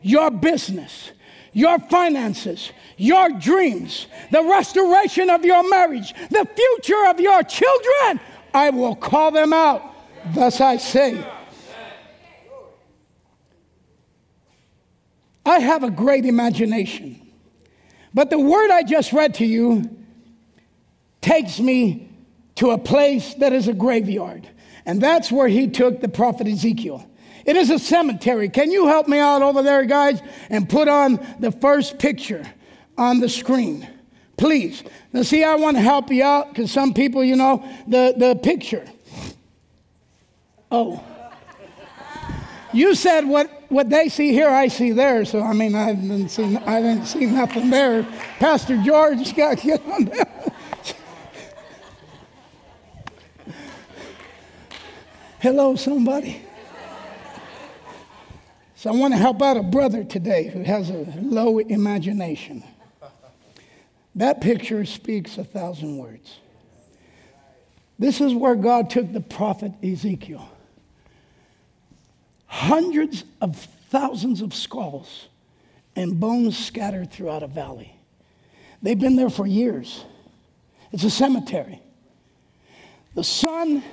your 0.00 0.30
business, 0.30 1.10
your 1.52 1.78
finances, 1.78 2.72
your 2.96 3.28
dreams, 3.32 4.06
the 4.30 4.42
restoration 4.42 5.28
of 5.28 5.44
your 5.44 5.68
marriage, 5.68 6.14
the 6.30 6.48
future 6.56 7.06
of 7.06 7.20
your 7.20 7.42
children. 7.42 8.18
I 8.54 8.70
will 8.70 8.96
call 8.96 9.30
them 9.30 9.52
out. 9.52 9.82
Thus 10.34 10.62
I 10.62 10.78
say, 10.78 11.22
I 15.50 15.58
have 15.58 15.82
a 15.82 15.90
great 15.90 16.24
imagination. 16.26 17.20
But 18.14 18.30
the 18.30 18.38
word 18.38 18.70
I 18.70 18.84
just 18.84 19.12
read 19.12 19.34
to 19.34 19.44
you 19.44 19.98
takes 21.20 21.58
me 21.58 22.08
to 22.54 22.70
a 22.70 22.78
place 22.78 23.34
that 23.34 23.52
is 23.52 23.66
a 23.66 23.72
graveyard. 23.72 24.48
And 24.86 25.00
that's 25.00 25.32
where 25.32 25.48
he 25.48 25.68
took 25.68 26.00
the 26.00 26.08
prophet 26.08 26.46
Ezekiel. 26.46 27.04
It 27.44 27.56
is 27.56 27.70
a 27.70 27.80
cemetery. 27.80 28.48
Can 28.48 28.70
you 28.70 28.86
help 28.86 29.08
me 29.08 29.18
out 29.18 29.42
over 29.42 29.62
there, 29.62 29.84
guys, 29.84 30.22
and 30.50 30.68
put 30.68 30.86
on 30.86 31.18
the 31.40 31.50
first 31.50 31.98
picture 31.98 32.46
on 32.96 33.18
the 33.18 33.28
screen? 33.28 33.88
Please. 34.36 34.84
Now, 35.12 35.22
see, 35.22 35.42
I 35.42 35.56
want 35.56 35.76
to 35.76 35.82
help 35.82 36.10
you 36.10 36.22
out 36.22 36.50
because 36.50 36.70
some 36.70 36.94
people, 36.94 37.24
you 37.24 37.34
know, 37.34 37.68
the, 37.88 38.14
the 38.16 38.36
picture. 38.36 38.86
Oh. 40.70 41.02
You 42.72 42.94
said 42.94 43.26
what, 43.26 43.50
what 43.70 43.88
they 43.88 44.08
see 44.08 44.32
here, 44.32 44.50
I 44.50 44.68
see 44.68 44.92
there. 44.92 45.24
So 45.24 45.42
I 45.42 45.52
mean, 45.54 45.74
I 45.74 45.94
didn't 45.94 46.28
see, 46.28 46.56
I 46.56 46.82
didn't 46.82 47.06
see 47.06 47.24
nothing 47.26 47.70
there. 47.70 48.02
Pastor 48.38 48.76
George 48.82 49.34
got 49.34 49.62
there. 49.62 50.26
Hello, 55.38 55.74
somebody. 55.76 56.42
So 58.74 58.90
I 58.90 58.94
want 58.94 59.14
to 59.14 59.18
help 59.18 59.40
out 59.40 59.56
a 59.56 59.62
brother 59.62 60.04
today 60.04 60.48
who 60.48 60.62
has 60.64 60.90
a 60.90 61.06
low 61.20 61.58
imagination. 61.58 62.64
That 64.16 64.40
picture 64.40 64.84
speaks 64.84 65.38
a 65.38 65.44
thousand 65.44 65.96
words. 65.96 66.38
This 67.98 68.20
is 68.20 68.34
where 68.34 68.56
God 68.56 68.90
took 68.90 69.12
the 69.12 69.20
prophet 69.20 69.72
Ezekiel 69.82 70.50
hundreds 72.50 73.22
of 73.40 73.56
thousands 73.90 74.40
of 74.40 74.52
skulls 74.52 75.28
and 75.94 76.18
bones 76.18 76.58
scattered 76.58 77.08
throughout 77.12 77.44
a 77.44 77.46
valley. 77.46 77.94
They've 78.82 78.98
been 78.98 79.14
there 79.14 79.30
for 79.30 79.46
years. 79.46 80.04
It's 80.90 81.04
a 81.04 81.10
cemetery. 81.10 81.80
The 83.14 83.22
sun, 83.22 83.84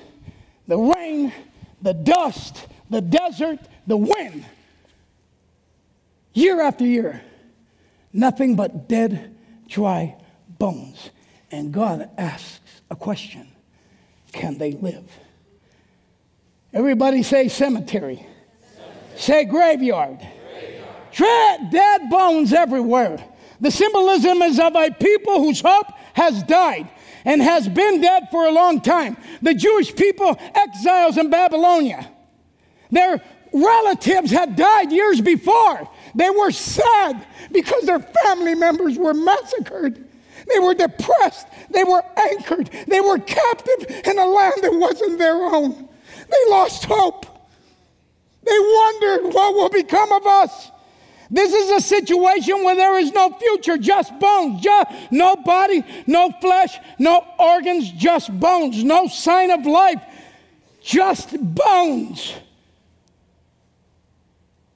the 0.68 0.78
rain, 0.78 1.32
the 1.84 1.94
dust, 1.94 2.66
the 2.90 3.00
desert, 3.00 3.60
the 3.86 3.98
wind. 3.98 4.44
Year 6.34 6.60
after 6.60 6.84
year, 6.84 7.22
nothing 8.12 8.56
but 8.56 8.90
dead, 8.90 9.36
dry 9.68 10.16
bones. 10.58 11.12
And 11.52 11.72
God 11.72 12.10
asks 12.18 12.82
a 12.90 12.96
question 12.96 13.48
Can 14.32 14.58
they 14.58 14.72
live? 14.72 15.06
Everybody 16.74 17.22
say 17.22 17.50
cemetery. 17.50 18.26
Say 19.18 19.46
graveyard. 19.46 20.20
graveyard. 21.16 21.72
Dead 21.72 22.10
bones 22.10 22.54
everywhere. 22.54 23.24
The 23.60 23.72
symbolism 23.72 24.42
is 24.44 24.60
of 24.60 24.76
a 24.76 24.92
people 24.92 25.40
whose 25.40 25.62
hope 25.62 25.88
has 26.14 26.44
died 26.44 26.88
and 27.26 27.42
has 27.42 27.68
been 27.68 28.02
dead 28.02 28.28
for 28.32 28.46
a 28.46 28.52
long 28.52 28.82
time. 28.82 29.18
The 29.42 29.54
Jewish 29.54 29.96
people, 29.96 30.38
exiles 30.54 31.18
in 31.18 31.30
Babylonia. 31.30 32.10
Their 32.92 33.22
relatives 33.52 34.32
had 34.32 34.56
died 34.56 34.92
years 34.92 35.20
before. 35.20 35.90
They 36.16 36.30
were 36.30 36.52
sad 36.52 37.26
because 37.52 37.84
their 37.86 38.00
family 38.00 38.56
members 38.56 38.98
were 38.98 39.14
massacred. 39.14 40.08
They 40.48 40.60
were 40.60 40.74
depressed. 40.74 41.48
They 41.72 41.84
were 41.84 42.04
anchored. 42.16 42.70
They 42.88 43.02
were 43.02 43.18
captive 43.20 44.06
in 44.06 44.18
a 44.18 44.26
land 44.26 44.56
that 44.62 44.74
wasn't 44.74 45.18
their 45.18 45.36
own. 45.36 45.90
They 46.30 46.52
lost 46.52 46.86
hope. 46.86 47.26
They 48.48 48.60
wondered 48.60 49.34
what 49.34 49.54
will 49.56 49.70
become 49.70 50.12
of 50.12 50.26
us. 50.26 50.72
This 51.30 51.54
is 51.54 51.70
a 51.72 51.82
situation 51.82 52.64
where 52.64 52.76
there 52.76 52.98
is 52.98 53.12
no 53.12 53.32
future, 53.32 53.78
just 53.78 54.18
bones, 54.18 54.62
just 54.62 54.90
no 55.12 55.36
body, 55.36 55.84
no 56.06 56.32
flesh, 56.40 56.78
no 56.98 57.26
organs, 57.38 57.92
just 57.92 58.32
bones, 58.40 58.84
no 58.84 59.08
sign 59.08 59.52
of 59.52 59.66
life, 59.66 60.02
just 60.82 61.36
bones. 61.54 62.34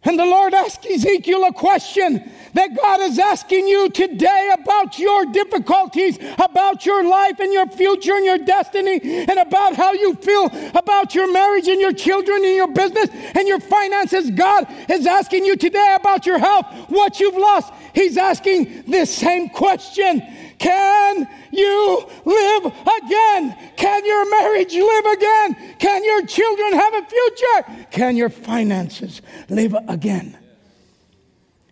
And 0.03 0.17
the 0.17 0.25
Lord 0.25 0.53
asked 0.55 0.85
Ezekiel 0.85 1.43
a 1.45 1.53
question 1.53 2.31
that 2.53 2.75
God 2.75 3.01
is 3.01 3.19
asking 3.19 3.67
you 3.67 3.89
today 3.89 4.51
about 4.59 4.97
your 4.97 5.25
difficulties, 5.25 6.17
about 6.39 6.87
your 6.87 7.07
life 7.07 7.39
and 7.39 7.53
your 7.53 7.67
future 7.67 8.15
and 8.15 8.25
your 8.25 8.39
destiny, 8.39 8.99
and 9.03 9.37
about 9.37 9.75
how 9.75 9.93
you 9.93 10.15
feel 10.15 10.49
about 10.73 11.13
your 11.13 11.31
marriage 11.31 11.67
and 11.67 11.79
your 11.79 11.93
children 11.93 12.43
and 12.43 12.55
your 12.55 12.73
business 12.73 13.09
and 13.35 13.47
your 13.47 13.59
finances. 13.59 14.31
God 14.31 14.65
is 14.89 15.05
asking 15.05 15.45
you 15.45 15.55
today 15.55 15.95
about 15.99 16.25
your 16.25 16.39
health, 16.39 16.65
what 16.89 17.19
you've 17.19 17.37
lost. 17.37 17.71
He's 17.93 18.17
asking 18.17 18.83
this 18.87 19.15
same 19.15 19.49
question 19.49 20.23
Can 20.61 21.27
you 21.51 22.07
live 22.23 22.65
again? 22.67 23.57
Can 23.77 24.05
your 24.05 24.29
marriage 24.29 24.75
live 24.75 25.05
again? 25.07 25.75
Can 25.79 26.03
your 26.03 26.23
children 26.27 26.73
have 26.73 26.93
a 26.93 27.05
future? 27.07 27.87
Can 27.89 28.15
your 28.15 28.29
finances 28.29 29.23
live 29.49 29.75
again? 29.87 30.37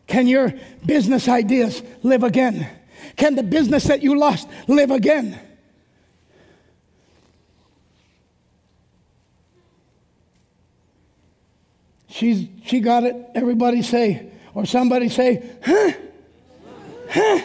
Can 0.08 0.26
your 0.26 0.56
business 0.88 1.28
ideas 1.28 1.84
live 2.02 2.24
again? 2.24 2.68
Can 3.16 3.36
the 3.36 3.44
business 3.44 3.84
that 3.84 4.02
you 4.02 4.18
lost 4.18 4.48
live 4.68 4.90
again? 4.90 5.40
She's, 12.08 12.48
she 12.66 12.80
got 12.80 13.04
it. 13.04 13.16
Everybody 13.36 13.84
say, 13.84 14.32
or 14.56 14.66
somebody 14.66 15.10
say, 15.10 15.48
huh? 15.64 15.92
Huh? 17.12 17.42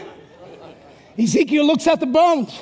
Ezekiel 1.18 1.66
looks 1.66 1.87
at 1.87 2.00
the 2.00 2.07
bones. 2.07 2.61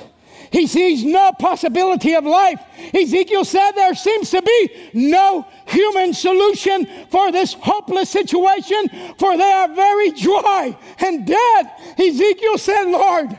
He 0.50 0.66
sees 0.66 1.02
no 1.02 1.32
possibility 1.38 2.14
of 2.14 2.24
life. 2.24 2.60
Ezekiel 2.92 3.44
said 3.44 3.72
there 3.72 3.94
seems 3.94 4.30
to 4.30 4.42
be 4.42 4.90
no 4.92 5.46
human 5.66 6.12
solution 6.12 6.86
for 7.10 7.32
this 7.32 7.54
hopeless 7.54 8.10
situation, 8.10 8.90
for 9.18 9.38
they 9.38 9.50
are 9.50 9.74
very 9.74 10.10
dry 10.10 10.76
and 10.98 11.26
dead. 11.26 11.70
Ezekiel 11.98 12.58
said, 12.58 12.84
Lord, 12.84 13.38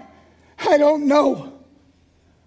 I 0.57 0.77
don't 0.79 1.07
know. 1.07 1.52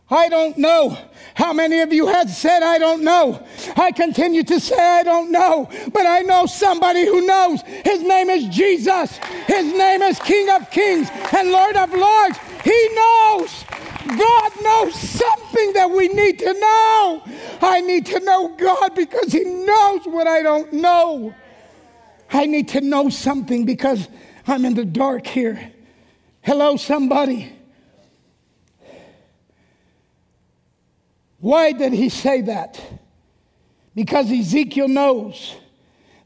I 0.09 0.29
don't 0.29 0.57
know. 0.57 0.97
How 1.35 1.53
many 1.53 1.81
of 1.81 1.92
you 1.92 2.07
had 2.07 2.31
said, 2.31 2.62
I 2.62 2.79
don't 2.79 3.03
know? 3.03 3.45
I 3.77 3.90
continue 3.90 4.45
to 4.45 4.61
say, 4.61 4.79
I 4.79 5.03
don't 5.03 5.33
know, 5.33 5.69
but 5.92 6.07
I 6.07 6.21
know 6.21 6.47
somebody 6.47 7.05
who 7.05 7.27
knows. 7.27 7.61
His 7.62 8.03
name 8.03 8.31
is 8.31 8.47
Jesus. 8.49 9.19
His 9.47 9.73
name 9.73 10.03
is 10.03 10.19
King 10.21 10.49
of 10.51 10.71
Kings 10.71 11.09
and 11.37 11.51
Lord 11.51 11.77
of 11.77 11.92
Lords. 11.92 12.38
He 12.62 12.88
knows. 12.95 13.64
God 14.07 14.53
knows 14.62 14.95
something 14.95 15.73
that 15.73 15.90
we 15.90 16.09
need 16.09 16.38
to 16.38 16.53
know. 16.53 17.23
I 17.61 17.81
need 17.81 18.07
to 18.07 18.21
know 18.21 18.55
God 18.57 18.95
because 18.95 19.33
He 19.33 19.42
knows 19.42 20.07
what 20.07 20.29
I 20.29 20.42
don't 20.42 20.73
know. 20.73 21.35
I 22.31 22.47
need 22.47 22.69
to 22.69 22.81
know 22.81 23.09
something 23.09 23.64
because 23.64 24.09
I'm 24.47 24.64
in 24.64 24.75
the 24.75 24.85
dark 24.85 25.27
here. 25.27 25.73
Hello, 26.42 26.77
somebody. 26.77 27.56
Why 31.38 31.72
did 31.72 31.92
he 31.92 32.09
say 32.09 32.42
that? 32.42 32.81
Because 33.94 34.31
Ezekiel 34.31 34.88
knows 34.88 35.55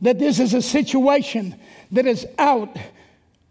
that 0.01 0.19
this 0.19 0.39
is 0.39 0.55
a 0.55 0.63
situation 0.63 1.55
that 1.93 2.07
is 2.07 2.27
out 2.39 2.77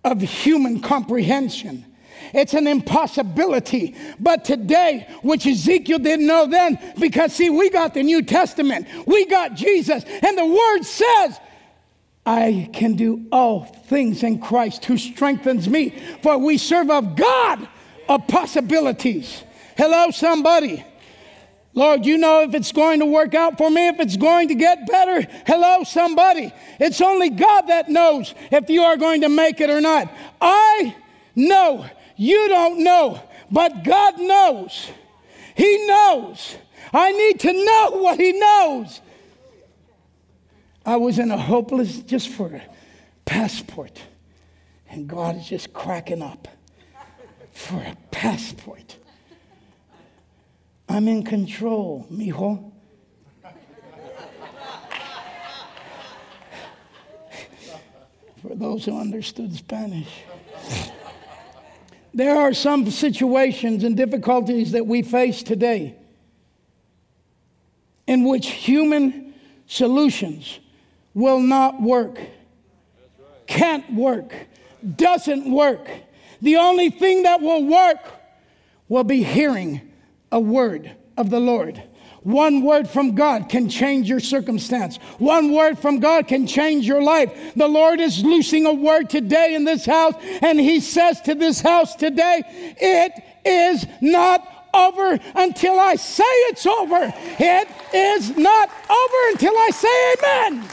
of 0.04 0.22
human 0.22 0.82
comprehension. 0.82 1.86
It's 2.34 2.54
an 2.54 2.68
impossibility. 2.68 3.96
But 4.20 4.46
today, 4.46 5.08
which 5.22 5.46
Ezekiel 5.46 6.00
didn't 6.00 6.28
know 6.28 6.48
then, 6.48 6.80
because 7.00 7.34
see, 7.34 7.50
we 7.50 7.70
got 7.70 7.94
the 7.94 8.04
New 8.04 8.22
Testament, 8.22 8.88
we 9.06 9.26
got 9.26 9.56
Jesus, 9.56 10.04
and 10.04 10.38
the 10.38 10.46
word 10.46 10.84
says, 10.84 11.40
I 12.26 12.70
can 12.74 12.94
do 12.94 13.26
all 13.32 13.64
things 13.64 14.24
in 14.24 14.40
Christ 14.40 14.86
who 14.86 14.98
strengthens 14.98 15.68
me, 15.68 15.98
for 16.22 16.38
we 16.38 16.58
serve 16.58 16.92
of 16.92 17.16
God 17.16 17.68
of 18.08 18.28
possibilities. 18.28 19.44
Hello, 19.78 20.12
somebody. 20.12 20.86
Lord, 21.80 22.06
you 22.06 22.18
know 22.18 22.42
if 22.42 22.54
it's 22.54 22.74
going 22.74 23.00
to 23.00 23.06
work 23.06 23.34
out 23.34 23.58
for 23.58 23.70
me, 23.70 23.88
if 23.88 24.02
it's 24.02 24.18
going 24.18 24.50
to 24.50 24.56
get 24.56 24.86
better. 24.86 25.26
Hello, 25.48 25.86
somebody. 25.86 26.54
It's 26.78 27.00
only 27.00 27.30
God 27.30 27.68
that 27.68 27.88
knows 27.88 28.36
if 28.52 28.70
you 28.70 28.82
are 28.82 28.98
going 28.98 29.22
to 29.22 29.30
make 29.30 29.62
it 29.62 29.70
or 29.70 29.80
not. 29.80 30.12
I 30.42 30.94
know. 31.38 31.86
You 32.18 32.50
don't 32.50 32.84
know, 32.84 33.24
but 33.50 33.86
God 33.86 34.20
knows. 34.20 34.90
He 35.56 35.88
knows. 35.88 36.58
I 36.92 37.14
need 37.14 37.40
to 37.40 37.54
know 37.54 37.92
what 37.92 38.20
He 38.20 38.34
knows. 38.34 39.00
I 40.86 40.98
was 40.98 41.18
in 41.18 41.32
a 41.32 41.38
hopeless 41.38 42.00
just 42.00 42.28
for 42.28 42.48
a 42.48 42.64
passport, 43.24 44.02
and 44.90 45.08
God 45.08 45.38
is 45.38 45.48
just 45.48 45.72
cracking 45.72 46.22
up 46.22 46.50
for 47.54 47.78
a 47.78 47.96
passport. 48.12 48.98
I'm 50.90 51.08
in 51.08 51.24
control, 51.24 52.08
mijo. 52.12 52.72
For 58.42 58.56
those 58.56 58.86
who 58.86 59.00
understood 59.00 59.54
Spanish. 59.54 60.10
There 62.12 62.36
are 62.36 62.54
some 62.54 62.90
situations 62.90 63.84
and 63.84 63.96
difficulties 63.96 64.72
that 64.72 64.88
we 64.88 65.04
face 65.04 65.44
today 65.44 65.96
in 68.08 68.24
which 68.24 68.48
human 68.48 69.36
solutions 69.68 70.60
will 71.14 71.40
not 71.40 71.80
work, 71.80 72.20
can't 73.46 73.94
work, 73.94 74.34
doesn't 74.96 75.52
work. 75.52 75.88
The 76.42 76.56
only 76.58 76.90
thing 76.90 77.24
that 77.24 77.42
will 77.42 77.66
work 77.66 78.00
will 78.88 79.04
be 79.04 79.22
hearing 79.22 79.89
a 80.32 80.40
word 80.40 80.96
of 81.18 81.30
the 81.30 81.40
Lord. 81.40 81.84
One 82.24 82.64
word 82.64 82.90
from 82.90 83.16
God 83.16 83.48
can 83.48 83.70
change 83.70 84.10
your 84.10 84.20
circumstance. 84.20 84.98
One 85.20 85.54
word 85.54 85.80
from 85.80 86.00
God 86.00 86.28
can 86.28 86.48
change 86.48 86.86
your 86.86 87.02
life. 87.02 87.54
The 87.56 87.68
Lord 87.68 88.00
is 88.02 88.24
loosing 88.24 88.66
a 88.66 88.74
word 88.74 89.10
today 89.10 89.56
in 89.56 89.64
this 89.64 89.86
house, 89.86 90.16
and 90.42 90.60
He 90.60 90.82
says 90.82 91.22
to 91.22 91.36
this 91.36 91.62
house 91.62 91.96
today, 91.96 92.44
It 92.46 93.14
is 93.46 93.86
not 94.02 94.46
over 94.74 95.18
until 95.36 95.80
I 95.80 95.96
say 95.96 96.24
it's 96.24 96.66
over. 96.66 97.14
It 97.40 97.68
is 97.94 98.38
not 98.38 98.70
over 98.70 99.30
until 99.32 99.54
I 99.58 99.70
say 99.74 100.14
amen. 100.14 100.70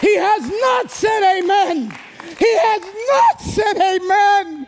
He 0.00 0.16
has 0.16 0.50
not 0.60 0.90
said 0.90 1.38
amen. 1.38 1.90
He 2.38 2.56
has 2.56 2.82
not 3.08 3.40
said 3.40 3.76
amen. 3.76 4.66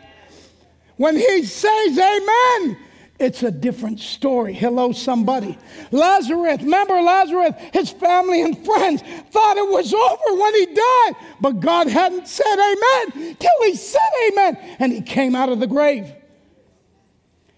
When 0.97 1.15
He 1.15 1.43
says 1.43 1.97
amen, 1.97 2.77
it's 3.19 3.43
a 3.43 3.51
different 3.51 3.99
story. 3.99 4.53
Hello, 4.53 4.93
somebody. 4.93 5.57
Lazarus, 5.91 6.61
remember 6.61 7.01
Lazarus, 7.01 7.53
his 7.73 7.89
family 7.91 8.41
and 8.41 8.57
friends 8.65 9.01
thought 9.29 9.57
it 9.57 9.69
was 9.69 9.93
over 9.93 10.41
when 10.41 10.55
he 10.55 10.65
died, 10.67 11.15
but 11.41 11.59
God 11.59 11.87
hadn't 11.87 12.27
said 12.27 12.55
amen 12.55 13.35
till 13.35 13.63
he 13.63 13.75
said 13.75 13.99
amen, 14.29 14.57
and 14.79 14.93
he 14.93 15.01
came 15.01 15.35
out 15.35 15.49
of 15.49 15.59
the 15.59 15.67
grave. 15.67 16.13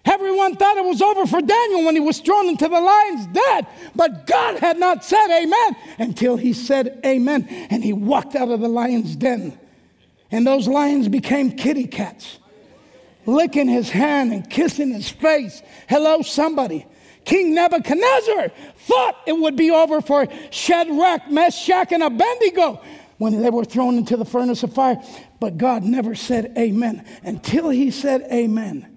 Everyone 0.04 0.56
thought 0.56 0.76
it 0.76 0.84
was 0.84 1.00
over 1.00 1.26
for 1.26 1.40
Daniel 1.40 1.84
when 1.84 1.94
he 1.94 2.00
was 2.00 2.18
thrown 2.18 2.48
into 2.48 2.66
the 2.66 2.80
lion's 2.80 3.26
den, 3.28 3.66
but 3.94 4.26
God 4.26 4.58
had 4.58 4.78
not 4.78 5.04
said 5.04 5.30
amen 5.30 5.76
until 5.98 6.36
he 6.36 6.52
said 6.52 7.00
amen, 7.06 7.46
and 7.70 7.84
he 7.84 7.92
walked 7.92 8.34
out 8.34 8.50
of 8.50 8.60
the 8.60 8.68
lion's 8.68 9.14
den. 9.14 9.56
And 10.32 10.44
those 10.44 10.66
lions 10.66 11.08
became 11.08 11.52
kitty 11.52 11.86
cats 11.86 12.40
licking 13.26 13.68
his 13.68 13.90
hand 13.90 14.32
and 14.32 14.48
kissing 14.48 14.92
his 14.92 15.08
face. 15.08 15.62
Hello, 15.88 16.22
somebody. 16.22 16.86
King 17.24 17.54
Nebuchadnezzar 17.54 18.48
thought 18.78 19.16
it 19.26 19.32
would 19.32 19.56
be 19.56 19.70
over 19.70 20.00
for 20.00 20.26
Shadrach, 20.50 21.30
Meshach, 21.30 21.92
and 21.92 22.02
Abednego 22.02 22.80
when 23.18 23.40
they 23.40 23.50
were 23.50 23.64
thrown 23.64 23.96
into 23.96 24.16
the 24.16 24.24
furnace 24.24 24.62
of 24.62 24.74
fire. 24.74 25.00
But 25.38 25.56
God 25.56 25.84
never 25.84 26.14
said 26.14 26.52
amen 26.58 27.04
until 27.22 27.68
he 27.68 27.90
said 27.90 28.26
amen. 28.32 28.88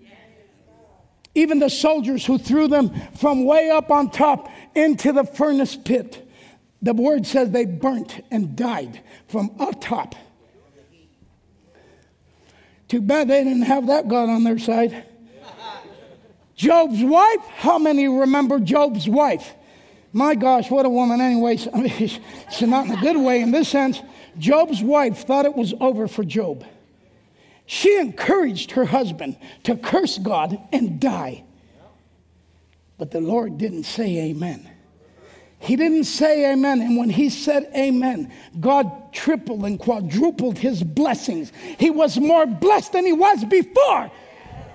Even 1.35 1.59
the 1.59 1.69
soldiers 1.69 2.25
who 2.25 2.37
threw 2.37 2.67
them 2.67 2.91
from 3.17 3.45
way 3.45 3.69
up 3.69 3.91
on 3.91 4.09
top 4.09 4.49
into 4.73 5.11
the 5.11 5.25
furnace 5.25 5.75
pit, 5.75 6.27
the 6.81 6.93
word 6.93 7.27
says 7.27 7.51
they 7.51 7.65
burnt 7.65 8.21
and 8.31 8.55
died 8.55 9.01
from 9.27 9.51
up 9.59 9.81
top. 9.81 10.15
Too 12.87 13.01
bad 13.01 13.27
they 13.27 13.43
didn't 13.43 13.63
have 13.63 13.87
that 13.87 14.07
God 14.07 14.29
on 14.29 14.43
their 14.43 14.59
side. 14.59 15.05
Job's 16.55 17.03
wife, 17.03 17.41
how 17.57 17.77
many 17.77 18.07
remember 18.07 18.59
Job's 18.59 19.09
wife? 19.09 19.53
My 20.13 20.35
gosh, 20.35 20.71
what 20.71 20.85
a 20.85 20.89
woman, 20.89 21.19
anyways. 21.19 21.67
I 21.73 21.81
mean, 21.81 21.89
she's 21.89 22.61
not 22.61 22.85
in 22.85 22.93
a 22.93 23.01
good 23.01 23.17
way 23.17 23.41
in 23.41 23.51
this 23.51 23.67
sense. 23.67 24.01
Job's 24.37 24.81
wife 24.81 25.25
thought 25.25 25.45
it 25.45 25.55
was 25.55 25.73
over 25.79 26.07
for 26.07 26.23
Job. 26.23 26.65
She 27.65 27.97
encouraged 27.97 28.71
her 28.71 28.85
husband 28.85 29.37
to 29.63 29.75
curse 29.75 30.17
God 30.17 30.57
and 30.71 30.99
die. 30.99 31.43
But 32.97 33.11
the 33.11 33.21
Lord 33.21 33.57
didn't 33.57 33.83
say 33.83 34.29
amen. 34.29 34.69
He 35.65 35.75
didn't 35.75 36.03
say 36.03 36.51
amen. 36.51 36.81
And 36.81 36.95
when 36.95 37.09
he 37.09 37.29
said 37.29 37.71
amen, 37.75 38.31
God 38.59 39.11
tripled 39.11 39.65
and 39.65 39.79
quadrupled 39.79 40.59
his 40.59 40.83
blessings. 40.83 41.51
He 41.79 41.89
was 41.89 42.19
more 42.19 42.45
blessed 42.45 42.91
than 42.93 43.05
he 43.05 43.13
was 43.13 43.43
before. 43.45 44.11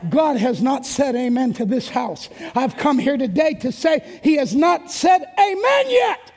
God 0.09 0.37
has 0.39 0.63
not 0.63 0.85
said 0.85 1.15
amen 1.15 1.53
to 1.55 1.65
this 1.65 1.89
house. 1.89 2.29
I've 2.55 2.77
come 2.77 2.99
here 2.99 3.17
today 3.17 3.55
to 3.55 3.71
say 3.71 4.21
he 4.25 4.37
has 4.37 4.55
not 4.55 4.91
said 4.91 5.23
amen 5.39 5.85
yet. 5.91 6.33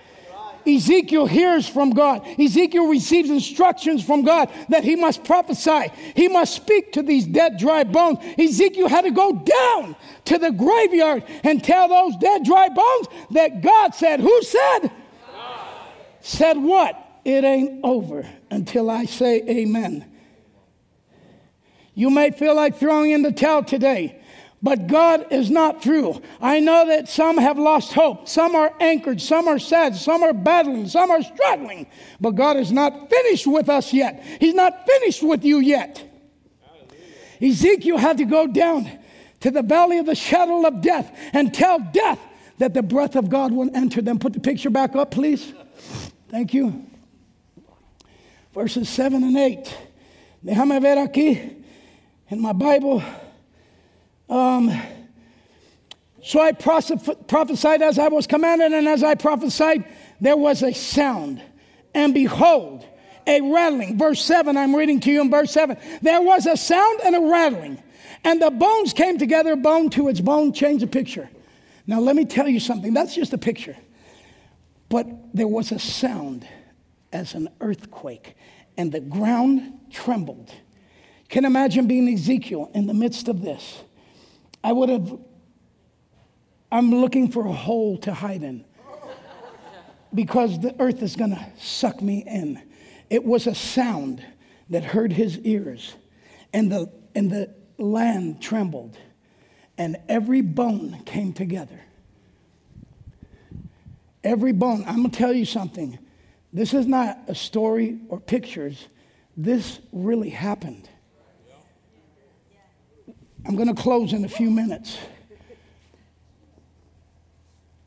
Ezekiel 0.67 1.25
hears 1.25 1.67
from 1.67 1.91
God. 1.91 2.27
Ezekiel 2.39 2.87
receives 2.87 3.29
instructions 3.29 4.03
from 4.03 4.23
God 4.23 4.49
that 4.69 4.83
he 4.83 4.95
must 4.95 5.23
prophesy. 5.23 5.91
He 6.15 6.27
must 6.27 6.55
speak 6.55 6.93
to 6.93 7.03
these 7.03 7.25
dead, 7.25 7.57
dry 7.57 7.83
bones. 7.83 8.19
Ezekiel 8.37 8.87
had 8.87 9.03
to 9.03 9.11
go 9.11 9.33
down 9.33 9.95
to 10.25 10.37
the 10.37 10.51
graveyard 10.51 11.23
and 11.43 11.63
tell 11.63 11.87
those 11.87 12.15
dead, 12.17 12.43
dry 12.43 12.69
bones 12.69 13.07
that 13.31 13.61
God 13.61 13.93
said, 13.95 14.19
Who 14.19 14.41
said? 14.43 14.79
God. 14.81 15.67
Said 16.21 16.57
what? 16.57 16.99
It 17.25 17.43
ain't 17.43 17.79
over 17.83 18.27
until 18.49 18.89
I 18.89 19.05
say 19.05 19.41
amen. 19.47 20.09
You 21.95 22.09
may 22.09 22.31
feel 22.31 22.55
like 22.55 22.77
throwing 22.77 23.11
in 23.11 23.21
the 23.21 23.31
towel 23.31 23.63
today. 23.63 24.22
But 24.63 24.87
God 24.87 25.27
is 25.29 25.51
not 25.51 25.83
through. 25.83 26.21
I 26.41 26.61
know 26.61 26.87
that 26.87 27.09
some 27.09 27.37
have 27.37 27.59
lost 27.59 27.91
hope. 27.91 28.29
Some 28.29 28.55
are 28.55 28.73
anchored. 28.79 29.21
Some 29.21 29.49
are 29.49 29.59
sad. 29.59 29.93
Some 29.93 30.23
are 30.23 30.31
battling. 30.31 30.87
Some 30.87 31.11
are 31.11 31.21
struggling. 31.21 31.85
But 32.21 32.31
God 32.31 32.55
is 32.55 32.71
not 32.71 33.09
finished 33.09 33.45
with 33.45 33.67
us 33.67 33.91
yet. 33.91 34.23
He's 34.39 34.53
not 34.53 34.87
finished 34.87 35.21
with 35.21 35.43
you 35.43 35.59
yet. 35.59 36.09
Ezekiel 37.41 37.97
had 37.97 38.17
to 38.19 38.25
go 38.25 38.47
down 38.47 38.89
to 39.41 39.51
the 39.51 39.61
valley 39.61 39.97
of 39.97 40.05
the 40.05 40.15
shadow 40.15 40.65
of 40.65 40.79
death 40.79 41.13
and 41.33 41.53
tell 41.53 41.79
death 41.79 42.19
that 42.57 42.73
the 42.73 42.81
breath 42.81 43.17
of 43.17 43.29
God 43.29 43.51
will 43.51 43.69
enter 43.75 44.01
them. 44.01 44.17
Put 44.17 44.31
the 44.31 44.39
picture 44.39 44.69
back 44.69 44.95
up, 44.95 45.11
please. 45.11 45.53
Thank 46.29 46.53
you. 46.53 46.85
Verses 48.53 48.87
7 48.87 49.21
and 49.21 49.35
8. 49.35 49.77
Déjame 50.45 50.81
ver 50.81 51.05
aquí 51.05 51.63
in 52.29 52.39
my 52.39 52.53
Bible. 52.53 53.03
Um, 54.33 54.75
so 56.23 56.41
I 56.41 56.53
prophesied 56.53 57.83
as 57.83 57.99
I 57.99 58.07
was 58.07 58.25
commanded, 58.25 58.73
and 58.73 58.87
as 58.87 59.03
I 59.03 59.13
prophesied, 59.13 59.85
there 60.19 60.35
was 60.35 60.63
a 60.63 60.73
sound. 60.73 61.39
And 61.93 62.15
behold, 62.15 62.83
a 63.27 63.41
rattling. 63.41 63.99
Verse 63.99 64.25
7, 64.25 64.57
I'm 64.57 64.75
reading 64.75 64.99
to 65.01 65.11
you 65.11 65.21
in 65.21 65.29
verse 65.29 65.51
7. 65.51 65.77
There 66.01 66.19
was 66.19 66.47
a 66.47 66.57
sound 66.57 67.01
and 67.05 67.15
a 67.15 67.19
rattling, 67.19 67.83
and 68.23 68.41
the 68.41 68.49
bones 68.49 68.91
came 68.93 69.19
together, 69.19 69.55
bone 69.55 69.91
to 69.91 70.07
its 70.07 70.19
bone. 70.19 70.51
Change 70.51 70.81
the 70.81 70.87
picture. 70.87 71.29
Now, 71.85 71.99
let 71.99 72.15
me 72.15 72.25
tell 72.25 72.47
you 72.47 72.59
something. 72.59 72.91
That's 72.91 73.13
just 73.13 73.33
a 73.33 73.37
picture. 73.37 73.77
But 74.89 75.05
there 75.35 75.47
was 75.47 75.71
a 75.71 75.77
sound 75.77 76.47
as 77.11 77.35
an 77.35 77.49
earthquake, 77.61 78.35
and 78.77 78.91
the 78.91 78.99
ground 78.99 79.79
trembled. 79.91 80.51
Can 81.29 81.45
imagine 81.45 81.85
being 81.85 82.11
Ezekiel 82.11 82.71
in 82.73 82.87
the 82.87 82.95
midst 82.95 83.27
of 83.27 83.43
this. 83.43 83.83
I 84.63 84.71
would 84.71 84.89
have, 84.89 85.19
I'm 86.71 86.91
looking 86.91 87.29
for 87.29 87.45
a 87.45 87.51
hole 87.51 87.97
to 87.99 88.13
hide 88.13 88.43
in 88.43 88.65
because 90.13 90.59
the 90.59 90.75
earth 90.79 91.01
is 91.01 91.15
going 91.15 91.31
to 91.31 91.45
suck 91.57 92.01
me 92.01 92.23
in. 92.25 92.61
It 93.09 93.23
was 93.23 93.47
a 93.47 93.55
sound 93.55 94.23
that 94.69 94.83
hurt 94.83 95.11
his 95.11 95.39
ears, 95.39 95.95
and 96.53 96.71
the, 96.71 96.91
and 97.13 97.29
the 97.29 97.53
land 97.77 98.41
trembled, 98.41 98.97
and 99.77 99.97
every 100.07 100.41
bone 100.41 101.03
came 101.05 101.33
together. 101.33 101.81
Every 104.23 104.53
bone. 104.53 104.85
I'm 104.87 104.97
going 104.97 105.11
to 105.11 105.17
tell 105.17 105.33
you 105.33 105.45
something. 105.45 105.99
This 106.53 106.73
is 106.73 106.85
not 106.85 107.19
a 107.27 107.35
story 107.35 107.99
or 108.07 108.19
pictures. 108.19 108.87
This 109.35 109.79
really 109.91 110.29
happened. 110.29 110.87
I'm 113.45 113.55
going 113.55 113.73
to 113.73 113.81
close 113.81 114.13
in 114.13 114.23
a 114.25 114.29
few 114.29 114.49
minutes. 114.49 114.97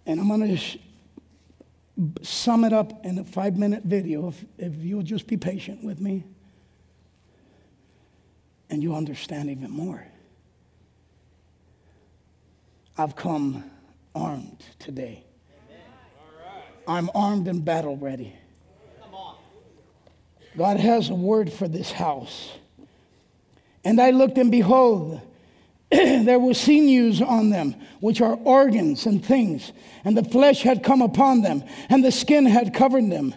And 0.05 0.21
I'm 0.21 0.29
going 0.29 0.49
to 0.49 0.57
sh- 0.57 0.79
sum 2.23 2.65
it 2.65 2.73
up 2.73 3.05
in 3.05 3.19
a 3.19 3.25
five 3.25 3.57
minute 3.57 3.83
video 3.85 4.29
if, 4.29 4.45
if 4.59 4.77
you'll 4.77 5.03
just 5.03 5.27
be 5.27 5.37
patient 5.37 5.83
with 5.83 6.01
me 6.01 6.25
and 8.71 8.83
you'll 8.83 8.97
understand 8.97 9.51
even 9.51 9.71
more. 9.71 10.07
I've 12.99 13.17
come 13.17 13.65
armed 14.15 14.65
today. 14.79 15.25
I'm 16.89 17.11
armed 17.15 17.49
and 17.49 17.65
battle 17.65 17.97
ready. 17.97 18.35
God 20.57 20.79
has 20.79 21.11
a 21.11 21.15
word 21.15 21.53
for 21.53 21.69
this 21.69 21.93
house. 21.93 22.51
And 23.85 24.01
I 24.01 24.11
looked 24.11 24.39
and 24.39 24.51
behold, 24.51 25.21
there 25.91 26.39
were 26.39 26.55
sinews 26.55 27.23
on 27.23 27.51
them, 27.51 27.75
which 28.01 28.21
are 28.21 28.35
organs 28.35 29.07
and 29.07 29.25
things, 29.25 29.73
and 30.05 30.17
the 30.17 30.25
flesh 30.25 30.63
had 30.63 30.83
come 30.83 31.03
upon 31.03 31.43
them, 31.43 31.63
and 31.89 32.05
the 32.05 32.13
skin 32.13 32.47
had 32.47 32.75
covered 32.75 33.11
them, 33.11 33.35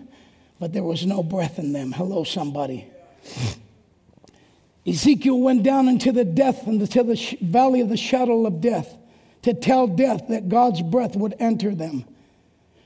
but 0.59 0.73
there 0.73 0.83
was 0.83 1.05
no 1.05 1.21
breath 1.23 1.59
in 1.59 1.73
them. 1.73 1.91
Hello, 1.91 2.23
somebody. 2.23 2.87
Ezekiel 4.87 5.39
went 5.39 5.63
down 5.63 5.87
into 5.87 6.11
the 6.11 6.25
death 6.25 6.65
into 6.65 7.03
the 7.03 7.37
valley 7.41 7.81
of 7.81 7.89
the 7.89 7.97
shadow 7.97 8.45
of 8.45 8.61
death 8.61 8.97
to 9.43 9.53
tell 9.53 9.87
death 9.87 10.27
that 10.29 10.49
God's 10.49 10.81
breath 10.81 11.15
would 11.15 11.35
enter 11.39 11.75
them. 11.75 12.05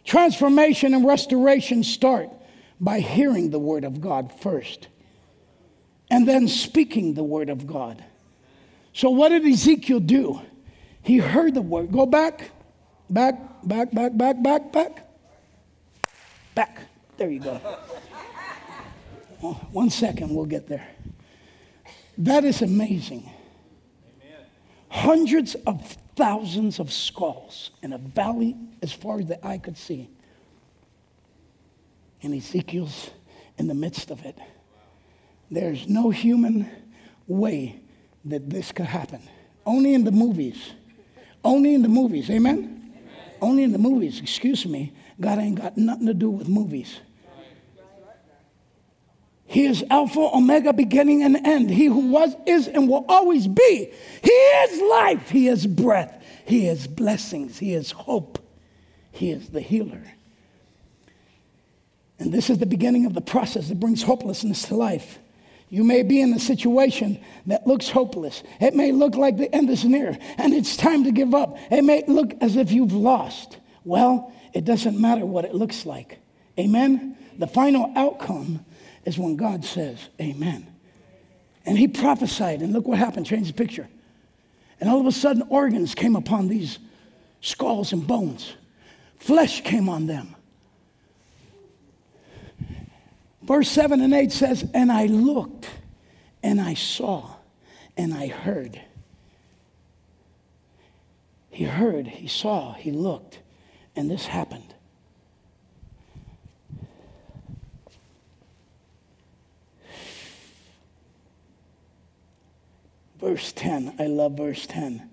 Transformation 0.04 0.93
and 0.93 1.06
restoration 1.06 1.84
start 1.84 2.30
by 2.80 2.99
hearing 2.99 3.52
the 3.52 3.60
word 3.60 3.86
of 3.86 4.02
God 4.02 4.34
first 4.41 4.88
and 6.13 6.28
then 6.28 6.47
speaking 6.47 7.13
the 7.13 7.23
word 7.23 7.49
of 7.49 7.65
God. 7.65 8.04
So, 8.93 9.10
what 9.10 9.29
did 9.29 9.45
Ezekiel 9.45 9.99
do? 9.99 10.41
He 11.01 11.17
heard 11.17 11.56
the 11.56 11.62
word. 11.62 11.91
Go 11.91 12.06
back, 12.06 12.51
back, 13.10 13.36
back, 13.63 13.91
back, 13.91 14.15
back, 14.15 14.41
back, 14.41 14.71
back, 14.71 15.10
back. 16.56 16.79
There 17.17 17.29
you 17.29 17.39
go. 17.39 17.60
Oh, 19.41 19.60
one 19.71 19.89
second, 19.89 20.34
we'll 20.34 20.45
get 20.45 20.67
there. 20.67 20.88
That 22.19 22.45
is 22.45 22.62
amazing. 22.62 23.29
Amen. 24.21 24.45
Hundreds 24.88 25.56
of 25.67 25.97
thousands 26.15 26.79
of 26.79 26.93
skulls 26.93 27.71
in 27.82 27.91
a 27.91 27.97
valley 27.97 28.56
as 28.82 28.93
far 28.93 29.19
as 29.19 29.25
the 29.25 29.45
eye 29.45 29.58
could 29.58 29.77
see. 29.77 30.10
And 32.21 32.34
Ezekiel's 32.34 33.10
in 33.58 33.67
the 33.67 33.73
midst 33.73 34.12
of 34.12 34.23
it. 34.23 34.38
There's 35.51 35.89
no 35.89 36.10
human 36.10 36.69
way 37.27 37.83
that 38.25 38.49
this 38.49 38.71
could 38.71 38.86
happen. 38.86 39.21
Only 39.65 39.93
in 39.93 40.03
the 40.03 40.12
movies. 40.12 40.71
Only 41.43 41.73
in 41.73 41.81
the 41.81 41.89
movies. 41.89 42.29
Amen? 42.29 42.57
Amen? 42.57 42.93
Only 43.41 43.63
in 43.63 43.71
the 43.71 43.77
movies. 43.77 44.19
Excuse 44.19 44.65
me. 44.65 44.93
God 45.19 45.39
ain't 45.39 45.59
got 45.59 45.77
nothing 45.77 46.07
to 46.07 46.13
do 46.13 46.29
with 46.29 46.47
movies. 46.47 46.99
He 49.45 49.65
is 49.65 49.83
Alpha, 49.91 50.31
Omega, 50.33 50.73
beginning 50.73 51.21
and 51.21 51.36
end. 51.45 51.69
He 51.69 51.86
who 51.86 52.09
was, 52.09 52.36
is, 52.47 52.67
and 52.67 52.89
will 52.89 53.05
always 53.07 53.47
be. 53.47 53.91
He 54.23 54.31
is 54.31 54.81
life. 54.81 55.29
He 55.29 55.47
is 55.47 55.67
breath. 55.67 56.23
He 56.45 56.67
is 56.67 56.88
blessings. 56.88 57.59
He 57.59 57.73
is 57.73 57.91
hope. 57.91 58.39
He 59.12 59.29
is 59.29 59.49
the 59.49 59.62
healer. 59.62 60.01
And 62.17 62.33
this 62.33 62.49
is 62.49 62.57
the 62.57 62.65
beginning 62.65 63.05
of 63.05 63.13
the 63.13 63.21
process 63.21 63.67
that 63.69 63.79
brings 63.79 64.01
hopelessness 64.01 64.63
to 64.69 64.75
life. 64.75 65.19
You 65.73 65.83
may 65.83 66.03
be 66.03 66.21
in 66.21 66.31
a 66.33 66.39
situation 66.39 67.19
that 67.47 67.65
looks 67.65 67.89
hopeless. 67.89 68.43
It 68.62 68.75
may 68.75 68.91
look 68.91 69.15
like 69.15 69.38
the 69.38 69.51
end 69.51 69.71
is 69.71 69.83
near 69.83 70.15
and 70.38 70.53
it's 70.53 70.77
time 70.77 71.03
to 71.05 71.12
give 71.12 71.33
up. 71.33 71.57
It 71.71 71.83
may 71.83 72.03
look 72.07 72.36
as 72.41 72.57
if 72.57 72.71
you've 72.71 72.93
lost. 72.93 73.57
Well, 73.83 74.31
it 74.53 74.65
doesn't 74.65 75.01
matter 75.01 75.25
what 75.25 75.45
it 75.45 75.55
looks 75.55 75.83
like. 75.88 76.19
Amen? 76.59 77.17
The 77.39 77.47
final 77.47 77.91
outcome 77.95 78.63
is 79.03 79.17
when 79.17 79.36
God 79.36 79.65
says, 79.65 79.97
Amen. 80.21 80.67
And 81.65 81.75
he 81.75 81.88
prophesied, 81.88 82.62
and 82.62 82.71
look 82.71 82.86
what 82.88 82.99
happened. 82.99 83.25
Change 83.25 83.47
the 83.47 83.53
picture. 83.55 83.88
And 84.79 84.88
all 84.88 84.99
of 84.99 85.07
a 85.07 85.12
sudden, 85.12 85.41
organs 85.49 85.95
came 85.95 86.15
upon 86.15 86.49
these 86.49 86.77
skulls 87.41 87.93
and 87.93 88.05
bones, 88.05 88.53
flesh 89.17 89.63
came 89.63 89.89
on 89.89 90.05
them. 90.05 90.33
Verse 93.43 93.69
7 93.69 93.99
and 94.01 94.13
8 94.13 94.32
says, 94.32 94.65
And 94.73 94.91
I 94.91 95.08
looked, 95.08 95.69
and 96.41 96.62
I 96.62 96.73
saw, 96.75 97.36
and 97.97 98.13
I 98.13 98.27
heard. 98.27 98.82
He 101.49 101.65
heard, 101.65 102.08
he 102.08 102.27
saw, 102.27 102.73
he 102.73 102.91
looked, 102.91 103.39
and 103.95 104.10
this 104.10 104.27
happened. 104.27 104.73
Verse 113.19 113.51
10, 113.51 113.95
I 113.99 114.08
love 114.08 114.38
verse 114.38 114.65
10. 114.65 115.10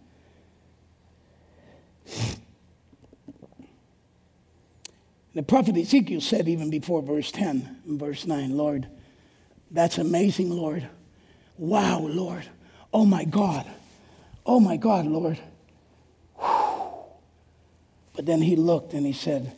The 5.35 5.43
prophet 5.43 5.77
Ezekiel 5.77 6.21
said, 6.21 6.49
even 6.49 6.71
before 6.71 7.03
verse 7.03 7.31
10 7.31 7.83
and 7.87 8.01
verse 8.01 8.27
9, 8.27 8.57
Lord, 8.57 8.89
that's 9.71 9.99
amazing, 9.99 10.51
Lord. 10.51 10.89
Wow, 11.57 12.01
Lord. 12.01 12.45
Oh 12.93 13.07
my 13.07 13.25
God. 13.25 13.67
Oh 14.45 14.59
my 14.59 14.77
God, 14.77 15.07
Lord. 15.07 15.39
But 18.17 18.27
then 18.27 18.43
he 18.43 18.57
looked 18.57 18.93
and 18.93 19.07
he 19.07 19.13
said, 19.13 19.55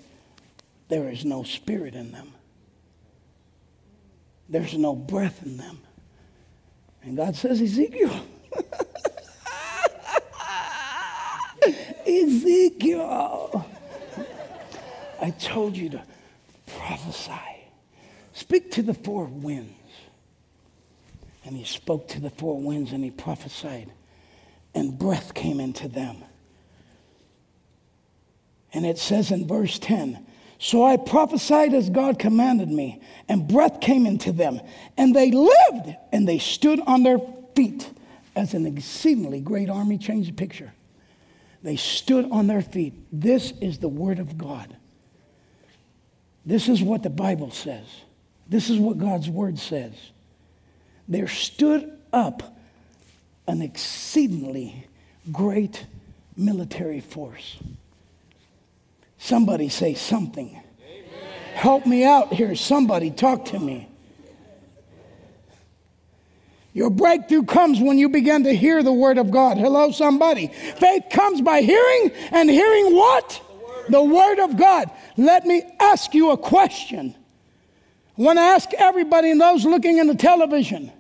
There 0.88 1.08
is 1.08 1.24
no 1.24 1.42
spirit 1.42 1.94
in 1.94 2.12
them, 2.12 2.34
there's 4.48 4.76
no 4.76 4.94
breath 4.94 5.44
in 5.44 5.56
them. 5.56 5.78
And 7.02 7.16
God 7.16 7.34
says, 7.34 7.60
Ezekiel, 7.60 8.24
Ezekiel. 12.06 13.66
I 15.22 15.30
told 15.30 15.76
you 15.76 15.90
to 15.90 16.02
prophesy. 16.66 17.32
Speak 18.32 18.72
to 18.72 18.82
the 18.82 18.92
four 18.92 19.26
winds. 19.26 19.72
And 21.44 21.56
he 21.56 21.64
spoke 21.64 22.08
to 22.08 22.20
the 22.20 22.30
four 22.30 22.60
winds 22.60 22.92
and 22.92 23.02
he 23.02 23.10
prophesied, 23.10 23.90
and 24.74 24.98
breath 24.98 25.34
came 25.34 25.60
into 25.60 25.88
them. 25.88 26.16
And 28.72 28.86
it 28.86 28.98
says 28.98 29.30
in 29.30 29.46
verse 29.46 29.78
10 29.78 30.24
So 30.58 30.84
I 30.84 30.96
prophesied 30.96 31.74
as 31.74 31.90
God 31.90 32.18
commanded 32.18 32.68
me, 32.68 33.00
and 33.28 33.48
breath 33.48 33.80
came 33.80 34.06
into 34.06 34.32
them, 34.32 34.60
and 34.96 35.14
they 35.14 35.30
lived, 35.30 35.96
and 36.12 36.28
they 36.28 36.38
stood 36.38 36.80
on 36.86 37.02
their 37.02 37.18
feet, 37.54 37.90
as 38.34 38.54
an 38.54 38.66
exceedingly 38.66 39.40
great 39.40 39.68
army. 39.68 39.98
Change 39.98 40.28
the 40.28 40.32
picture. 40.32 40.72
They 41.62 41.76
stood 41.76 42.30
on 42.30 42.46
their 42.46 42.62
feet. 42.62 42.94
This 43.12 43.52
is 43.60 43.78
the 43.78 43.88
word 43.88 44.18
of 44.18 44.38
God. 44.38 44.76
This 46.44 46.68
is 46.68 46.82
what 46.82 47.02
the 47.02 47.10
Bible 47.10 47.50
says. 47.50 47.86
This 48.48 48.68
is 48.68 48.78
what 48.78 48.98
God's 48.98 49.28
word 49.28 49.58
says. 49.58 49.92
There 51.08 51.28
stood 51.28 51.90
up 52.12 52.56
an 53.46 53.62
exceedingly 53.62 54.86
great 55.30 55.86
military 56.36 57.00
force. 57.00 57.58
Somebody 59.18 59.68
say 59.68 59.94
something. 59.94 60.48
Amen. 60.48 61.04
Help 61.54 61.86
me 61.86 62.04
out 62.04 62.32
here. 62.32 62.56
Somebody 62.56 63.10
talk 63.10 63.46
to 63.46 63.58
me. 63.58 63.88
Your 66.74 66.90
breakthrough 66.90 67.44
comes 67.44 67.80
when 67.80 67.98
you 67.98 68.08
begin 68.08 68.44
to 68.44 68.54
hear 68.54 68.82
the 68.82 68.92
word 68.92 69.18
of 69.18 69.30
God. 69.30 69.58
Hello, 69.58 69.90
somebody. 69.92 70.48
Faith 70.48 71.04
comes 71.10 71.42
by 71.42 71.60
hearing, 71.60 72.10
and 72.32 72.48
hearing 72.48 72.96
what? 72.96 73.42
The 73.88 74.02
word, 74.02 74.38
of 74.38 74.56
God. 74.56 74.90
Let 75.16 75.44
me 75.44 75.62
ask 75.80 76.14
you 76.14 76.30
a 76.30 76.36
question. 76.36 77.14
I 78.18 78.22
want 78.22 78.38
to 78.38 78.42
ask 78.42 78.72
everybody 78.74 79.30
and 79.30 79.40
those 79.40 79.64
looking 79.64 79.98
in 79.98 80.06
the 80.06 80.14
television 80.14 80.92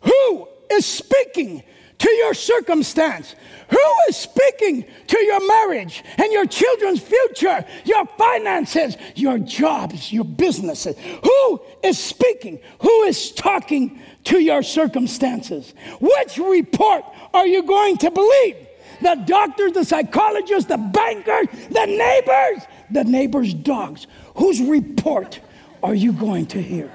who 0.00 0.48
is 0.70 0.86
speaking 0.86 1.62
to 2.04 2.10
your 2.10 2.34
circumstance? 2.34 3.34
Who 3.70 3.94
is 4.08 4.16
speaking 4.16 4.84
to 5.06 5.24
your 5.24 5.46
marriage 5.48 6.04
and 6.18 6.30
your 6.32 6.44
children's 6.44 7.00
future, 7.00 7.64
your 7.84 8.04
finances, 8.18 8.96
your 9.14 9.38
jobs, 9.38 10.12
your 10.12 10.24
businesses? 10.24 10.96
Who 11.22 11.62
is 11.82 11.98
speaking? 11.98 12.60
Who 12.80 13.02
is 13.04 13.32
talking 13.32 14.00
to 14.24 14.38
your 14.38 14.62
circumstances? 14.62 15.72
Which 15.98 16.36
report 16.36 17.04
are 17.32 17.46
you 17.46 17.62
going 17.62 17.96
to 17.98 18.10
believe? 18.10 18.63
The 19.04 19.16
doctors, 19.26 19.72
the 19.72 19.84
psychologists, 19.84 20.66
the 20.66 20.78
bankers, 20.78 21.46
the 21.68 21.84
neighbors, 21.84 22.66
the 22.90 23.04
neighbors' 23.04 23.52
dogs. 23.52 24.06
Whose 24.36 24.62
report 24.62 25.40
are 25.82 25.94
you 25.94 26.14
going 26.14 26.46
to 26.46 26.62
hear? 26.62 26.90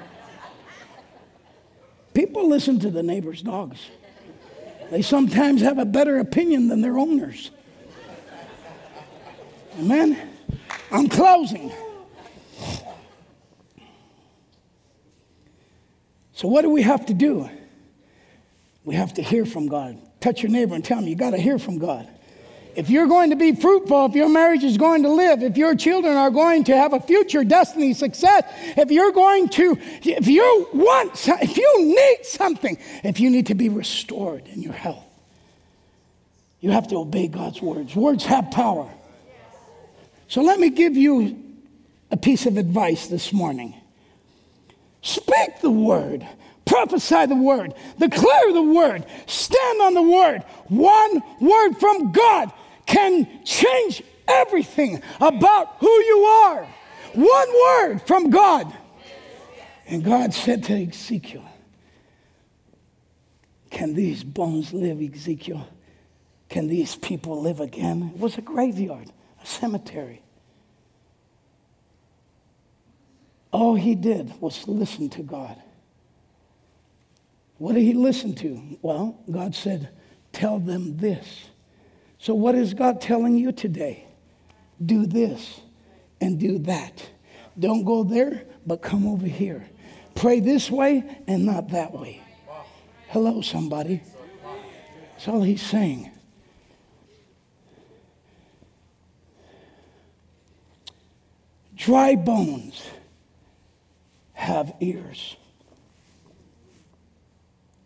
People 2.12 2.48
listen 2.48 2.80
to 2.80 2.90
the 2.90 3.04
neighbors' 3.04 3.42
dogs. 3.42 3.78
They 4.90 5.02
sometimes 5.02 5.62
have 5.62 5.78
a 5.78 5.84
better 5.84 6.18
opinion 6.18 6.66
than 6.66 6.80
their 6.80 6.98
owners. 6.98 7.52
Amen? 9.78 10.30
I'm 10.90 11.08
closing. 11.08 11.70
So, 16.32 16.48
what 16.48 16.62
do 16.62 16.70
we 16.70 16.82
have 16.82 17.06
to 17.06 17.14
do? 17.14 17.48
We 18.82 18.96
have 18.96 19.14
to 19.14 19.22
hear 19.22 19.46
from 19.46 19.68
God. 19.68 20.09
Touch 20.20 20.42
your 20.42 20.52
neighbor 20.52 20.74
and 20.74 20.84
tell 20.84 20.98
him 20.98 21.08
you 21.08 21.16
got 21.16 21.30
to 21.30 21.38
hear 21.38 21.58
from 21.58 21.78
God. 21.78 22.08
If 22.76 22.88
you're 22.88 23.08
going 23.08 23.30
to 23.30 23.36
be 23.36 23.54
fruitful, 23.54 24.06
if 24.06 24.14
your 24.14 24.28
marriage 24.28 24.62
is 24.62 24.78
going 24.78 25.02
to 25.02 25.08
live, 25.08 25.42
if 25.42 25.56
your 25.56 25.74
children 25.74 26.16
are 26.16 26.30
going 26.30 26.64
to 26.64 26.76
have 26.76 26.92
a 26.92 27.00
future 27.00 27.42
destiny 27.42 27.94
success, 27.94 28.44
if 28.76 28.90
you're 28.90 29.12
going 29.12 29.48
to, 29.50 29.76
if 30.02 30.28
you 30.28 30.68
want, 30.72 31.28
if 31.42 31.56
you 31.56 31.84
need 31.84 32.24
something, 32.24 32.78
if 33.02 33.18
you 33.18 33.28
need 33.30 33.46
to 33.46 33.54
be 33.54 33.68
restored 33.68 34.46
in 34.46 34.62
your 34.62 34.72
health, 34.72 35.04
you 36.60 36.70
have 36.70 36.86
to 36.88 36.96
obey 36.96 37.26
God's 37.26 37.60
words. 37.60 37.96
Words 37.96 38.24
have 38.26 38.50
power. 38.50 38.88
So 40.28 40.42
let 40.42 40.60
me 40.60 40.70
give 40.70 40.96
you 40.96 41.42
a 42.10 42.16
piece 42.16 42.46
of 42.46 42.56
advice 42.56 43.08
this 43.08 43.32
morning. 43.32 43.74
Speak 45.02 45.60
the 45.60 45.70
word, 45.70 46.26
prophesy 46.70 47.26
the 47.26 47.34
word, 47.34 47.74
declare 47.98 48.52
the 48.52 48.62
word, 48.62 49.04
stand 49.26 49.82
on 49.82 49.94
the 49.94 50.02
word. 50.02 50.42
One 50.68 51.20
word 51.40 51.74
from 51.74 52.12
God 52.12 52.52
can 52.86 53.44
change 53.44 54.04
everything 54.28 55.02
about 55.20 55.74
who 55.80 55.90
you 55.90 56.18
are. 56.20 56.64
One 57.14 57.48
word 57.52 58.02
from 58.06 58.30
God. 58.30 58.72
And 59.88 60.04
God 60.04 60.32
said 60.32 60.62
to 60.64 60.86
Ezekiel, 60.86 61.44
Can 63.70 63.94
these 63.94 64.22
bones 64.22 64.72
live, 64.72 65.00
Ezekiel? 65.02 65.66
Can 66.48 66.68
these 66.68 66.94
people 66.94 67.42
live 67.42 67.58
again? 67.58 68.12
It 68.14 68.20
was 68.20 68.38
a 68.38 68.42
graveyard, 68.42 69.10
a 69.42 69.46
cemetery. 69.46 70.22
All 73.50 73.74
he 73.74 73.96
did 73.96 74.40
was 74.40 74.68
listen 74.68 75.08
to 75.10 75.24
God. 75.24 75.60
What 77.60 77.74
did 77.74 77.82
he 77.82 77.92
listen 77.92 78.34
to? 78.36 78.78
Well, 78.80 79.22
God 79.30 79.54
said, 79.54 79.90
Tell 80.32 80.58
them 80.58 80.96
this. 80.96 81.50
So, 82.16 82.32
what 82.32 82.54
is 82.54 82.72
God 82.72 83.02
telling 83.02 83.36
you 83.36 83.52
today? 83.52 84.06
Do 84.82 85.04
this 85.04 85.60
and 86.22 86.40
do 86.40 86.60
that. 86.60 87.06
Don't 87.58 87.84
go 87.84 88.02
there, 88.02 88.46
but 88.64 88.80
come 88.80 89.06
over 89.06 89.26
here. 89.26 89.68
Pray 90.14 90.40
this 90.40 90.70
way 90.70 91.04
and 91.26 91.44
not 91.44 91.68
that 91.72 91.92
way. 91.92 92.22
Hello, 93.08 93.42
somebody. 93.42 94.00
That's 95.12 95.28
all 95.28 95.42
he's 95.42 95.60
saying. 95.60 96.10
Dry 101.74 102.14
bones 102.14 102.88
have 104.32 104.72
ears. 104.80 105.36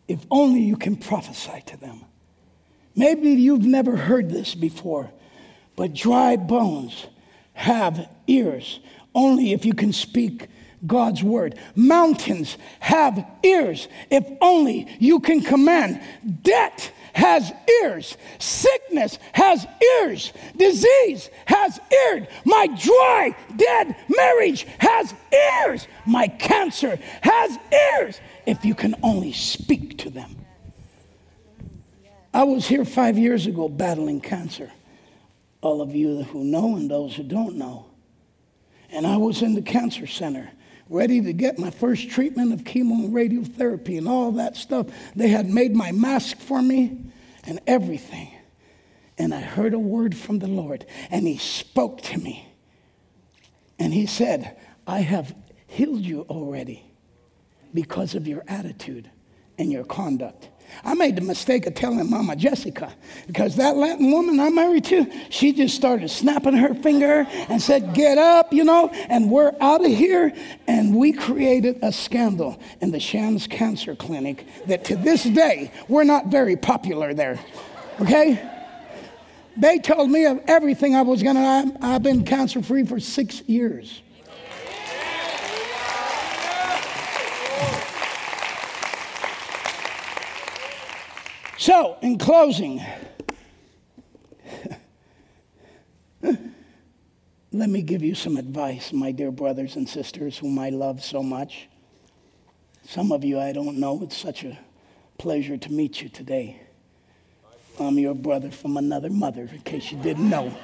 If 0.06 0.24
only 0.30 0.60
you 0.60 0.76
can 0.76 0.96
prophesy 0.96 1.62
to 1.66 1.76
them. 1.76 2.04
Maybe 2.96 3.30
you've 3.30 3.64
never 3.64 3.96
heard 3.96 4.30
this 4.30 4.54
before, 4.54 5.10
but 5.76 5.94
dry 5.94 6.36
bones 6.36 7.06
have 7.54 8.08
ears 8.26 8.80
only 9.14 9.52
if 9.52 9.64
you 9.64 9.74
can 9.74 9.92
speak 9.92 10.48
God's 10.86 11.22
word. 11.22 11.58
Mountains 11.74 12.58
have 12.80 13.26
ears 13.42 13.88
if 14.10 14.26
only 14.40 14.86
you 14.98 15.20
can 15.20 15.40
command. 15.40 16.00
Debt 16.42 16.92
has 17.14 17.52
ears. 17.82 18.16
Sickness 18.38 19.18
has 19.32 19.66
ears. 20.00 20.32
Disease 20.56 21.30
has 21.46 21.80
ears. 22.10 22.26
My 22.44 22.66
dry, 22.66 23.34
dead 23.56 23.96
marriage 24.08 24.66
has 24.78 25.14
ears. 25.32 25.86
My 26.06 26.28
cancer 26.28 26.98
has 27.22 27.58
ears 27.72 28.20
if 28.46 28.64
you 28.64 28.74
can 28.74 28.94
only 29.02 29.32
speak 29.32 29.98
to 29.98 30.10
them. 30.10 30.36
I 32.32 32.42
was 32.42 32.66
here 32.66 32.84
five 32.84 33.16
years 33.16 33.46
ago 33.46 33.68
battling 33.68 34.20
cancer. 34.20 34.70
All 35.60 35.80
of 35.80 35.94
you 35.94 36.24
who 36.24 36.44
know 36.44 36.76
and 36.76 36.90
those 36.90 37.14
who 37.14 37.22
don't 37.22 37.56
know. 37.56 37.86
And 38.90 39.06
I 39.06 39.16
was 39.16 39.42
in 39.42 39.54
the 39.54 39.62
cancer 39.62 40.06
center 40.06 40.50
ready 40.88 41.20
to 41.22 41.32
get 41.32 41.58
my 41.58 41.70
first 41.70 42.10
treatment 42.10 42.52
of 42.52 42.64
chemo 42.64 43.04
and 43.04 43.14
radiotherapy 43.14 43.96
and 43.96 44.08
all 44.08 44.32
that 44.32 44.56
stuff. 44.56 44.86
They 45.16 45.28
had 45.28 45.48
made 45.48 45.74
my 45.74 45.92
mask 45.92 46.38
for 46.38 46.60
me 46.60 46.98
and 47.44 47.60
everything. 47.66 48.30
And 49.16 49.32
I 49.32 49.40
heard 49.40 49.74
a 49.74 49.78
word 49.78 50.16
from 50.16 50.40
the 50.40 50.48
Lord, 50.48 50.84
and 51.10 51.26
He 51.26 51.38
spoke 51.38 52.02
to 52.02 52.18
me. 52.18 52.48
And 53.78 53.94
He 53.94 54.06
said, 54.06 54.56
I 54.86 55.00
have 55.00 55.34
healed 55.66 56.02
you 56.02 56.22
already 56.22 56.93
because 57.74 58.14
of 58.14 58.26
your 58.26 58.44
attitude 58.46 59.10
and 59.58 59.70
your 59.70 59.84
conduct. 59.84 60.48
I 60.82 60.94
made 60.94 61.16
the 61.16 61.20
mistake 61.20 61.66
of 61.66 61.74
telling 61.74 62.08
Mama 62.08 62.36
Jessica 62.36 62.92
because 63.26 63.56
that 63.56 63.76
Latin 63.76 64.10
woman 64.10 64.40
I'm 64.40 64.54
married 64.54 64.84
to, 64.86 65.06
she 65.30 65.52
just 65.52 65.74
started 65.74 66.08
snapping 66.08 66.54
her 66.54 66.74
finger 66.74 67.26
and 67.48 67.60
said, 67.60 67.94
Get 67.94 68.18
up, 68.18 68.52
you 68.52 68.64
know, 68.64 68.88
and 68.88 69.30
we're 69.30 69.52
out 69.60 69.84
of 69.84 69.90
here. 69.90 70.32
And 70.66 70.96
we 70.96 71.12
created 71.12 71.78
a 71.82 71.92
scandal 71.92 72.60
in 72.80 72.90
the 72.90 73.00
Shands 73.00 73.46
Cancer 73.46 73.94
Clinic 73.94 74.46
that 74.66 74.84
to 74.86 74.96
this 74.96 75.24
day, 75.24 75.70
we're 75.88 76.04
not 76.04 76.26
very 76.26 76.56
popular 76.56 77.14
there. 77.14 77.38
Okay? 78.00 78.50
They 79.56 79.78
told 79.78 80.10
me 80.10 80.26
of 80.26 80.40
everything 80.46 80.96
I 80.96 81.02
was 81.02 81.22
to, 81.36 81.78
I've 81.80 82.02
been 82.02 82.24
cancer 82.24 82.62
free 82.62 82.84
for 82.84 82.98
six 82.98 83.42
years. 83.42 84.02
So, 91.64 91.96
in 92.02 92.18
closing, 92.18 92.78
let 96.22 97.70
me 97.70 97.80
give 97.80 98.02
you 98.02 98.14
some 98.14 98.36
advice, 98.36 98.92
my 98.92 99.12
dear 99.12 99.30
brothers 99.30 99.74
and 99.76 99.88
sisters 99.88 100.36
whom 100.36 100.58
I 100.58 100.68
love 100.68 101.02
so 101.02 101.22
much. 101.22 101.70
Some 102.86 103.12
of 103.12 103.24
you 103.24 103.40
I 103.40 103.52
don't 103.52 103.78
know. 103.78 104.02
It's 104.02 104.14
such 104.14 104.44
a 104.44 104.58
pleasure 105.16 105.56
to 105.56 105.72
meet 105.72 106.02
you 106.02 106.10
today. 106.10 106.60
I'm 107.80 107.98
your 107.98 108.14
brother 108.14 108.50
from 108.50 108.76
another 108.76 109.08
mother, 109.08 109.48
in 109.50 109.60
case 109.60 109.90
you 109.90 109.96
didn't 109.96 110.28
know. 110.28 110.54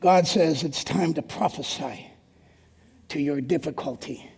God 0.00 0.26
says 0.26 0.64
it's 0.64 0.82
time 0.82 1.14
to 1.14 1.22
prophesy 1.22 2.10
to 3.10 3.20
your 3.20 3.40
difficulty. 3.40 4.28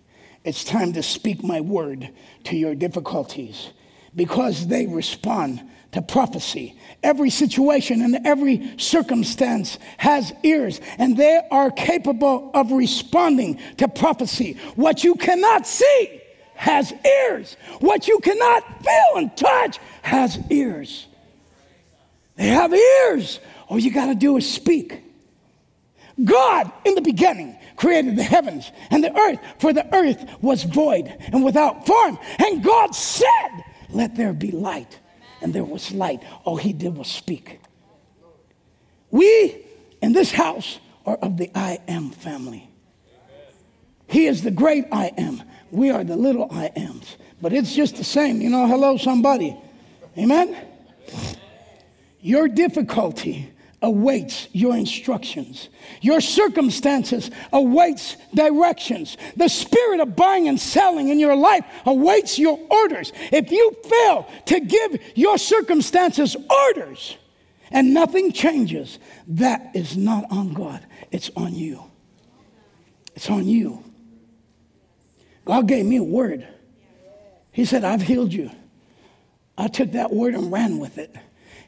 It's 0.45 0.65
time 0.65 0.93
to 0.93 1.03
speak 1.03 1.43
my 1.43 1.63
word 1.63 2.11
to 2.45 2.57
your 2.57 2.75
difficulties. 2.75 3.71
Because 4.17 4.67
they 4.67 4.87
respond 4.87 5.63
to 5.93 6.03
prophecy. 6.03 6.77
Every 7.03 7.31
situation 7.31 8.03
and 8.03 8.27
every 8.27 8.75
circumstance 8.79 9.79
has 9.99 10.33
ears, 10.43 10.81
and 10.99 11.17
they 11.17 11.41
are 11.51 11.71
capable 11.71 12.51
of 12.55 12.73
responding 12.73 13.61
to 13.77 13.89
prophecy. 13.89 14.55
What 14.75 15.05
you 15.05 15.15
cannot 15.15 15.67
see 15.67 16.21
has 16.55 16.93
ears. 17.05 17.57
What 17.81 18.09
you 18.09 18.19
cannot 18.21 18.83
feel 18.83 19.17
and 19.17 19.37
touch 19.37 19.79
has 20.03 20.39
ears. 20.51 21.07
They 22.37 22.49
have 22.49 22.73
ears. 22.75 23.41
All 23.69 23.79
you 23.79 23.93
got 23.93 24.07
to 24.07 24.15
do 24.15 24.37
is 24.37 24.51
speak. 24.51 25.03
God, 26.23 26.73
in 26.85 26.95
the 26.95 27.03
beginning, 27.03 27.59
created 27.77 28.17
the 28.17 28.23
heavens 28.23 28.71
and 28.91 29.05
the 29.05 29.15
earth, 29.15 29.39
for 29.59 29.73
the 29.73 29.95
earth 29.95 30.25
was 30.41 30.63
void 30.63 31.15
and 31.33 31.45
without 31.45 31.87
form. 31.87 32.19
And 32.39 32.63
God 32.63 32.95
said, 32.95 33.65
Let 33.97 34.15
there 34.15 34.35
be 34.35 34.51
light. 34.51 34.99
And 35.41 35.55
there 35.55 35.65
was 35.65 35.91
light. 35.91 36.23
All 36.45 36.57
he 36.57 36.75
did 36.75 36.97
was 36.97 37.09
speak. 37.09 37.61
We 39.11 39.65
in 40.03 40.13
this 40.13 40.33
house 40.33 40.79
are 41.07 41.17
of 41.17 41.39
the 41.39 41.51
I 41.55 41.79
am 41.89 42.11
family. 42.11 42.69
He 44.07 44.27
is 44.27 44.43
the 44.43 44.51
great 44.51 44.85
I 44.93 45.13
am. 45.17 45.43
We 45.71 45.91
are 45.91 46.05
the 46.05 46.17
little 46.17 46.47
I 46.51 46.67
ams. 46.77 47.17
But 47.41 47.55
it's 47.55 47.75
just 47.75 47.97
the 47.97 48.05
same. 48.05 48.43
You 48.43 48.51
know, 48.51 48.67
hello, 48.67 48.99
somebody. 48.99 49.57
Amen? 50.19 50.57
Your 52.21 52.49
difficulty 52.49 53.51
awaits 53.87 54.49
your 54.53 54.77
instructions. 54.77 55.69
Your 56.01 56.21
circumstances 56.21 57.31
awaits 57.53 58.17
directions. 58.35 59.17
The 59.37 59.49
spirit 59.49 60.01
of 60.01 60.17
buying 60.17 60.49
and 60.49 60.61
selling 60.61 61.09
in 61.09 61.21
your 61.21 61.37
life 61.37 61.65
awaits 61.87 62.37
your 62.37 62.59
orders. 62.69 63.13
If 63.31 63.53
you 63.53 63.77
fail 63.85 64.29
to 64.47 64.59
give 64.59 65.01
your 65.15 65.39
circumstances 65.39 66.37
orders 66.51 67.17
and 67.71 67.95
nothing 67.95 68.33
changes, 68.33 68.99
that 69.29 69.71
is 69.73 69.97
not 69.97 70.25
on 70.33 70.53
God. 70.53 70.85
It's 71.13 71.31
on 71.37 71.55
you. 71.55 71.85
It's 73.15 73.31
on 73.31 73.47
you. 73.47 73.85
God 75.45 75.69
gave 75.69 75.87
me 75.87 75.99
a 75.99 76.03
word. 76.03 76.47
He 77.53 77.65
said, 77.65 77.85
I've 77.85 78.03
healed 78.03 78.33
you. 78.33 78.51
I 79.57 79.69
took 79.69 79.93
that 79.93 80.13
word 80.13 80.35
and 80.35 80.51
ran 80.51 80.81
with 80.81 80.99
it. 80.99 81.15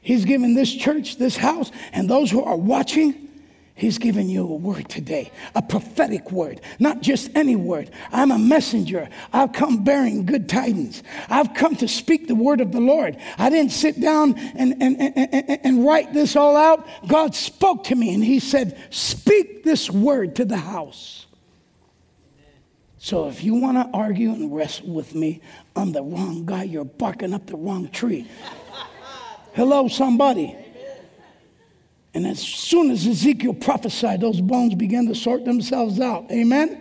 He's 0.09 0.25
given 0.25 0.55
this 0.55 0.75
church, 0.75 1.19
this 1.19 1.37
house, 1.37 1.71
and 1.93 2.09
those 2.09 2.31
who 2.31 2.43
are 2.43 2.57
watching, 2.57 3.29
He's 3.75 3.99
given 3.99 4.31
you 4.31 4.41
a 4.41 4.57
word 4.57 4.89
today, 4.89 5.31
a 5.55 5.61
prophetic 5.61 6.33
word, 6.33 6.63
not 6.79 7.03
just 7.03 7.31
any 7.37 7.57
word. 7.57 7.91
I'm 8.11 8.31
a 8.31 8.39
messenger. 8.39 9.11
I've 9.35 9.53
come 9.53 9.85
bearing 9.85 10.25
good 10.25 10.49
tidings. 10.49 11.03
I've 11.29 11.53
come 11.53 11.77
to 11.77 11.89
speak 11.89 12.27
the 12.27 12.35
word 12.35 12.63
of 12.63 12.73
the 12.73 12.81
Lord. 12.81 13.19
I 13.37 13.51
didn't 13.51 13.73
sit 13.73 14.01
down 14.01 14.39
and, 14.39 14.83
and, 14.83 14.99
and, 14.99 15.61
and, 15.63 15.85
write 15.85 16.15
this 16.15 16.37
all 16.37 16.57
out. 16.57 16.89
God 17.07 17.35
spoke 17.35 17.85
to 17.85 17.95
me 17.95 18.15
and 18.15 18.25
He 18.25 18.41
said, 18.41 18.83
Speak 18.89 19.63
this 19.63 19.91
word 19.91 20.37
to 20.37 20.47
the 20.47 20.57
house. 20.57 21.27
So 22.97 23.29
if 23.29 23.45
you 23.45 23.57
want 23.57 23.77
to 23.77 23.91
argue 23.93 24.31
and 24.31 24.57
wrestle 24.57 24.89
with 24.89 25.15
me, 25.15 25.43
I'm 25.77 25.93
the 25.93 26.03
wrong 26.03 26.47
guy. 26.47 26.63
You're 26.63 26.87
barking 26.87 27.35
up 27.35 27.47
the 27.47 27.59
wrong 27.59 27.91
tree. 27.91 28.27
Hello, 29.59 29.89
somebody. 29.89 30.55
And 32.15 32.25
as 32.29 32.39
soon 32.39 32.93
as 32.93 33.05
Ezekiel 33.05 33.55
prophesied, 33.55 34.21
those 34.21 34.41
bones 34.41 34.77
began 34.77 35.07
to 35.07 35.17
sort 35.17 35.45
themselves 35.45 35.99
out. 35.99 36.31
Amen? 36.31 36.81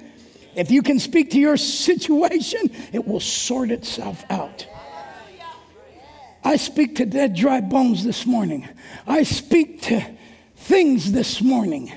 If 0.56 0.70
you 0.70 0.84
can 0.84 1.00
speak 1.00 1.32
to 1.32 1.40
your 1.40 1.58
situation, 1.88 2.70
it 2.94 3.08
will 3.08 3.20
sort 3.20 3.72
itself 3.72 4.24
out. 4.30 4.68
I 6.44 6.58
speak 6.58 6.98
to 6.98 7.08
dead, 7.08 7.34
dry 7.34 7.62
bones 7.62 8.04
this 8.04 8.28
morning. 8.28 8.70
I 9.08 9.24
speak 9.24 9.82
to 9.84 10.16
things 10.58 11.12
this 11.12 11.42
morning. 11.42 11.92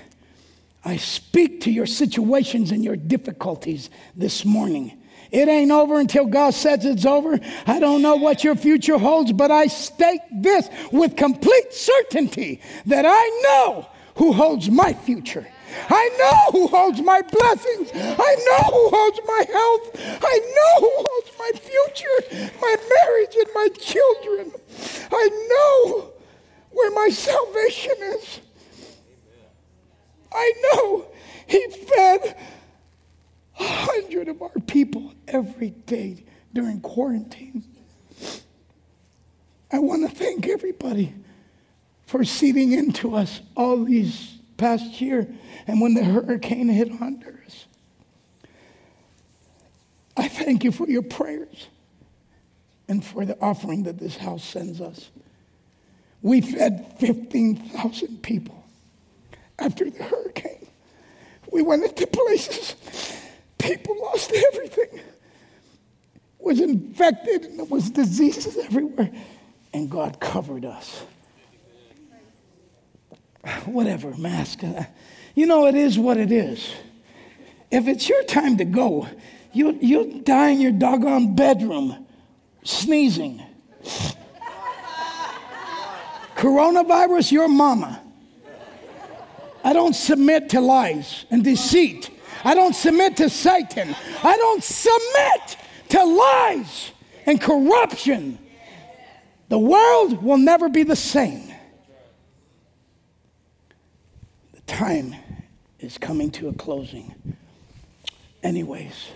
I 0.83 0.97
speak 0.97 1.61
to 1.65 1.71
your 1.71 1.85
situations 1.85 2.71
and 2.71 2.83
your 2.83 2.97
difficulties 2.97 3.91
this 4.17 4.47
morning. 4.47 4.99
It 5.33 5.49
ain't 5.49 5.71
over 5.71 6.01
until 6.01 6.27
God 6.27 6.55
says 6.55 6.85
it's 6.85 7.07
over. 7.07 7.39
I 7.67 7.79
don't 7.79 8.03
know 8.03 8.17
what 8.17 8.43
your 8.43 8.57
future 8.57 8.99
holds, 8.99 9.33
but 9.33 9.51
I 9.51 9.69
state 9.69 10.21
this 10.33 10.69
with 10.91 11.17
complete 11.17 11.73
certainty 11.73 12.61
that 12.87 13.05
I 13.07 13.41
know 13.45 13.87
who 14.17 14.33
holds 14.33 14.69
my 14.69 14.93
future. 14.93 15.47
I 15.89 16.11
know 16.19 16.61
who 16.61 16.67
holds 16.67 17.01
my 17.01 17.23
blessings. 17.23 17.91
I 17.95 18.37
know 18.49 18.71
who 18.71 18.89
holds 18.91 19.21
my 19.27 19.45
health. 19.53 20.21
I 20.23 20.39
know 20.57 20.81
who 20.81 21.07
holds 21.09 21.31
my 21.39 21.53
future, 21.55 22.51
my 22.61 22.77
marriage, 23.05 23.37
and 23.37 23.49
my 23.55 23.69
children. 23.79 24.53
I 25.13 25.29
know 25.49 26.11
where 26.71 26.91
my 26.91 27.09
salvation 27.09 27.95
is. 28.01 28.41
I 30.33 30.53
know 30.63 31.07
He 31.47 31.67
fed 31.69 32.37
of 34.31 34.41
our 34.43 34.51
people 34.67 35.13
every 35.29 35.71
day 35.71 36.25
during 36.53 36.81
quarantine. 36.81 37.65
I 39.73 39.79
want 39.79 40.09
to 40.09 40.15
thank 40.15 40.49
everybody 40.49 41.15
for 42.07 42.25
seeding 42.25 42.73
into 42.73 43.15
us 43.15 43.41
all 43.57 43.85
these 43.85 44.39
past 44.57 45.01
year 45.01 45.29
and 45.67 45.81
when 45.81 45.95
the 45.95 46.05
hurricane 46.05 46.69
hit 46.69 46.91
Honduras. 46.91 47.67
I 50.17 50.29
thank 50.29 50.65
you 50.65 50.73
for 50.73 50.89
your 50.89 51.03
prayers 51.03 51.69
and 52.89 53.05
for 53.05 53.25
the 53.25 53.39
offering 53.41 53.85
that 53.85 53.99
this 53.99 54.17
house 54.17 54.45
sends 54.45 54.81
us. 54.81 55.11
We 56.21 56.41
fed 56.41 56.97
15,000 56.99 58.23
people 58.23 58.65
after 59.59 59.89
the 59.89 60.03
hurricane. 60.03 60.67
We 61.53 61.63
went 61.63 61.85
into 61.85 62.07
places 62.07 62.75
people 63.61 63.97
lost 64.01 64.33
everything. 64.53 65.01
Was 66.39 66.61
infected 66.61 67.45
and 67.45 67.59
there 67.59 67.67
was 67.67 67.91
diseases 67.91 68.57
everywhere. 68.57 69.11
And 69.73 69.91
God 69.91 70.19
covered 70.21 70.65
us. 70.65 71.03
Whatever, 73.67 74.17
mask. 74.17 74.63
You 75.35 75.47
know, 75.47 75.67
it 75.67 75.75
is 75.75 75.99
what 75.99 76.17
it 76.17 76.33
is. 76.33 76.73
If 77.71 77.87
it's 77.87 78.09
your 78.09 78.23
time 78.25 78.57
to 78.57 78.65
go, 78.65 79.09
you'll, 79.53 79.77
you'll 79.77 80.21
die 80.21 80.51
in 80.51 80.61
your 80.61 80.73
doggone 80.73 81.35
bedroom 81.35 82.07
sneezing. 82.65 83.43
Coronavirus, 86.37 87.33
your 87.33 87.49
mama. 87.49 88.03
I 89.63 89.73
don't 89.73 89.95
submit 89.95 90.49
to 90.51 90.61
lies 90.61 91.27
and 91.31 91.45
deceit. 91.45 92.11
I 92.45 92.55
don't 92.55 92.75
submit 92.75 93.17
to 93.19 93.29
Satan. 93.29 93.95
I 94.23 94.37
don't 94.37 94.63
submit 94.63 95.57
to 95.91 96.05
lies 96.05 96.93
and 97.27 97.41
corruption. 97.41 98.39
The 99.49 99.59
world 99.59 100.23
will 100.23 100.39
never 100.39 100.69
be 100.69 100.83
the 100.85 100.97
same. 100.97 101.53
The 104.53 104.61
time 104.63 105.17
is 105.81 105.99
coming 105.99 106.31
to 106.33 106.49
a 106.49 106.53
closing. 106.53 107.37
Anyways, 108.43 109.09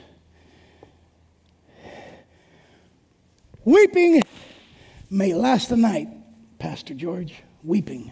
weeping 3.64 4.22
may 5.08 5.32
last 5.32 5.70
the 5.70 5.76
night, 5.76 6.08
Pastor 6.58 6.94
George, 6.94 7.34
weeping. 7.62 8.10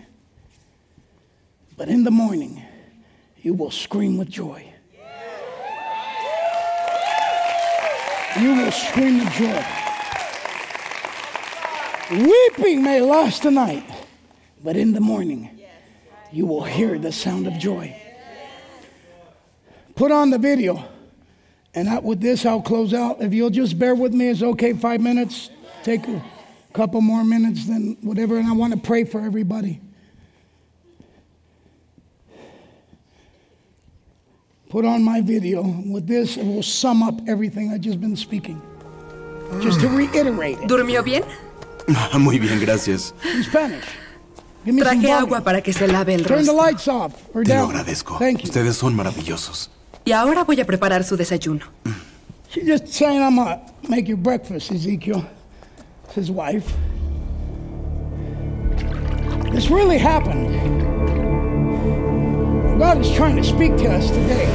But 1.77 1.89
in 1.89 2.05
the 2.05 2.11
morning, 2.11 2.63
you 3.43 3.55
will 3.55 3.71
scream 3.71 4.17
with 4.17 4.31
joy. 4.31 4.72
You 8.41 8.55
will 8.55 8.73
scream 8.73 9.19
with 9.19 9.33
joy. 9.33 9.65
Weeping 12.11 12.83
may 12.83 13.01
last 13.01 13.43
the 13.43 13.51
night, 13.51 13.85
but 14.63 14.77
in 14.77 14.93
the 14.93 15.01
morning, 15.01 15.61
you 16.31 16.47
will 16.47 16.65
hear 16.65 16.99
the 16.99 17.13
sound 17.13 17.47
of 17.47 17.55
joy. 17.55 17.97
Put 19.95 20.11
on 20.11 20.31
the 20.31 20.39
video. 20.39 20.85
And 21.75 21.89
I, 21.89 22.01
with 22.01 22.21
this, 22.21 22.45
I'll 22.45 22.61
close 22.61 22.93
out. 22.93 23.23
If 23.23 23.33
you'll 23.33 23.51
just 23.51 23.79
bear 23.79 23.95
with 23.95 24.13
me, 24.13 24.29
it's 24.29 24.43
okay, 24.43 24.75
five 24.75 25.01
minutes. 25.01 25.49
Take 25.83 26.07
a 26.07 26.23
couple 26.75 27.01
more 27.01 27.25
minutes, 27.25 27.67
then 27.67 27.97
whatever. 28.03 28.39
And 28.39 28.47
I 28.47 28.53
want 28.53 28.75
to 28.75 28.79
pray 28.79 29.05
for 29.05 29.21
everybody. 29.21 29.81
Put 34.73 34.85
on 34.87 35.03
my 35.05 35.21
video. 35.21 35.63
With 35.87 36.07
this, 36.07 36.37
it 36.39 36.45
will 36.47 36.63
sum 36.63 37.03
up 37.03 37.21
everything 37.29 37.71
I've 37.73 37.83
just 37.83 38.01
been 38.01 38.17
speaking. 38.17 38.61
Just 39.61 39.81
to 39.81 39.89
reiterate 39.89 40.59
it. 40.63 40.69
¿Durmió 40.69 41.05
bien? 41.05 41.23
Muy 42.19 42.39
bien, 42.39 42.59
gracias. 42.59 43.13
In 43.35 43.43
Spanish. 43.45 43.85
Give 44.65 44.75
me 44.75 44.81
some 44.83 45.01
Traje 45.03 45.07
volume. 45.09 45.27
agua 45.27 45.41
para 45.43 45.61
que 45.61 45.73
se 45.75 45.87
lave 45.87 46.15
el 46.15 46.23
Turn 46.25 46.45
the 46.47 46.53
rostro. 46.53 46.55
lights 46.57 46.89
off 46.89 47.13
or 47.35 47.45
Te 47.45 47.51
lo 47.55 47.67
down. 47.67 47.71
agradezco. 47.77 48.19
Thank 48.19 48.41
you. 48.43 48.49
Ustedes 48.49 48.77
son 48.77 48.95
maravillosos. 48.97 49.69
Y 50.07 50.13
ahora 50.13 50.45
voy 50.45 50.59
a 50.61 50.65
preparar 50.65 51.05
su 51.05 51.17
desayuno. 51.17 51.67
She's 52.49 52.65
just 52.67 52.89
saying 52.89 53.21
I'm 53.23 53.37
gonna 53.37 53.61
make 53.89 54.09
you 54.09 54.17
breakfast, 54.17 54.71
Ezekiel. 54.73 55.25
his 56.15 56.31
wife. 56.31 56.73
This 59.53 59.69
really 59.71 59.99
happened. 59.99 60.51
God 62.83 62.99
is 62.99 63.13
trying 63.13 63.37
to 63.37 63.45
speak 63.45 63.77
to 63.77 63.87
us 63.89 64.11
today. 64.11 64.47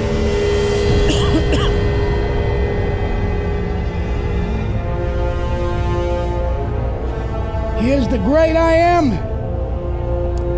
he 7.82 7.92
is 7.92 8.06
the 8.10 8.18
great 8.18 8.58
I 8.58 8.74
am, 8.74 9.14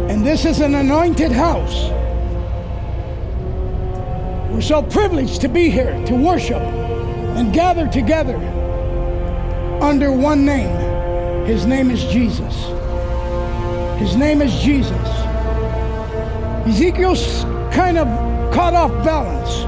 and 0.10 0.26
this 0.26 0.46
is 0.46 0.62
an 0.62 0.74
anointed 0.74 1.32
house. 1.32 1.92
We're 4.52 4.62
so 4.62 4.82
privileged 4.82 5.42
to 5.42 5.48
be 5.48 5.70
here 5.70 6.04
to 6.08 6.16
worship 6.16 6.64
and 6.64 7.54
gather 7.54 7.88
together 7.88 8.38
under 9.80 10.12
one 10.12 10.44
name. 10.44 11.46
His 11.46 11.68
name 11.68 11.92
is 11.92 12.04
Jesus. 12.06 12.56
His 14.00 14.16
name 14.16 14.42
is 14.42 14.60
Jesus. 14.60 15.08
Ezekiel's 16.66 17.46
kind 17.72 17.98
of 17.98 18.08
caught 18.54 18.74
off 18.74 18.92
balance. 19.04 19.66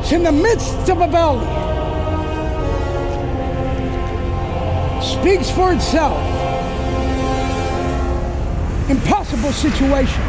It's 0.00 0.12
in 0.12 0.22
the 0.22 0.32
midst 0.32 0.88
of 0.88 1.00
a 1.00 1.08
valley. 1.08 1.46
Speaks 5.02 5.50
for 5.50 5.72
itself. 5.72 6.18
Impossible 8.88 9.52
situation. 9.52 10.27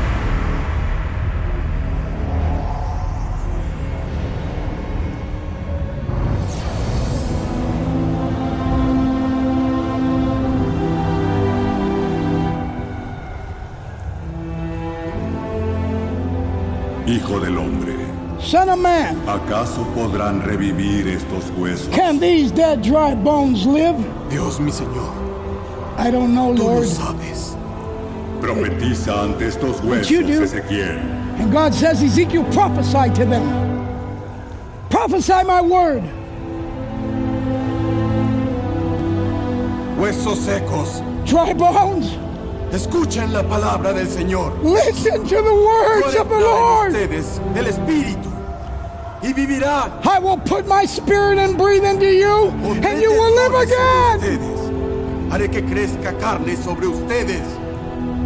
Hijo 17.09 17.39
del 17.39 17.57
hombre, 17.57 17.95
Son 18.39 18.69
of 18.69 18.77
man, 18.77 19.17
¿acaso 19.27 19.81
podrán 19.95 20.41
revivir 20.43 21.07
estos 21.07 21.49
huesos? 21.57 21.89
can 21.91 22.19
these 22.19 22.51
dead, 22.51 22.81
dry 22.83 23.15
bones 23.15 23.65
live? 23.65 23.95
Dios 24.29 24.59
mi 24.59 24.69
Señor, 24.71 25.11
I 25.97 26.11
don't 26.11 26.33
know, 26.35 26.53
tú 26.53 26.59
lo 26.63 26.73
Lord. 26.75 26.85
sabes. 26.85 27.55
Profetiza 28.39 29.23
ante 29.23 29.47
estos 29.47 29.81
huesos, 29.81 30.07
you 30.09 30.21
do. 30.23 30.43
Ezequiel. 30.43 30.99
And 31.39 31.51
God 31.51 31.73
says, 31.73 32.03
Ezekiel, 32.03 32.43
prophesy 32.53 33.09
to 33.15 33.25
them. 33.25 33.43
Prophesy 34.89 35.43
my 35.45 35.61
word. 35.61 36.03
Huesos 39.97 40.37
secos, 40.37 41.01
Dry 41.25 41.53
bones, 41.53 42.17
escuchen 42.71 43.33
la 43.33 43.43
palabra 43.43 43.93
del 43.93 44.07
Señor. 44.07 44.53
listen 44.63 45.23
to 45.23 45.41
the 45.41 45.53
words 45.53 46.15
of 46.15 46.29
the 46.29 46.39
Lord. 46.39 46.91
ustedes 46.91 47.39
el 47.55 47.65
Espíritu 47.67 48.29
y 49.21 49.33
vivirán. 49.33 49.91
I 50.05 50.19
will 50.19 50.37
put 50.37 50.65
my 50.67 50.85
spirit 50.85 51.37
and 51.37 51.57
breathe 51.57 51.83
into 51.83 52.05
you, 52.07 52.51
Pondré 52.61 52.85
and 52.85 53.01
you 53.01 53.11
will 53.11 53.35
live 53.35 53.53
again. 53.55 54.19
ustedes. 54.19 54.59
Haré 55.31 55.49
que 55.51 55.61
crezca 55.61 56.13
carne 56.19 56.55
sobre 56.55 56.87
ustedes. 56.87 57.41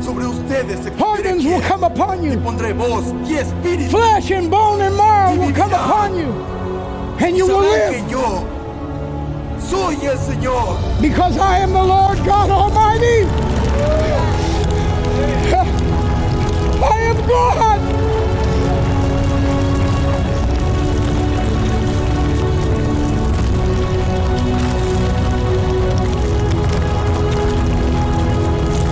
Sobre 0.02 0.26
ustedes 0.28 0.80
Organs 1.02 1.46
will 1.46 1.62
come 1.62 1.84
upon 1.86 2.22
y 2.24 2.32
you. 2.34 2.40
pondré 2.40 2.74
voz 2.74 3.06
y 3.26 3.36
espíritu. 3.38 3.90
Flesh 3.92 4.32
and 4.32 4.50
bone 4.52 4.82
and 4.82 4.96
marrow 4.98 5.36
will 5.36 5.54
come 5.54 5.74
upon 5.74 6.18
you, 6.18 6.28
and 7.20 7.38
you 7.38 7.48
will 7.48 7.62
live. 7.62 7.94
que 7.94 8.12
yo 8.12 8.44
soy 9.60 9.96
el 10.06 10.18
Señor. 10.18 10.78
Because 11.02 11.38
I 11.38 11.60
am 11.60 11.72
the 11.74 11.84
Lord 11.84 12.18
God 12.26 12.50
Almighty. 12.52 13.26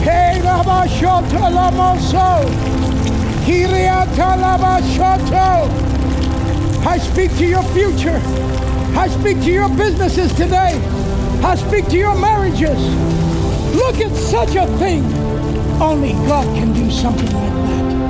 Hey, 0.04 0.40
Rabashota 0.42 1.50
Lamoso. 1.52 2.46
Kiriata 3.46 4.38
Labashoto. 4.38 5.70
I 6.86 6.98
speak 6.98 7.36
to 7.38 7.46
your 7.46 7.64
future. 7.74 8.20
I 8.98 9.08
speak 9.08 9.40
to 9.42 9.52
your 9.52 9.70
businesses 9.70 10.34
today. 10.34 10.80
I 11.44 11.56
speak 11.56 11.88
to 11.90 11.98
your 11.98 12.16
marriages. 12.16 12.80
Look 13.76 14.00
at 14.02 14.16
such 14.16 14.56
a 14.56 14.68
thing. 14.78 15.04
Only 15.82 16.14
God 16.28 16.46
can 16.56 16.74
do 16.74 16.92
something 16.92 17.26
like 17.26 17.54
that. 17.54 18.01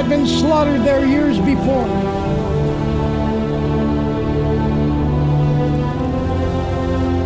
Had 0.00 0.08
been 0.08 0.26
slaughtered 0.26 0.80
there 0.80 1.04
years 1.04 1.36
before. 1.40 1.84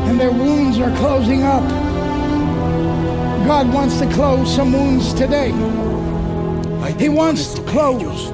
And 0.08 0.18
their 0.18 0.32
wounds 0.32 0.80
are 0.80 0.90
closing 0.96 1.44
up. 1.44 1.62
God 3.46 3.72
wants 3.72 4.00
to 4.00 4.10
close 4.12 4.52
some 4.52 4.72
wounds 4.72 5.14
today. 5.14 5.52
He 6.98 7.08
wants 7.08 7.54
to 7.54 7.62
close. 7.62 8.32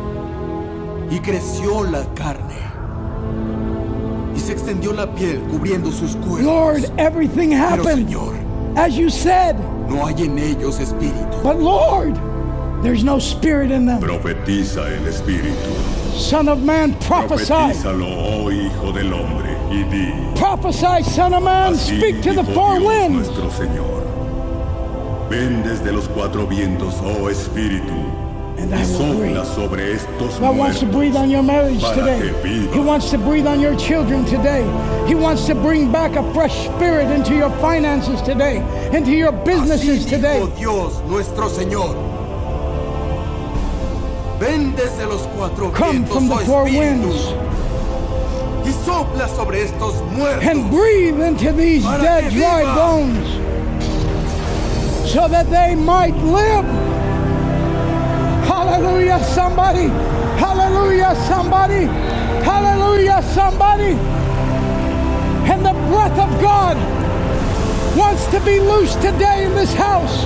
Y 1.11 1.18
creció 1.18 1.82
la 1.91 2.05
carne. 2.14 2.57
Y 4.34 4.38
se 4.41 4.53
extendió 4.53 4.95
la 4.95 5.07
piel 5.14 5.38
cubriendo 5.51 5.93
sus 5.93 6.16
cuerpos. 6.16 6.43
Lord, 6.43 6.84
everything 6.99 7.51
Pero 7.51 7.61
happened 7.61 8.09
Señor, 8.09 8.78
as 8.78 8.97
you 8.97 9.11
said. 9.11 9.59
no 9.86 10.07
hay 10.07 10.14
en 10.24 10.38
ellos 10.38 10.80
espíritu. 10.80 11.43
But 11.43 11.59
Lord, 11.59 12.16
there's 12.83 13.05
no 13.05 13.18
spirit 13.18 13.70
in 13.70 13.87
them. 13.87 14.01
Profetiza 14.01 14.87
el 14.97 15.05
Espíritu. 15.07 15.74
Son 16.18 16.49
of 16.49 16.62
man, 16.62 16.95
prophesy. 17.01 17.53
Profetízalo, 17.53 18.07
oh 18.07 18.51
Hijo 18.51 18.93
del 18.93 19.12
hombre, 19.12 19.51
y 19.70 19.83
di. 19.85 20.39
Prophesy, 20.39 21.03
son 21.05 21.35
of 21.35 21.43
man. 21.43 21.74
Así 21.74 21.99
Speak 21.99 22.22
to 22.22 22.33
the 22.35 22.45
four 22.55 22.78
Dios 22.78 22.87
winds. 22.89 23.28
nuestro 23.28 23.51
Señor. 23.51 24.01
Ven 25.31 25.62
desde 25.62 25.93
los 25.93 26.09
cuatro 26.09 26.47
vientos, 26.47 26.95
oh 27.03 27.28
Espíritu, 27.31 28.18
And 28.59 28.74
I 28.74 28.85
will 28.99 29.16
breathe. 29.16 29.47
sobre 29.55 29.93
estos 29.95 30.39
God 30.39 30.57
wants 30.57 30.81
to 30.81 30.87
breathe 30.87 31.16
on 31.16 31.31
your 31.31 31.43
marriage 31.43 31.81
today. 31.95 32.31
He 32.72 32.78
wants 32.81 33.09
to 33.11 33.16
breathe 33.16 33.47
on 33.47 33.59
your 33.61 33.74
children 33.76 34.24
today. 34.26 34.64
He 35.07 35.14
wants 35.14 35.47
to 35.47 35.55
bring 35.55 35.91
back 35.91 36.16
a 36.16 36.35
fresh 36.35 36.66
spirit 36.66 37.09
into 37.11 37.35
your 37.35 37.49
finances 37.61 38.20
today, 38.22 38.57
into 38.93 39.12
your 39.12 39.33
Así 39.33 39.45
businesses 39.47 40.05
today. 40.05 40.41
dijo 40.41 40.57
Dios 40.59 41.01
nuestro 41.09 41.49
Señor. 41.49 41.95
Ven 44.41 44.74
desde 44.74 45.05
los 45.07 45.22
cuatro 45.36 45.70
Come 45.70 45.93
vientos, 46.05 46.12
from 46.14 46.28
the 46.28 46.34
oh 46.34 46.45
four 46.47 46.64
Espíritu, 46.66 46.78
winds 46.78 47.34
y 48.64 48.72
sopla 48.84 49.28
sobre 49.28 49.62
estos 49.62 49.95
muertos. 50.12 50.45
and 50.45 50.70
breathe 50.70 51.20
into 51.20 51.53
these 51.53 51.84
dead, 51.84 52.32
dry 52.32 52.62
bones 52.74 53.28
so 55.11 55.28
that 55.28 55.49
they 55.51 55.74
might 55.74 56.14
live. 56.22 56.64
Hallelujah, 58.47 59.18
somebody. 59.24 59.88
Hallelujah, 60.38 61.14
somebody. 61.28 61.84
Hallelujah, 62.45 63.22
somebody. 63.34 63.93
And 65.51 65.64
the 65.66 65.72
breath 65.91 66.18
of 66.18 66.41
God 66.41 66.76
wants 67.97 68.24
to 68.28 68.41
be 68.41 68.61
loose 68.61 68.95
today 68.97 69.45
in 69.45 69.55
this 69.55 69.74
house. 69.74 70.24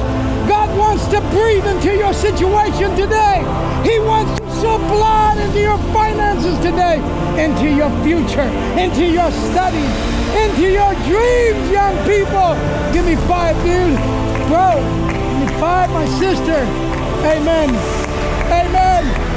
Wants 0.77 1.07
to 1.09 1.21
breathe 1.31 1.67
into 1.67 1.95
your 1.97 2.13
situation 2.13 2.91
today. 2.97 3.39
He 3.85 3.99
wants 4.01 4.41
to 4.41 4.51
sow 4.61 4.79
blood 4.79 5.39
into 5.39 5.61
your 5.61 5.79
finances 5.93 6.57
today, 6.59 6.99
into 7.43 7.71
your 7.71 7.91
future, 8.03 8.49
into 8.79 9.05
your 9.07 9.31
studies, 9.31 9.95
into 10.35 10.71
your 10.71 10.93
dreams, 11.07 11.71
young 11.71 11.97
people. 12.07 12.55
Give 12.93 13.07
me 13.07 13.17
five, 13.27 13.57
dude. 13.65 13.99
Bro, 14.49 14.83
give 15.31 15.41
me 15.41 15.61
five, 15.61 15.91
my 15.91 16.07
sister. 16.19 16.61
Amen. 17.25 17.71
Amen. 18.51 19.34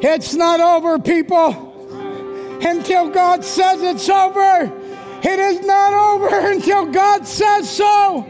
It's 0.00 0.34
not 0.34 0.60
over, 0.60 0.98
people. 0.98 1.64
Until 2.62 3.10
God 3.10 3.44
says 3.44 3.82
it's 3.82 4.08
over. 4.08 4.72
It 5.22 5.38
is 5.38 5.60
not 5.66 5.92
over 5.92 6.28
until 6.50 6.86
God 6.86 7.26
says 7.26 7.68
so. 7.68 8.26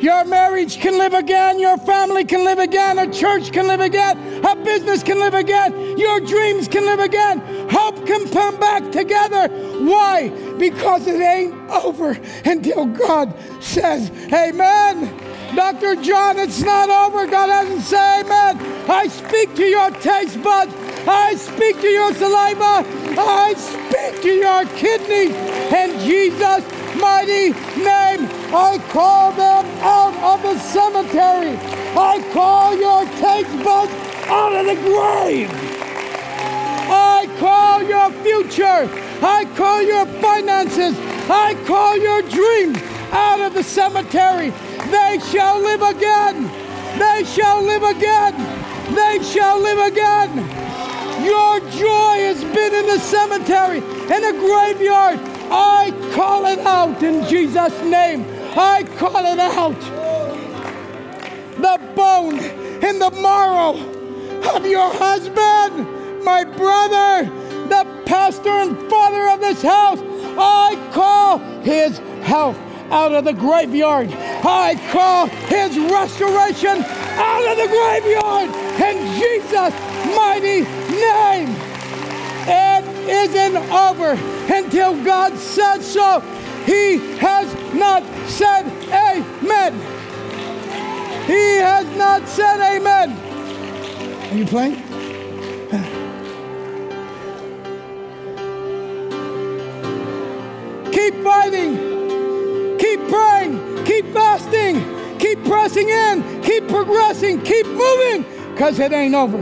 Your 0.00 0.24
marriage 0.24 0.80
can 0.80 0.96
live 0.96 1.12
again. 1.12 1.60
Your 1.60 1.76
family 1.78 2.24
can 2.24 2.42
live 2.44 2.58
again. 2.58 2.98
A 2.98 3.10
church 3.10 3.52
can 3.52 3.66
live 3.66 3.80
again. 3.80 4.44
A 4.44 4.56
business 4.56 5.02
can 5.02 5.18
live 5.18 5.34
again. 5.34 5.98
Your 5.98 6.20
dreams 6.20 6.68
can 6.68 6.86
live 6.86 7.00
again. 7.00 7.40
Hope 7.70 8.06
can 8.06 8.26
come 8.30 8.58
back 8.58 8.90
together. 8.92 9.48
Why? 9.84 10.30
Because 10.58 11.06
it 11.06 11.20
ain't 11.20 11.54
over 11.70 12.18
until 12.46 12.86
God 12.86 13.34
says 13.62 14.10
amen. 14.32 15.54
Dr. 15.54 15.96
John, 15.96 16.38
it's 16.38 16.62
not 16.62 16.88
over. 16.88 17.26
God 17.26 17.50
hasn't 17.50 17.82
said 17.82 18.22
amen. 18.22 18.79
I 18.90 19.06
speak 19.06 19.54
to 19.54 19.64
your 19.64 19.90
taste 19.90 20.42
buds. 20.42 20.74
I 21.06 21.36
speak 21.36 21.80
to 21.80 21.86
your 21.86 22.12
saliva. 22.12 22.84
I 23.16 23.54
speak 23.54 24.20
to 24.22 24.32
your 24.32 24.64
kidneys. 24.74 25.30
In 25.72 26.00
Jesus' 26.00 26.64
mighty 26.98 27.50
name, 27.78 28.26
I 28.52 28.82
call 28.90 29.30
them 29.30 29.64
out 29.78 30.14
of 30.34 30.42
the 30.42 30.58
cemetery. 30.58 31.56
I 31.96 32.18
call 32.32 32.74
your 32.76 33.04
taste 33.22 33.64
buds 33.64 33.92
out 34.26 34.54
of 34.54 34.66
the 34.66 34.74
grave. 34.74 35.50
I 36.90 37.28
call 37.38 37.84
your 37.84 38.10
future. 38.24 38.90
I 39.22 39.44
call 39.54 39.82
your 39.82 40.04
finances. 40.20 40.98
I 41.30 41.54
call 41.64 41.96
your 41.96 42.22
dreams 42.22 42.78
out 43.12 43.40
of 43.40 43.54
the 43.54 43.62
cemetery. 43.62 44.50
They 44.90 45.20
shall 45.30 45.60
live 45.60 45.82
again. 45.82 46.50
They 46.98 47.22
shall 47.24 47.62
live 47.62 47.84
again. 47.84 48.59
They 48.94 49.22
shall 49.22 49.60
live 49.60 49.92
again. 49.92 50.36
Your 51.24 51.60
joy 51.70 52.16
has 52.26 52.42
been 52.42 52.74
in 52.74 52.86
the 52.86 52.98
cemetery, 52.98 53.78
in 53.78 54.22
the 54.22 54.36
graveyard. 54.38 55.18
I 55.52 55.92
call 56.14 56.46
it 56.46 56.58
out 56.60 57.02
in 57.02 57.26
Jesus' 57.28 57.78
name. 57.82 58.24
I 58.56 58.84
call 58.96 59.24
it 59.26 59.38
out. 59.38 59.78
The 61.56 61.78
bone 61.94 62.38
in 62.38 62.98
the 62.98 63.10
marrow 63.22 63.76
of 64.56 64.66
your 64.66 64.92
husband, 64.92 66.24
my 66.24 66.44
brother, 66.44 67.30
the 67.68 67.86
pastor 68.06 68.48
and 68.48 68.90
father 68.90 69.28
of 69.28 69.40
this 69.40 69.62
house. 69.62 70.00
I 70.38 70.90
call 70.92 71.38
his 71.62 71.98
health 72.22 72.56
out 72.90 73.12
of 73.12 73.24
the 73.24 73.34
graveyard. 73.34 74.10
I 74.12 74.74
call 74.90 75.26
his 75.26 75.78
restoration 75.78 76.82
out 77.20 77.44
of 77.50 77.56
the 77.58 77.68
graveyard 77.68 78.48
in 78.80 78.96
Jesus' 79.20 79.74
mighty 80.16 80.62
name. 80.96 81.54
It 82.48 82.84
isn't 83.08 83.56
over 83.70 84.18
until 84.52 85.04
God 85.04 85.36
says 85.36 85.86
so. 85.86 86.20
He 86.64 86.98
has 87.18 87.52
not 87.74 88.02
said 88.28 88.66
amen. 88.88 89.74
He 91.26 91.56
has 91.58 91.86
not 91.96 92.26
said 92.26 92.60
amen. 92.76 93.10
Are 94.30 94.36
you 94.36 94.46
playing? 94.46 94.76
Keep 100.92 101.22
fighting. 101.22 102.78
Keep 102.78 103.08
praying. 103.08 103.84
Keep 103.84 104.06
fasting. 104.12 104.99
Keep 105.20 105.44
pressing 105.44 105.88
in. 105.88 106.42
Keep 106.42 106.68
progressing. 106.68 107.42
Keep 107.42 107.66
moving. 107.66 108.24
Because 108.52 108.78
it 108.78 108.92
ain't 108.92 109.14
over 109.14 109.38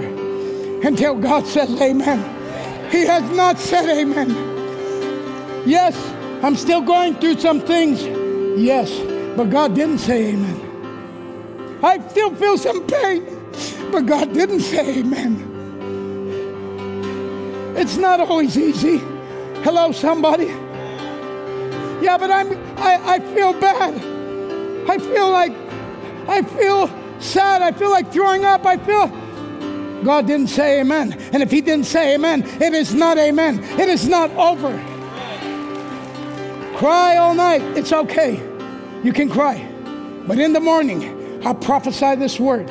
until 0.86 1.16
God 1.16 1.46
says 1.46 1.80
amen. 1.80 2.90
He 2.90 3.06
has 3.06 3.22
not 3.36 3.58
said 3.58 3.88
amen. 3.88 4.30
Yes, 5.66 5.96
I'm 6.42 6.56
still 6.56 6.80
going 6.80 7.14
through 7.16 7.38
some 7.38 7.60
things. 7.60 8.02
Yes, 8.60 8.90
but 9.36 9.50
God 9.50 9.74
didn't 9.74 9.98
say 9.98 10.32
amen. 10.32 11.78
I 11.82 11.98
still 12.08 12.34
feel 12.34 12.58
some 12.58 12.86
pain, 12.86 13.24
but 13.92 14.06
God 14.06 14.32
didn't 14.32 14.60
say 14.60 14.98
amen. 14.98 15.44
It's 17.76 17.96
not 17.96 18.18
always 18.20 18.58
easy. 18.58 18.98
Hello, 19.62 19.92
somebody. 19.92 20.46
Yeah, 22.00 22.16
but 22.18 22.30
I'm 22.30 22.52
I, 22.78 23.14
I 23.14 23.20
feel 23.34 23.52
bad. 23.52 23.94
I 24.88 24.98
feel 24.98 25.30
like 25.30 25.52
I 26.28 26.42
feel 26.42 26.88
sad. 27.20 27.62
I 27.62 27.72
feel 27.72 27.90
like 27.90 28.12
throwing 28.12 28.44
up. 28.44 28.64
I 28.66 28.76
feel 28.76 29.08
God 30.04 30.26
didn't 30.26 30.48
say 30.48 30.80
amen. 30.80 31.12
And 31.32 31.42
if 31.42 31.50
he 31.50 31.60
didn't 31.60 31.86
say 31.86 32.14
amen, 32.14 32.44
it 32.62 32.72
is 32.74 32.94
not 32.94 33.18
amen. 33.18 33.64
It 33.80 33.88
is 33.88 34.06
not 34.08 34.30
over. 34.32 34.72
Cry 36.76 37.16
all 37.16 37.34
night. 37.34 37.62
It's 37.76 37.92
okay. 37.92 38.40
You 39.02 39.12
can 39.12 39.28
cry. 39.28 39.68
But 40.26 40.38
in 40.38 40.52
the 40.52 40.60
morning, 40.60 41.44
I 41.44 41.52
prophesy 41.54 42.14
this 42.16 42.38
word 42.38 42.68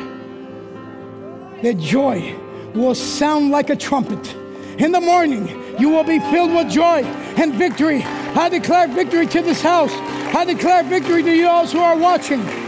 that 1.64 1.78
joy 1.80 2.36
will 2.76 2.96
sound 2.96 3.50
like 3.50 3.70
a 3.70 3.76
trumpet. 3.76 4.36
In 4.78 4.92
the 4.92 5.02
morning, 5.02 5.48
you 5.80 5.90
will 5.90 6.04
be 6.04 6.20
filled 6.20 6.54
with 6.54 6.70
joy 6.70 7.04
and 7.04 7.54
victory. 7.56 8.04
I 8.04 8.50
declare 8.50 8.88
victory 8.88 9.26
to 9.28 9.42
this 9.42 9.62
house. 9.62 9.92
I 10.36 10.46
declare 10.46 10.84
victory 10.84 11.24
to 11.24 11.36
you 11.36 11.48
all 11.48 11.66
who 11.66 11.80
are 11.80 11.98
watching. 11.98 12.67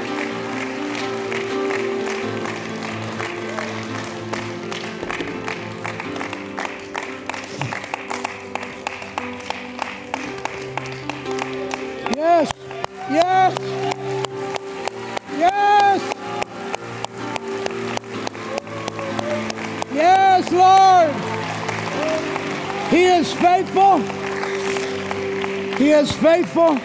Faithful 26.19 26.77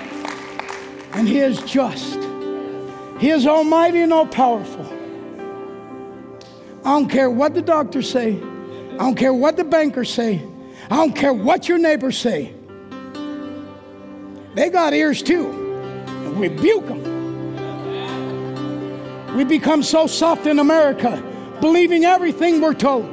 and 1.12 1.28
He 1.28 1.38
is 1.38 1.58
just. 1.62 2.18
He 3.18 3.30
is 3.30 3.46
almighty 3.46 4.00
and 4.00 4.12
all 4.12 4.26
powerful. 4.26 4.84
I 6.84 6.90
don't 6.90 7.08
care 7.08 7.30
what 7.30 7.54
the 7.54 7.62
doctors 7.62 8.10
say. 8.10 8.36
I 8.94 8.98
don't 8.98 9.14
care 9.14 9.32
what 9.32 9.56
the 9.56 9.64
bankers 9.64 10.12
say. 10.12 10.42
I 10.90 10.96
don't 10.96 11.16
care 11.16 11.32
what 11.32 11.68
your 11.68 11.78
neighbors 11.78 12.18
say. 12.18 12.52
They 14.54 14.68
got 14.70 14.92
ears 14.92 15.22
too. 15.22 15.50
And 16.06 16.38
rebuke 16.38 16.86
them. 16.86 17.14
We 19.36 19.44
become 19.44 19.82
so 19.82 20.06
soft 20.06 20.46
in 20.46 20.58
America, 20.58 21.22
believing 21.60 22.04
everything 22.04 22.60
we're 22.60 22.74
told. 22.74 23.10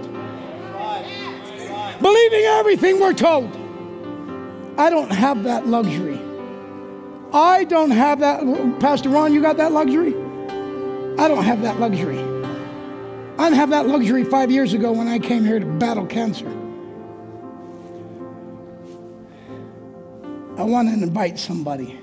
Believing 2.02 2.44
everything 2.44 3.00
we're 3.00 3.14
told. 3.14 3.56
I 4.78 4.90
don't 4.90 5.12
have 5.12 5.44
that 5.44 5.68
luxury. 5.68 6.11
I 7.34 7.64
don't 7.64 7.92
have 7.92 8.20
that. 8.20 8.42
Pastor 8.80 9.10
Ron, 9.10 9.34
you 9.34 9.42
got 9.42 9.58
that 9.58 9.72
luxury? 9.72 10.14
I 11.18 11.28
don't 11.28 11.44
have 11.44 11.62
that 11.62 11.80
luxury. 11.80 12.20
I 12.20 13.46
didn't 13.46 13.56
have 13.56 13.70
that 13.70 13.88
luxury 13.88 14.24
five 14.24 14.52
years 14.52 14.74
ago 14.74 14.92
when 14.92 15.08
I 15.08 15.18
came 15.18 15.46
here 15.46 15.60
to 15.60 15.66
battle 15.66 16.06
cancer. 16.06 16.48
I 20.58 20.64
want 20.64 20.90
to 20.90 20.94
invite 20.94 21.40
somebody. 21.40 21.98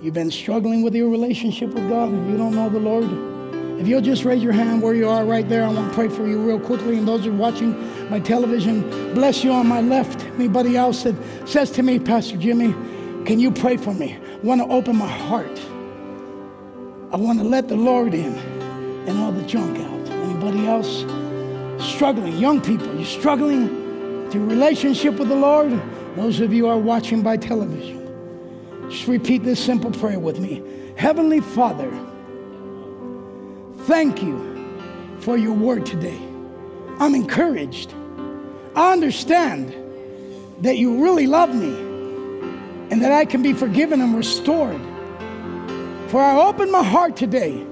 You've 0.00 0.14
been 0.14 0.30
struggling 0.30 0.82
with 0.82 0.94
your 0.94 1.08
relationship 1.08 1.70
with 1.70 1.88
God 1.88 2.10
and 2.10 2.30
you 2.30 2.36
don't 2.36 2.54
know 2.54 2.68
the 2.68 2.78
Lord. 2.78 3.80
If 3.80 3.88
you'll 3.88 4.02
just 4.02 4.24
raise 4.24 4.42
your 4.42 4.52
hand 4.52 4.82
where 4.82 4.94
you 4.94 5.08
are 5.08 5.24
right 5.24 5.48
there, 5.48 5.64
I 5.64 5.68
want 5.68 5.88
to 5.88 5.94
pray 5.94 6.08
for 6.08 6.26
you 6.26 6.38
real 6.38 6.60
quickly. 6.60 6.98
And 6.98 7.08
those 7.08 7.24
who 7.24 7.32
are 7.32 7.36
watching 7.36 8.10
my 8.10 8.20
television, 8.20 8.82
bless 9.14 9.42
you 9.42 9.50
on 9.50 9.66
my 9.66 9.80
left. 9.80 10.22
Anybody 10.36 10.76
else 10.76 11.02
that 11.02 11.16
says 11.48 11.70
to 11.72 11.82
me, 11.82 11.98
Pastor 11.98 12.36
Jimmy, 12.36 12.72
can 13.24 13.40
you 13.40 13.50
pray 13.50 13.76
for 13.76 13.94
me? 13.94 14.18
I 14.44 14.46
want 14.46 14.60
to 14.60 14.68
open 14.68 14.96
my 14.96 15.08
heart. 15.08 15.58
I 17.10 17.16
want 17.16 17.38
to 17.38 17.44
let 17.46 17.68
the 17.68 17.76
Lord 17.76 18.12
in 18.12 18.34
and 19.08 19.18
all 19.18 19.32
the 19.32 19.40
junk 19.44 19.78
out. 19.78 20.10
Anybody 20.10 20.66
else 20.66 21.06
struggling? 21.82 22.36
Young 22.36 22.60
people, 22.60 22.94
you're 22.94 23.06
struggling 23.06 23.84
your 24.34 24.44
relationship 24.44 25.14
with 25.14 25.28
the 25.28 25.34
Lord? 25.34 25.80
Those 26.16 26.40
of 26.40 26.52
you 26.52 26.66
are 26.68 26.76
watching 26.76 27.22
by 27.22 27.38
television, 27.38 28.90
just 28.90 29.06
repeat 29.06 29.44
this 29.44 29.64
simple 29.64 29.90
prayer 29.90 30.18
with 30.18 30.38
me. 30.38 30.62
Heavenly 30.96 31.40
Father, 31.40 31.90
thank 33.86 34.22
you 34.22 35.16
for 35.20 35.38
your 35.38 35.54
word 35.54 35.86
today. 35.86 36.20
I'm 36.98 37.14
encouraged. 37.14 37.94
I 38.76 38.92
understand 38.92 39.74
that 40.60 40.76
you 40.76 41.02
really 41.02 41.26
love 41.26 41.54
me 41.54 41.83
and 42.90 43.02
that 43.02 43.12
I 43.12 43.24
can 43.24 43.42
be 43.42 43.52
forgiven 43.52 44.00
and 44.00 44.16
restored. 44.16 44.80
For 46.08 46.22
I 46.22 46.36
open 46.46 46.70
my 46.70 46.82
heart 46.82 47.16
today 47.16 47.66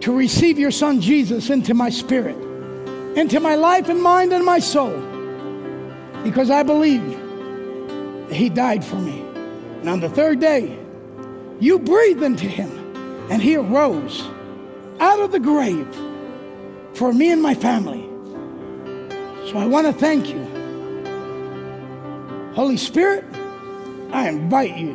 to 0.00 0.12
receive 0.16 0.58
your 0.58 0.70
son 0.70 1.00
Jesus 1.00 1.50
into 1.50 1.74
my 1.74 1.90
spirit, 1.90 2.36
into 3.16 3.40
my 3.40 3.56
life 3.56 3.88
and 3.88 4.02
mind 4.02 4.32
and 4.32 4.44
my 4.44 4.58
soul, 4.58 4.96
because 6.22 6.50
I 6.50 6.62
believe 6.62 7.04
that 8.28 8.34
he 8.34 8.48
died 8.48 8.84
for 8.84 8.96
me. 8.96 9.20
And 9.80 9.88
on 9.88 10.00
the 10.00 10.08
third 10.08 10.40
day, 10.40 10.78
you 11.60 11.78
breathed 11.78 12.22
into 12.22 12.46
him 12.46 12.70
and 13.30 13.42
he 13.42 13.56
arose 13.56 14.22
out 15.00 15.20
of 15.20 15.32
the 15.32 15.40
grave 15.40 15.88
for 16.94 17.12
me 17.12 17.30
and 17.30 17.42
my 17.42 17.54
family. 17.54 18.08
So 19.50 19.58
I 19.58 19.66
want 19.66 19.86
to 19.86 19.92
thank 19.92 20.28
you. 20.28 20.44
Holy 22.54 22.76
Spirit, 22.76 23.24
I 24.12 24.28
invite 24.28 24.76
you 24.76 24.94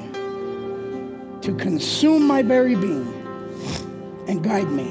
to 1.41 1.55
consume 1.55 2.25
my 2.25 2.41
very 2.41 2.75
being 2.75 3.13
and 4.27 4.43
guide 4.43 4.71
me 4.71 4.85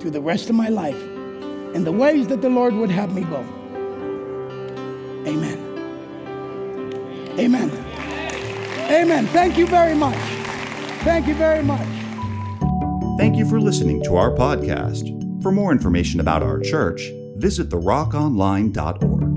through 0.00 0.12
the 0.12 0.20
rest 0.20 0.48
of 0.48 0.54
my 0.54 0.68
life 0.68 1.00
in 1.74 1.84
the 1.84 1.92
ways 1.92 2.28
that 2.28 2.40
the 2.40 2.48
Lord 2.48 2.74
would 2.74 2.90
have 2.90 3.14
me 3.14 3.22
go. 3.22 3.44
Amen. 5.26 5.58
Amen. 7.38 7.70
Amen. 8.90 9.26
Thank 9.26 9.58
you 9.58 9.66
very 9.66 9.94
much. 9.94 10.16
Thank 11.02 11.26
you 11.26 11.34
very 11.34 11.62
much. 11.62 11.86
Thank 13.18 13.36
you 13.36 13.48
for 13.48 13.60
listening 13.60 14.02
to 14.04 14.16
our 14.16 14.30
podcast. 14.30 15.42
For 15.42 15.52
more 15.52 15.72
information 15.72 16.20
about 16.20 16.42
our 16.42 16.60
church, 16.60 17.02
visit 17.36 17.68
therockonline.org. 17.68 19.35